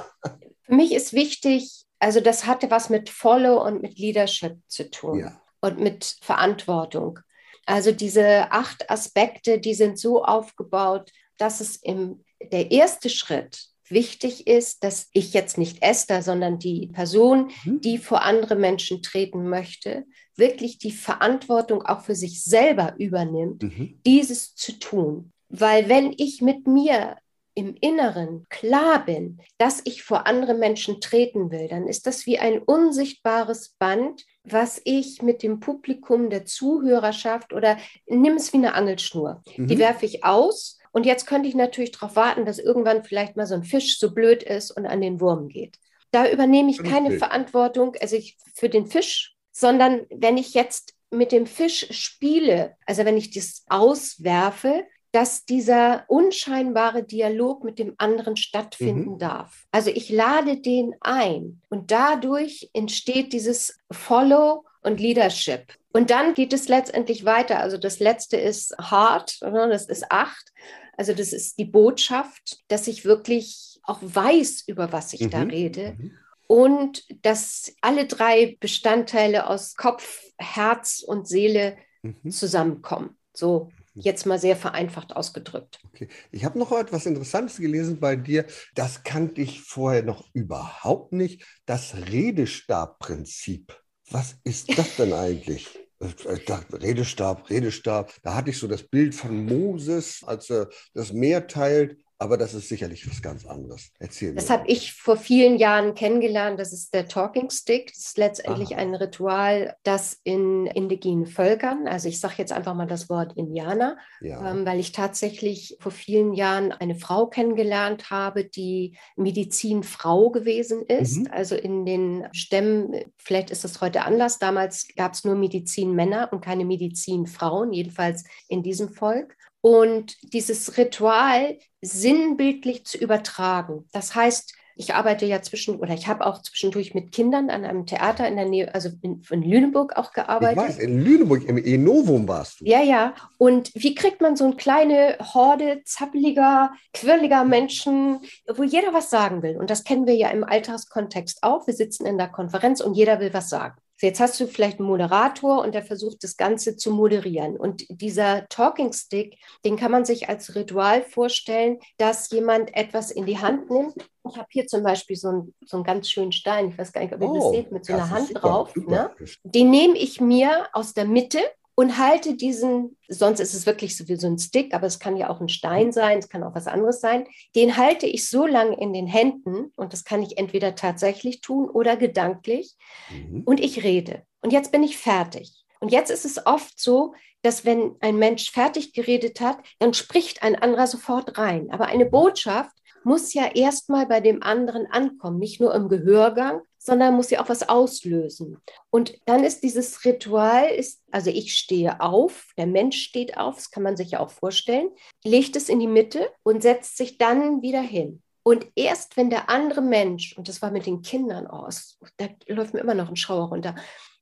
für 0.61 0.75
mich 0.75 0.93
ist 0.93 1.13
wichtig, 1.13 1.85
also 1.99 2.19
das 2.19 2.45
hatte 2.45 2.69
was 2.71 2.89
mit 2.89 3.09
Follow 3.09 3.65
und 3.65 3.81
mit 3.81 3.97
Leadership 3.97 4.57
zu 4.67 4.89
tun 4.89 5.19
ja. 5.19 5.41
und 5.61 5.79
mit 5.79 6.17
Verantwortung. 6.21 7.19
Also 7.65 7.91
diese 7.91 8.51
acht 8.51 8.89
Aspekte, 8.89 9.59
die 9.59 9.73
sind 9.73 9.97
so 9.97 10.23
aufgebaut, 10.23 11.11
dass 11.37 11.61
es 11.61 11.77
im 11.77 12.23
der 12.51 12.71
erste 12.71 13.09
Schritt 13.09 13.67
wichtig 13.89 14.47
ist, 14.47 14.83
dass 14.83 15.09
ich 15.13 15.33
jetzt 15.33 15.57
nicht 15.57 15.81
Esther, 15.81 16.21
sondern 16.21 16.59
die 16.59 16.87
Person, 16.87 17.51
mhm. 17.63 17.81
die 17.81 17.97
vor 17.97 18.23
andere 18.23 18.55
Menschen 18.55 19.01
treten 19.01 19.49
möchte, 19.49 20.05
wirklich 20.35 20.77
die 20.77 20.91
Verantwortung 20.91 21.83
auch 21.83 22.01
für 22.01 22.15
sich 22.15 22.43
selber 22.43 22.95
übernimmt, 22.97 23.63
mhm. 23.63 23.99
dieses 24.05 24.55
zu 24.55 24.79
tun. 24.79 25.31
Weil 25.49 25.89
wenn 25.89 26.13
ich 26.17 26.41
mit 26.41 26.67
mir 26.67 27.17
im 27.55 27.75
Inneren 27.79 28.45
klar 28.49 29.05
bin, 29.05 29.39
dass 29.57 29.81
ich 29.83 30.03
vor 30.03 30.25
andere 30.25 30.55
Menschen 30.55 31.01
treten 31.01 31.51
will, 31.51 31.67
dann 31.67 31.87
ist 31.87 32.07
das 32.07 32.25
wie 32.25 32.39
ein 32.39 32.59
unsichtbares 32.59 33.75
Band, 33.77 34.25
was 34.43 34.81
ich 34.85 35.21
mit 35.21 35.43
dem 35.43 35.59
Publikum 35.59 36.29
der 36.29 36.45
Zuhörerschaft 36.45 37.53
oder 37.53 37.77
nimm 38.07 38.35
es 38.35 38.51
wie 38.53 38.57
eine 38.57 38.73
Angelschnur. 38.73 39.43
Mhm. 39.55 39.67
Die 39.67 39.77
werfe 39.77 40.05
ich 40.05 40.23
aus 40.23 40.79
und 40.93 41.05
jetzt 41.05 41.25
könnte 41.25 41.49
ich 41.49 41.55
natürlich 41.55 41.91
darauf 41.91 42.15
warten, 42.15 42.45
dass 42.45 42.59
irgendwann 42.59 43.03
vielleicht 43.03 43.35
mal 43.35 43.47
so 43.47 43.55
ein 43.55 43.63
Fisch 43.63 43.99
so 43.99 44.13
blöd 44.13 44.43
ist 44.43 44.71
und 44.71 44.85
an 44.85 45.01
den 45.01 45.19
Wurm 45.19 45.49
geht. 45.49 45.77
Da 46.11 46.29
übernehme 46.29 46.69
ich 46.69 46.77
keine 46.77 47.09
okay. 47.09 47.17
Verantwortung 47.17 47.95
also 47.99 48.15
ich, 48.15 48.37
für 48.53 48.69
den 48.69 48.85
Fisch, 48.85 49.35
sondern 49.51 50.05
wenn 50.11 50.37
ich 50.37 50.53
jetzt 50.53 50.93
mit 51.09 51.31
dem 51.31 51.47
Fisch 51.47 51.87
spiele, 51.91 52.75
also 52.85 53.05
wenn 53.05 53.17
ich 53.17 53.31
das 53.31 53.63
auswerfe, 53.67 54.85
dass 55.11 55.45
dieser 55.45 56.05
unscheinbare 56.07 57.03
Dialog 57.03 57.63
mit 57.63 57.79
dem 57.79 57.95
anderen 57.97 58.35
stattfinden 58.35 59.13
mhm. 59.13 59.19
darf. 59.19 59.65
Also 59.71 59.89
ich 59.89 60.09
lade 60.09 60.57
den 60.57 60.95
ein 61.01 61.61
und 61.69 61.91
dadurch 61.91 62.69
entsteht 62.73 63.33
dieses 63.33 63.79
Follow 63.91 64.65
und 64.81 64.99
Leadership. 64.99 65.73
Und 65.91 66.09
dann 66.09 66.33
geht 66.33 66.53
es 66.53 66.67
letztendlich 66.67 67.25
weiter. 67.25 67.59
Also 67.59 67.77
das 67.77 67.99
letzte 67.99 68.37
ist 68.37 68.75
Heart, 68.79 69.39
das 69.41 69.85
ist 69.85 70.11
acht. 70.11 70.51
Also 70.97 71.13
das 71.13 71.33
ist 71.33 71.57
die 71.57 71.65
Botschaft, 71.65 72.59
dass 72.67 72.87
ich 72.87 73.05
wirklich 73.05 73.79
auch 73.83 73.99
weiß, 74.01 74.63
über 74.67 74.91
was 74.91 75.13
ich 75.13 75.21
mhm. 75.21 75.29
da 75.29 75.41
rede. 75.41 75.95
Mhm. 75.97 76.11
Und 76.47 77.25
dass 77.25 77.73
alle 77.81 78.05
drei 78.05 78.57
Bestandteile 78.59 79.47
aus 79.47 79.75
Kopf, 79.75 80.21
Herz 80.37 81.03
und 81.05 81.27
Seele 81.27 81.77
mhm. 82.01 82.29
zusammenkommen. 82.29 83.17
So 83.33 83.71
mhm. 83.93 84.01
jetzt 84.01 84.25
mal 84.25 84.39
sehr 84.39 84.55
vereinfacht 84.55 85.15
ausgedrückt. 85.15 85.79
Okay. 85.93 86.07
Ich 86.31 86.45
habe 86.45 86.59
noch 86.59 86.71
etwas 86.71 87.05
Interessantes 87.05 87.57
gelesen 87.57 87.99
bei 87.99 88.15
dir. 88.15 88.45
Das 88.75 89.03
kannte 89.03 89.41
ich 89.41 89.61
vorher 89.61 90.03
noch 90.03 90.29
überhaupt 90.33 91.13
nicht. 91.13 91.43
Das 91.65 91.95
Redestabprinzip. 91.95 93.79
Was 94.11 94.35
ist 94.43 94.77
das 94.77 94.95
denn 94.97 95.13
eigentlich? 95.13 95.82
Äh, 96.03 96.75
Redestab, 96.75 97.49
Redestab. 97.49 98.13
Da 98.23 98.35
hatte 98.35 98.49
ich 98.49 98.57
so 98.57 98.67
das 98.67 98.83
Bild 98.83 99.15
von 99.15 99.45
Moses, 99.45 100.21
als 100.25 100.49
er 100.49 100.69
das 100.93 101.13
Meer 101.13 101.47
teilt 101.47 101.97
aber 102.23 102.37
das 102.37 102.53
ist 102.53 102.69
sicherlich 102.69 103.05
was 103.09 103.21
ganz 103.21 103.45
anderes. 103.45 103.91
Erzähl 103.99 104.33
Das 104.33 104.49
habe 104.49 104.65
ich 104.67 104.93
vor 104.93 105.17
vielen 105.17 105.57
Jahren 105.57 105.93
kennengelernt. 105.93 106.57
Das 106.57 106.71
ist 106.71 106.93
der 106.93 107.09
Talking 107.09 107.49
Stick. 107.49 107.87
Das 107.87 108.05
ist 108.05 108.17
letztendlich 108.17 108.75
Aha. 108.75 108.81
ein 108.81 108.95
Ritual, 108.95 109.75
das 109.83 110.21
in 110.23 110.65
indigenen 110.67 111.25
Völkern, 111.25 111.85
also 111.85 112.07
ich 112.07 112.21
sage 112.21 112.35
jetzt 112.37 112.53
einfach 112.53 112.75
mal 112.75 112.87
das 112.87 113.09
Wort 113.09 113.33
Indianer, 113.35 113.97
ja. 114.21 114.49
ähm, 114.49 114.65
weil 114.65 114.79
ich 114.79 114.93
tatsächlich 114.93 115.75
vor 115.81 115.91
vielen 115.91 116.33
Jahren 116.33 116.71
eine 116.71 116.95
Frau 116.95 117.27
kennengelernt 117.27 118.09
habe, 118.09 118.45
die 118.45 118.97
Medizinfrau 119.17 120.29
gewesen 120.29 120.83
ist. 120.83 121.17
Mhm. 121.17 121.27
Also 121.29 121.55
in 121.55 121.85
den 121.85 122.27
Stämmen, 122.31 123.03
vielleicht 123.17 123.51
ist 123.51 123.65
das 123.65 123.81
heute 123.81 124.03
anders. 124.03 124.39
Damals 124.39 124.87
gab 124.95 125.13
es 125.13 125.25
nur 125.25 125.35
Medizinmänner 125.35 126.29
und 126.31 126.39
keine 126.39 126.63
Medizinfrauen, 126.63 127.73
jedenfalls 127.73 128.23
in 128.47 128.63
diesem 128.63 128.87
Volk 128.87 129.35
und 129.63 130.17
dieses 130.33 130.77
Ritual 130.77 131.57
sinnbildlich 131.81 132.85
zu 132.85 132.97
übertragen. 132.97 133.87
Das 133.93 134.13
heißt, 134.13 134.53
ich 134.75 134.93
arbeite 134.93 135.25
ja 135.25 135.41
zwischen 135.41 135.79
oder 135.79 135.93
ich 135.93 136.07
habe 136.07 136.25
auch 136.25 136.41
zwischendurch 136.41 136.93
mit 136.93 137.13
Kindern 137.13 137.49
an 137.49 137.63
einem 137.63 137.85
Theater 137.85 138.27
in 138.27 138.35
der 138.35 138.45
Nähe, 138.45 138.73
also 138.75 138.89
in, 139.01 139.21
in 139.29 139.41
Lüneburg 139.41 139.95
auch 139.95 140.11
gearbeitet. 140.11 140.57
Ich 140.57 140.69
weiß, 140.69 140.77
in 140.79 141.01
Lüneburg, 141.01 141.45
im 141.45 141.57
Enovum 141.57 142.27
warst 142.27 142.59
du. 142.59 142.65
Ja, 142.65 142.81
ja. 142.81 143.13
Und 143.37 143.71
wie 143.73 143.95
kriegt 143.95 144.19
man 144.19 144.35
so 144.35 144.43
eine 144.43 144.55
kleine 144.55 145.15
Horde 145.33 145.81
zappeliger, 145.85 146.73
quirliger 146.93 147.45
Menschen, 147.45 148.19
wo 148.53 148.63
jeder 148.63 148.93
was 148.93 149.09
sagen 149.09 149.43
will? 149.43 149.55
Und 149.55 149.69
das 149.69 149.85
kennen 149.85 150.07
wir 150.07 150.15
ja 150.15 150.29
im 150.29 150.43
Alltagskontext 150.43 151.43
auch. 151.43 151.67
Wir 151.67 151.73
sitzen 151.73 152.05
in 152.05 152.17
der 152.17 152.27
Konferenz 152.27 152.81
und 152.81 152.95
jeder 152.95 153.21
will 153.21 153.33
was 153.33 153.49
sagen. 153.49 153.75
Jetzt 154.03 154.19
hast 154.19 154.37
du 154.37 154.47
vielleicht 154.47 154.79
einen 154.79 154.89
Moderator 154.89 155.61
und 155.61 155.73
der 155.73 155.81
versucht, 155.81 156.25
das 156.25 156.35
Ganze 156.35 156.75
zu 156.75 156.91
moderieren. 156.91 157.55
Und 157.55 157.85
dieser 157.89 158.49
Talking 158.49 158.91
Stick, 158.91 159.37
den 159.63 159.77
kann 159.77 159.91
man 159.91 160.03
sich 160.03 160.27
als 160.27 160.55
Ritual 160.55 161.03
vorstellen, 161.03 161.79
dass 161.97 162.29
jemand 162.29 162.75
etwas 162.75 163.11
in 163.11 163.25
die 163.25 163.39
Hand 163.39 163.69
nimmt. 163.69 163.95
Ich 164.29 164.37
habe 164.37 164.47
hier 164.51 164.67
zum 164.67 164.83
Beispiel 164.83 165.15
so 165.15 165.29
einen, 165.29 165.53
so 165.65 165.77
einen 165.77 165.85
ganz 165.85 166.09
schönen 166.09 166.33
Stein, 166.33 166.69
ich 166.69 166.77
weiß 166.77 166.91
gar 166.91 167.01
nicht, 167.01 167.13
ob 167.13 167.21
ihr 167.21 167.29
oh, 167.29 167.33
das 167.35 167.51
seht, 167.51 167.71
mit 167.71 167.85
so 167.85 167.93
einer 167.93 168.09
Hand 168.09 168.27
super, 168.27 168.39
drauf. 168.41 168.71
Super. 168.75 168.91
Ne? 168.91 169.27
Den 169.43 169.71
nehme 169.71 169.97
ich 169.97 170.19
mir 170.19 170.67
aus 170.73 170.93
der 170.93 171.05
Mitte 171.05 171.39
und 171.75 171.97
halte 171.97 172.35
diesen, 172.35 172.97
sonst 173.07 173.39
ist 173.39 173.53
es 173.53 173.65
wirklich 173.65 173.97
so 173.97 174.07
wie 174.07 174.15
so 174.15 174.27
ein 174.27 174.37
Stick, 174.37 174.73
aber 174.73 174.87
es 174.87 174.99
kann 174.99 175.17
ja 175.17 175.29
auch 175.29 175.41
ein 175.41 175.49
Stein 175.49 175.91
sein, 175.91 176.19
es 176.19 176.29
kann 176.29 176.43
auch 176.43 176.55
was 176.55 176.67
anderes 176.67 177.01
sein, 177.01 177.25
den 177.55 177.77
halte 177.77 178.05
ich 178.05 178.29
so 178.29 178.45
lange 178.45 178.79
in 178.79 178.93
den 178.93 179.07
Händen 179.07 179.71
und 179.75 179.93
das 179.93 180.03
kann 180.03 180.21
ich 180.21 180.37
entweder 180.37 180.75
tatsächlich 180.75 181.41
tun 181.41 181.69
oder 181.69 181.97
gedanklich 181.97 182.75
mhm. 183.09 183.43
und 183.45 183.59
ich 183.59 183.83
rede. 183.83 184.23
Und 184.41 184.53
jetzt 184.53 184.71
bin 184.71 184.83
ich 184.83 184.97
fertig. 184.97 185.65
Und 185.79 185.91
jetzt 185.91 186.11
ist 186.11 186.25
es 186.25 186.45
oft 186.45 186.79
so, 186.79 187.13
dass 187.41 187.65
wenn 187.65 187.95
ein 187.99 188.17
Mensch 188.17 188.51
fertig 188.51 188.93
geredet 188.93 189.41
hat, 189.41 189.57
dann 189.79 189.93
spricht 189.93 190.43
ein 190.43 190.55
anderer 190.55 190.87
sofort 190.87 191.37
rein. 191.37 191.69
Aber 191.71 191.87
eine 191.87 192.05
Botschaft 192.05 192.71
muss 193.03 193.33
ja 193.33 193.47
erstmal 193.53 194.05
bei 194.05 194.21
dem 194.21 194.41
anderen 194.43 194.85
ankommen, 194.87 195.39
nicht 195.39 195.59
nur 195.59 195.75
im 195.75 195.89
Gehörgang, 195.89 196.61
sondern 196.83 197.15
muss 197.15 197.29
ja 197.29 197.41
auch 197.41 197.47
was 197.47 197.67
auslösen. 197.67 198.57
Und 198.89 199.17
dann 199.25 199.45
ist 199.45 199.63
dieses 199.63 200.03
Ritual, 200.03 200.67
ist, 200.67 201.01
also 201.11 201.29
ich 201.29 201.53
stehe 201.55 202.01
auf, 202.01 202.51
der 202.57 202.67
Mensch 202.67 203.01
steht 203.01 203.37
auf, 203.37 203.55
das 203.55 203.71
kann 203.71 203.83
man 203.83 203.95
sich 203.95 204.11
ja 204.11 204.19
auch 204.19 204.31
vorstellen, 204.31 204.89
legt 205.23 205.55
es 205.55 205.69
in 205.69 205.79
die 205.79 205.87
Mitte 205.87 206.29
und 206.43 206.61
setzt 206.61 206.97
sich 206.97 207.17
dann 207.17 207.61
wieder 207.61 207.81
hin. 207.81 208.21
Und 208.43 208.67
erst 208.75 209.15
wenn 209.15 209.29
der 209.29 209.49
andere 209.49 209.81
Mensch, 209.81 210.37
und 210.37 210.49
das 210.49 210.61
war 210.61 210.71
mit 210.71 210.85
den 210.85 211.01
Kindern 211.01 211.47
aus, 211.47 211.97
oh, 212.01 212.07
da 212.17 212.27
läuft 212.47 212.73
mir 212.73 212.81
immer 212.81 212.95
noch 212.95 213.07
ein 213.07 213.15
Schauer 213.15 213.47
runter, 213.47 213.75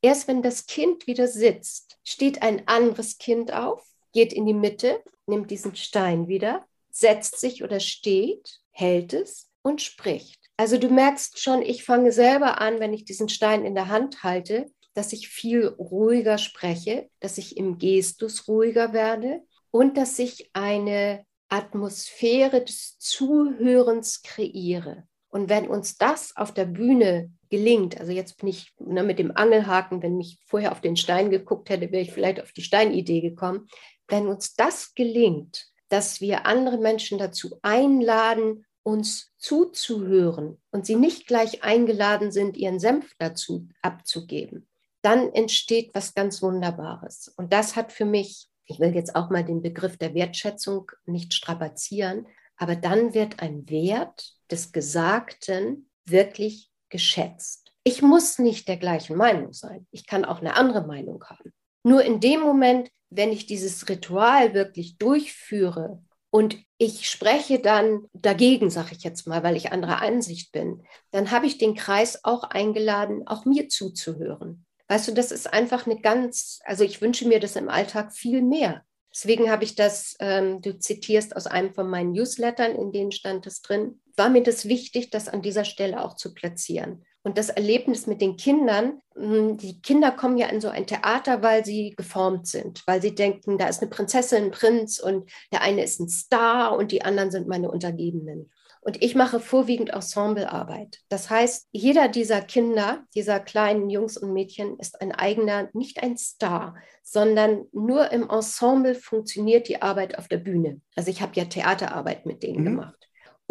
erst 0.03 0.27
wenn 0.27 0.43
das 0.43 0.67
Kind 0.67 1.07
wieder 1.07 1.27
sitzt, 1.27 1.97
steht 2.03 2.43
ein 2.43 2.67
anderes 2.67 3.17
Kind 3.17 3.51
auf, 3.51 3.83
geht 4.13 4.33
in 4.33 4.45
die 4.45 4.53
Mitte, 4.53 5.01
nimmt 5.25 5.49
diesen 5.49 5.75
Stein 5.75 6.27
wieder, 6.27 6.63
setzt 6.91 7.39
sich 7.39 7.63
oder 7.63 7.79
steht, 7.79 8.59
hält 8.69 9.13
es 9.13 9.49
und 9.63 9.81
spricht. 9.81 10.40
Also 10.57 10.77
du 10.77 10.89
merkst 10.89 11.39
schon, 11.39 11.61
ich 11.61 11.83
fange 11.83 12.11
selber 12.11 12.61
an, 12.61 12.79
wenn 12.79 12.93
ich 12.93 13.05
diesen 13.05 13.29
Stein 13.29 13.65
in 13.65 13.75
der 13.75 13.87
Hand 13.87 14.23
halte, 14.23 14.67
dass 14.93 15.13
ich 15.13 15.27
viel 15.27 15.67
ruhiger 15.67 16.37
spreche, 16.37 17.09
dass 17.19 17.37
ich 17.37 17.57
im 17.57 17.77
Gestus 17.77 18.47
ruhiger 18.47 18.93
werde 18.93 19.41
und 19.71 19.97
dass 19.97 20.19
ich 20.19 20.49
eine 20.53 21.25
Atmosphäre 21.49 22.63
des 22.63 22.97
Zuhörens 22.99 24.21
kreiere. 24.21 25.07
Und 25.29 25.49
wenn 25.49 25.67
uns 25.67 25.97
das 25.97 26.35
auf 26.35 26.53
der 26.53 26.65
Bühne 26.65 27.31
gelingt, 27.49 27.99
also 27.99 28.11
jetzt 28.11 28.37
bin 28.37 28.49
ich 28.49 28.73
ne, 28.79 29.01
mit 29.03 29.17
dem 29.17 29.35
Angelhaken, 29.35 30.01
wenn 30.01 30.19
ich 30.19 30.39
vorher 30.45 30.73
auf 30.73 30.81
den 30.81 30.97
Stein 30.97 31.29
geguckt 31.29 31.69
hätte, 31.69 31.91
wäre 31.91 32.03
ich 32.03 32.11
vielleicht 32.11 32.41
auf 32.41 32.51
die 32.51 32.63
Steinidee 32.63 33.21
gekommen. 33.21 33.67
Wenn 34.07 34.27
uns 34.27 34.55
das 34.55 34.93
gelingt, 34.93 35.67
dass 35.87 36.19
wir 36.19 36.45
andere 36.45 36.77
Menschen 36.77 37.17
dazu 37.17 37.57
einladen, 37.61 38.65
uns 38.83 39.31
zuzuhören 39.37 40.59
und 40.71 40.85
sie 40.85 40.95
nicht 40.95 41.27
gleich 41.27 41.63
eingeladen 41.63 42.31
sind, 42.31 42.57
ihren 42.57 42.79
Senf 42.79 43.13
dazu 43.19 43.67
abzugeben, 43.81 44.67
dann 45.01 45.31
entsteht 45.33 45.91
was 45.93 46.13
ganz 46.13 46.41
Wunderbares. 46.41 47.33
Und 47.37 47.53
das 47.53 47.75
hat 47.75 47.91
für 47.91 48.05
mich, 48.05 48.47
ich 48.65 48.79
will 48.79 48.95
jetzt 48.95 49.15
auch 49.15 49.29
mal 49.29 49.43
den 49.43 49.61
Begriff 49.61 49.97
der 49.97 50.13
Wertschätzung 50.13 50.91
nicht 51.05 51.33
strapazieren, 51.33 52.27
aber 52.57 52.75
dann 52.75 53.13
wird 53.13 53.41
ein 53.41 53.69
Wert 53.69 54.35
des 54.49 54.71
Gesagten 54.71 55.89
wirklich 56.05 56.69
geschätzt. 56.89 57.71
Ich 57.83 58.01
muss 58.01 58.37
nicht 58.37 58.67
der 58.67 58.77
gleichen 58.77 59.15
Meinung 59.15 59.53
sein. 59.53 59.87
Ich 59.91 60.05
kann 60.05 60.25
auch 60.25 60.39
eine 60.39 60.55
andere 60.55 60.85
Meinung 60.85 61.23
haben. 61.23 61.51
Nur 61.83 62.03
in 62.03 62.19
dem 62.19 62.41
Moment, 62.41 62.91
wenn 63.09 63.31
ich 63.31 63.47
dieses 63.47 63.89
Ritual 63.89 64.53
wirklich 64.53 64.97
durchführe 64.97 66.03
und 66.31 66.57
ich 66.77 67.09
spreche 67.09 67.59
dann 67.59 68.07
dagegen, 68.13 68.69
sage 68.69 68.95
ich 68.95 69.03
jetzt 69.03 69.27
mal, 69.27 69.43
weil 69.43 69.57
ich 69.57 69.71
anderer 69.71 70.01
Ansicht 70.01 70.51
bin, 70.51 70.83
dann 71.11 71.29
habe 71.29 71.45
ich 71.45 71.57
den 71.57 71.75
Kreis 71.75 72.23
auch 72.23 72.43
eingeladen, 72.43 73.27
auch 73.27 73.45
mir 73.45 73.67
zuzuhören. 73.67 74.65
Weißt 74.87 75.09
du, 75.09 75.13
das 75.13 75.31
ist 75.31 75.51
einfach 75.53 75.85
eine 75.85 75.99
ganz, 76.01 76.59
also 76.63 76.83
ich 76.83 77.01
wünsche 77.01 77.27
mir 77.27 77.39
das 77.39 77.55
im 77.55 77.69
Alltag 77.69 78.13
viel 78.13 78.41
mehr. 78.41 78.83
Deswegen 79.13 79.51
habe 79.51 79.65
ich 79.65 79.75
das, 79.75 80.15
ähm, 80.19 80.61
du 80.61 80.79
zitierst 80.79 81.35
aus 81.35 81.47
einem 81.47 81.73
von 81.73 81.89
meinen 81.89 82.13
Newslettern, 82.13 82.75
in 82.75 82.93
denen 82.93 83.11
stand 83.11 83.45
es 83.45 83.61
drin, 83.61 84.01
war 84.15 84.29
mir 84.29 84.43
das 84.43 84.65
wichtig, 84.65 85.09
das 85.09 85.27
an 85.27 85.41
dieser 85.41 85.65
Stelle 85.65 86.03
auch 86.03 86.15
zu 86.15 86.33
platzieren. 86.33 87.05
Und 87.23 87.37
das 87.37 87.49
Erlebnis 87.49 88.07
mit 88.07 88.19
den 88.19 88.35
Kindern, 88.35 89.01
hm, 89.15 89.57
die 89.57 89.81
Kinder 89.81 90.11
kommen 90.11 90.37
ja 90.37 90.47
in 90.47 90.61
so 90.61 90.69
ein 90.69 90.87
Theater, 90.87 91.43
weil 91.43 91.63
sie 91.63 91.93
geformt 91.95 92.47
sind, 92.47 92.81
weil 92.87 93.01
sie 93.01 93.13
denken, 93.13 93.57
da 93.57 93.67
ist 93.67 93.81
eine 93.81 93.91
Prinzessin, 93.91 94.45
ein 94.45 94.51
Prinz 94.51 94.99
und 94.99 95.29
der 95.51 95.61
eine 95.61 95.83
ist 95.83 95.99
ein 95.99 96.09
Star 96.09 96.75
und 96.75 96.91
die 96.91 97.03
anderen 97.03 97.29
sind 97.29 97.47
meine 97.47 97.69
Untergebenen. 97.69 98.49
Und 98.83 99.03
ich 99.03 99.13
mache 99.13 99.39
vorwiegend 99.39 99.91
Ensemblearbeit. 99.91 101.01
Das 101.07 101.29
heißt, 101.29 101.67
jeder 101.71 102.07
dieser 102.07 102.41
Kinder, 102.41 103.03
dieser 103.13 103.39
kleinen 103.39 103.91
Jungs 103.91 104.17
und 104.17 104.33
Mädchen 104.33 104.79
ist 104.79 105.01
ein 105.01 105.11
eigener, 105.11 105.69
nicht 105.73 106.01
ein 106.01 106.17
Star, 106.17 106.75
sondern 107.03 107.67
nur 107.71 108.11
im 108.11 108.27
Ensemble 108.27 108.95
funktioniert 108.95 109.67
die 109.67 109.83
Arbeit 109.83 110.17
auf 110.17 110.27
der 110.27 110.37
Bühne. 110.37 110.81
Also 110.95 111.11
ich 111.11 111.21
habe 111.21 111.33
ja 111.35 111.45
Theaterarbeit 111.45 112.25
mit 112.25 112.41
denen 112.41 112.61
mhm. 112.61 112.65
gemacht. 112.65 113.00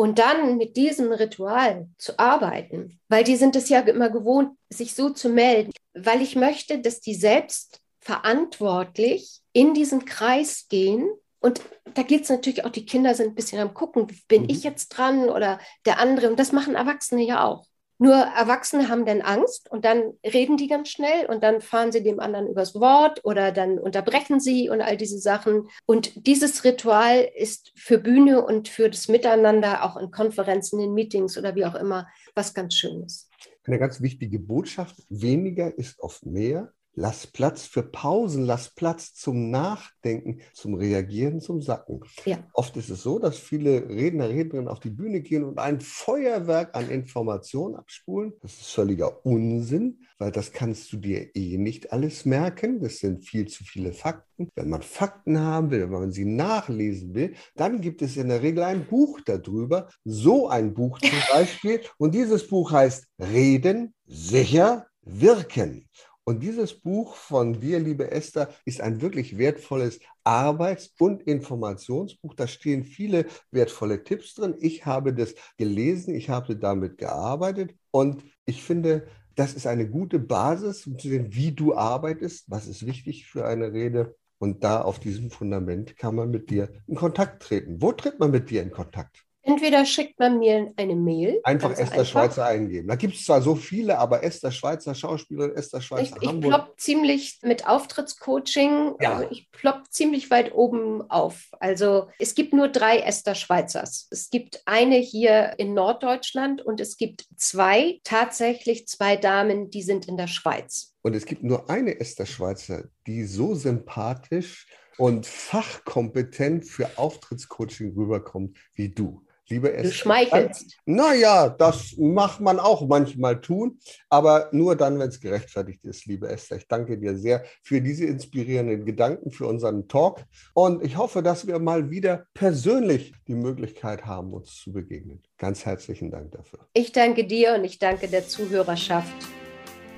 Und 0.00 0.18
dann 0.18 0.56
mit 0.56 0.78
diesem 0.78 1.12
Ritual 1.12 1.86
zu 1.98 2.18
arbeiten, 2.18 2.98
weil 3.10 3.22
die 3.22 3.36
sind 3.36 3.54
es 3.54 3.68
ja 3.68 3.80
immer 3.80 4.08
gewohnt, 4.08 4.56
sich 4.70 4.94
so 4.94 5.10
zu 5.10 5.28
melden, 5.28 5.72
weil 5.92 6.22
ich 6.22 6.36
möchte, 6.36 6.78
dass 6.78 7.02
die 7.02 7.14
selbst 7.14 7.82
verantwortlich 7.98 9.42
in 9.52 9.74
diesen 9.74 10.06
Kreis 10.06 10.68
gehen. 10.70 11.06
Und 11.40 11.60
da 11.92 12.02
geht 12.02 12.22
es 12.22 12.30
natürlich 12.30 12.64
auch, 12.64 12.70
die 12.70 12.86
Kinder 12.86 13.14
sind 13.14 13.32
ein 13.32 13.34
bisschen 13.34 13.60
am 13.60 13.74
Gucken, 13.74 14.06
bin 14.26 14.44
mhm. 14.44 14.48
ich 14.48 14.64
jetzt 14.64 14.88
dran 14.88 15.28
oder 15.28 15.60
der 15.84 15.98
andere. 15.98 16.30
Und 16.30 16.40
das 16.40 16.52
machen 16.52 16.76
Erwachsene 16.76 17.22
ja 17.22 17.44
auch. 17.44 17.66
Nur 18.02 18.14
Erwachsene 18.14 18.88
haben 18.88 19.04
dann 19.04 19.20
Angst 19.20 19.70
und 19.70 19.84
dann 19.84 20.14
reden 20.24 20.56
die 20.56 20.68
ganz 20.68 20.88
schnell 20.88 21.26
und 21.26 21.44
dann 21.44 21.60
fahren 21.60 21.92
sie 21.92 22.02
dem 22.02 22.18
anderen 22.18 22.48
übers 22.48 22.74
Wort 22.74 23.20
oder 23.24 23.52
dann 23.52 23.78
unterbrechen 23.78 24.40
sie 24.40 24.70
und 24.70 24.80
all 24.80 24.96
diese 24.96 25.18
Sachen. 25.18 25.68
Und 25.84 26.26
dieses 26.26 26.64
Ritual 26.64 27.28
ist 27.36 27.72
für 27.76 27.98
Bühne 27.98 28.42
und 28.42 28.68
für 28.68 28.88
das 28.88 29.08
Miteinander, 29.08 29.84
auch 29.84 29.98
in 29.98 30.10
Konferenzen, 30.10 30.80
in 30.80 30.94
Meetings 30.94 31.36
oder 31.36 31.54
wie 31.54 31.66
auch 31.66 31.74
immer, 31.74 32.08
was 32.34 32.54
ganz 32.54 32.74
Schönes. 32.74 33.28
Eine 33.64 33.78
ganz 33.78 34.00
wichtige 34.00 34.38
Botschaft, 34.38 34.96
weniger 35.10 35.76
ist 35.76 36.00
oft 36.00 36.24
mehr. 36.24 36.72
Lass 36.94 37.26
Platz 37.28 37.66
für 37.66 37.84
Pausen, 37.84 38.44
lass 38.44 38.74
Platz 38.74 39.14
zum 39.14 39.50
Nachdenken, 39.50 40.40
zum 40.52 40.74
Reagieren, 40.74 41.40
zum 41.40 41.62
Sacken. 41.62 42.00
Ja. 42.24 42.44
Oft 42.52 42.76
ist 42.76 42.90
es 42.90 43.02
so, 43.02 43.20
dass 43.20 43.38
viele 43.38 43.88
Redner, 43.88 44.28
Rednerinnen 44.28 44.68
auf 44.68 44.80
die 44.80 44.90
Bühne 44.90 45.20
gehen 45.20 45.44
und 45.44 45.58
ein 45.58 45.80
Feuerwerk 45.80 46.74
an 46.74 46.90
Informationen 46.90 47.76
abspulen. 47.76 48.32
Das 48.42 48.52
ist 48.54 48.72
völliger 48.72 49.24
Unsinn, 49.24 50.00
weil 50.18 50.32
das 50.32 50.52
kannst 50.52 50.92
du 50.92 50.96
dir 50.96 51.34
eh 51.36 51.58
nicht 51.58 51.92
alles 51.92 52.24
merken. 52.24 52.80
Das 52.80 52.98
sind 52.98 53.24
viel 53.24 53.46
zu 53.46 53.62
viele 53.62 53.92
Fakten. 53.92 54.48
Wenn 54.56 54.68
man 54.68 54.82
Fakten 54.82 55.38
haben 55.38 55.70
will, 55.70 55.82
wenn 55.82 55.90
man 55.90 56.12
sie 56.12 56.24
nachlesen 56.24 57.14
will, 57.14 57.34
dann 57.54 57.80
gibt 57.80 58.02
es 58.02 58.16
in 58.16 58.28
der 58.28 58.42
Regel 58.42 58.64
ein 58.64 58.86
Buch 58.86 59.20
darüber. 59.24 59.88
So 60.04 60.48
ein 60.48 60.74
Buch 60.74 60.98
zum 60.98 61.10
Beispiel. 61.32 61.82
Und 61.98 62.14
dieses 62.16 62.48
Buch 62.48 62.72
heißt 62.72 63.06
Reden, 63.18 63.94
sicher, 64.06 64.86
wirken. 65.02 65.88
Und 66.30 66.44
dieses 66.44 66.74
Buch 66.80 67.16
von 67.16 67.58
dir, 67.58 67.80
liebe 67.80 68.12
Esther, 68.12 68.50
ist 68.64 68.80
ein 68.80 69.00
wirklich 69.00 69.36
wertvolles 69.36 69.98
Arbeits- 70.22 70.94
und 71.00 71.24
Informationsbuch. 71.24 72.34
Da 72.34 72.46
stehen 72.46 72.84
viele 72.84 73.26
wertvolle 73.50 74.04
Tipps 74.04 74.34
drin. 74.34 74.54
Ich 74.60 74.86
habe 74.86 75.12
das 75.12 75.34
gelesen, 75.56 76.14
ich 76.14 76.30
habe 76.30 76.54
damit 76.54 76.98
gearbeitet 76.98 77.74
und 77.90 78.22
ich 78.46 78.62
finde, 78.62 79.08
das 79.34 79.54
ist 79.54 79.66
eine 79.66 79.90
gute 79.90 80.20
Basis, 80.20 80.86
um 80.86 80.96
zu 81.00 81.08
sehen, 81.08 81.34
wie 81.34 81.50
du 81.50 81.74
arbeitest, 81.74 82.44
was 82.48 82.68
ist 82.68 82.86
wichtig 82.86 83.26
für 83.26 83.44
eine 83.44 83.72
Rede. 83.72 84.14
Und 84.38 84.62
da 84.62 84.82
auf 84.82 85.00
diesem 85.00 85.32
Fundament 85.32 85.96
kann 85.96 86.14
man 86.14 86.30
mit 86.30 86.48
dir 86.48 86.70
in 86.86 86.94
Kontakt 86.94 87.42
treten. 87.42 87.82
Wo 87.82 87.90
tritt 87.90 88.20
man 88.20 88.30
mit 88.30 88.50
dir 88.50 88.62
in 88.62 88.70
Kontakt? 88.70 89.26
Entweder 89.42 89.86
schickt 89.86 90.18
man 90.18 90.38
mir 90.38 90.72
eine 90.76 90.94
Mail. 90.94 91.40
Einfach 91.44 91.70
Esther 91.70 91.84
einfach. 91.92 92.06
Schweizer 92.06 92.44
eingeben. 92.44 92.88
Da 92.88 92.94
gibt 92.94 93.14
es 93.14 93.24
zwar 93.24 93.40
so 93.40 93.54
viele, 93.54 93.98
aber 93.98 94.22
Esther 94.22 94.50
Schweizer 94.50 94.94
Schauspielerin, 94.94 95.54
Esther 95.54 95.80
Schweizer 95.80 96.16
ich, 96.20 96.28
Hamburg. 96.28 96.44
Ich 96.44 96.50
plopp 96.50 96.80
ziemlich 96.80 97.38
mit 97.42 97.66
Auftrittscoaching, 97.66 98.96
ja. 99.00 99.22
ich 99.30 99.50
plopp 99.50 99.84
ziemlich 99.90 100.30
weit 100.30 100.52
oben 100.52 101.08
auf. 101.10 101.48
Also 101.58 102.08
es 102.18 102.34
gibt 102.34 102.52
nur 102.52 102.68
drei 102.68 102.98
Esther 102.98 103.34
Schweizers. 103.34 104.08
Es 104.10 104.28
gibt 104.28 104.62
eine 104.66 104.96
hier 104.96 105.54
in 105.56 105.72
Norddeutschland 105.72 106.60
und 106.60 106.78
es 106.80 106.98
gibt 106.98 107.24
zwei, 107.36 108.00
tatsächlich 108.04 108.86
zwei 108.88 109.16
Damen, 109.16 109.70
die 109.70 109.82
sind 109.82 110.06
in 110.06 110.18
der 110.18 110.28
Schweiz. 110.28 110.94
Und 111.02 111.16
es 111.16 111.24
gibt 111.24 111.42
nur 111.42 111.70
eine 111.70 111.98
Esther 111.98 112.26
Schweizer, 112.26 112.84
die 113.06 113.24
so 113.24 113.54
sympathisch 113.54 114.66
und 114.98 115.24
fachkompetent 115.24 116.66
für 116.66 116.98
Auftrittscoaching 116.98 117.94
rüberkommt 117.96 118.58
wie 118.74 118.90
du. 118.90 119.24
Liebe 119.50 119.72
Esther. 119.72 119.90
Du 119.90 119.96
schmeichelst. 119.96 120.78
Naja, 120.86 121.48
das 121.48 121.96
macht 121.98 122.40
man 122.40 122.60
auch 122.60 122.86
manchmal 122.86 123.40
tun, 123.40 123.78
aber 124.08 124.48
nur 124.52 124.76
dann, 124.76 124.98
wenn 124.98 125.08
es 125.08 125.20
gerechtfertigt 125.20 125.84
ist, 125.84 126.06
liebe 126.06 126.28
Esther. 126.28 126.58
Ich 126.58 126.68
danke 126.68 126.96
dir 126.96 127.16
sehr 127.16 127.44
für 127.62 127.80
diese 127.80 128.04
inspirierenden 128.04 128.84
Gedanken, 128.84 129.32
für 129.32 129.46
unseren 129.46 129.88
Talk 129.88 130.24
und 130.54 130.84
ich 130.84 130.96
hoffe, 130.96 131.22
dass 131.22 131.48
wir 131.48 131.58
mal 131.58 131.90
wieder 131.90 132.26
persönlich 132.32 133.12
die 133.26 133.34
Möglichkeit 133.34 134.06
haben, 134.06 134.32
uns 134.32 134.54
zu 134.56 134.72
begegnen. 134.72 135.20
Ganz 135.36 135.66
herzlichen 135.66 136.12
Dank 136.12 136.30
dafür. 136.30 136.60
Ich 136.72 136.92
danke 136.92 137.26
dir 137.26 137.54
und 137.54 137.64
ich 137.64 137.78
danke 137.80 138.06
der 138.06 138.28
Zuhörerschaft. 138.28 139.12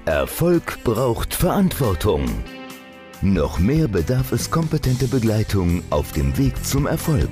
Erfolg 0.07 0.82
braucht 0.82 1.34
Verantwortung. 1.34 2.24
Noch 3.20 3.59
mehr 3.59 3.86
bedarf 3.86 4.32
es 4.32 4.50
kompetente 4.50 5.07
Begleitung 5.07 5.84
auf 5.90 6.11
dem 6.12 6.36
Weg 6.38 6.64
zum 6.64 6.86
Erfolg. 6.86 7.30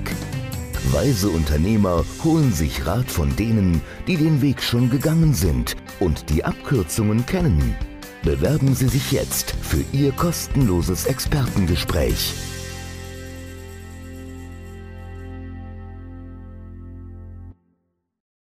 Weise 0.85 1.29
Unternehmer 1.29 2.03
holen 2.23 2.51
sich 2.51 2.85
Rat 2.85 3.09
von 3.09 3.35
denen, 3.35 3.81
die 4.07 4.17
den 4.17 4.41
Weg 4.41 4.61
schon 4.61 4.89
gegangen 4.89 5.33
sind 5.33 5.75
und 5.99 6.29
die 6.29 6.43
Abkürzungen 6.43 7.25
kennen. 7.25 7.75
Bewerben 8.23 8.75
Sie 8.75 8.87
sich 8.87 9.11
jetzt 9.11 9.55
für 9.61 9.83
Ihr 9.91 10.11
kostenloses 10.11 11.05
Expertengespräch 11.05 12.33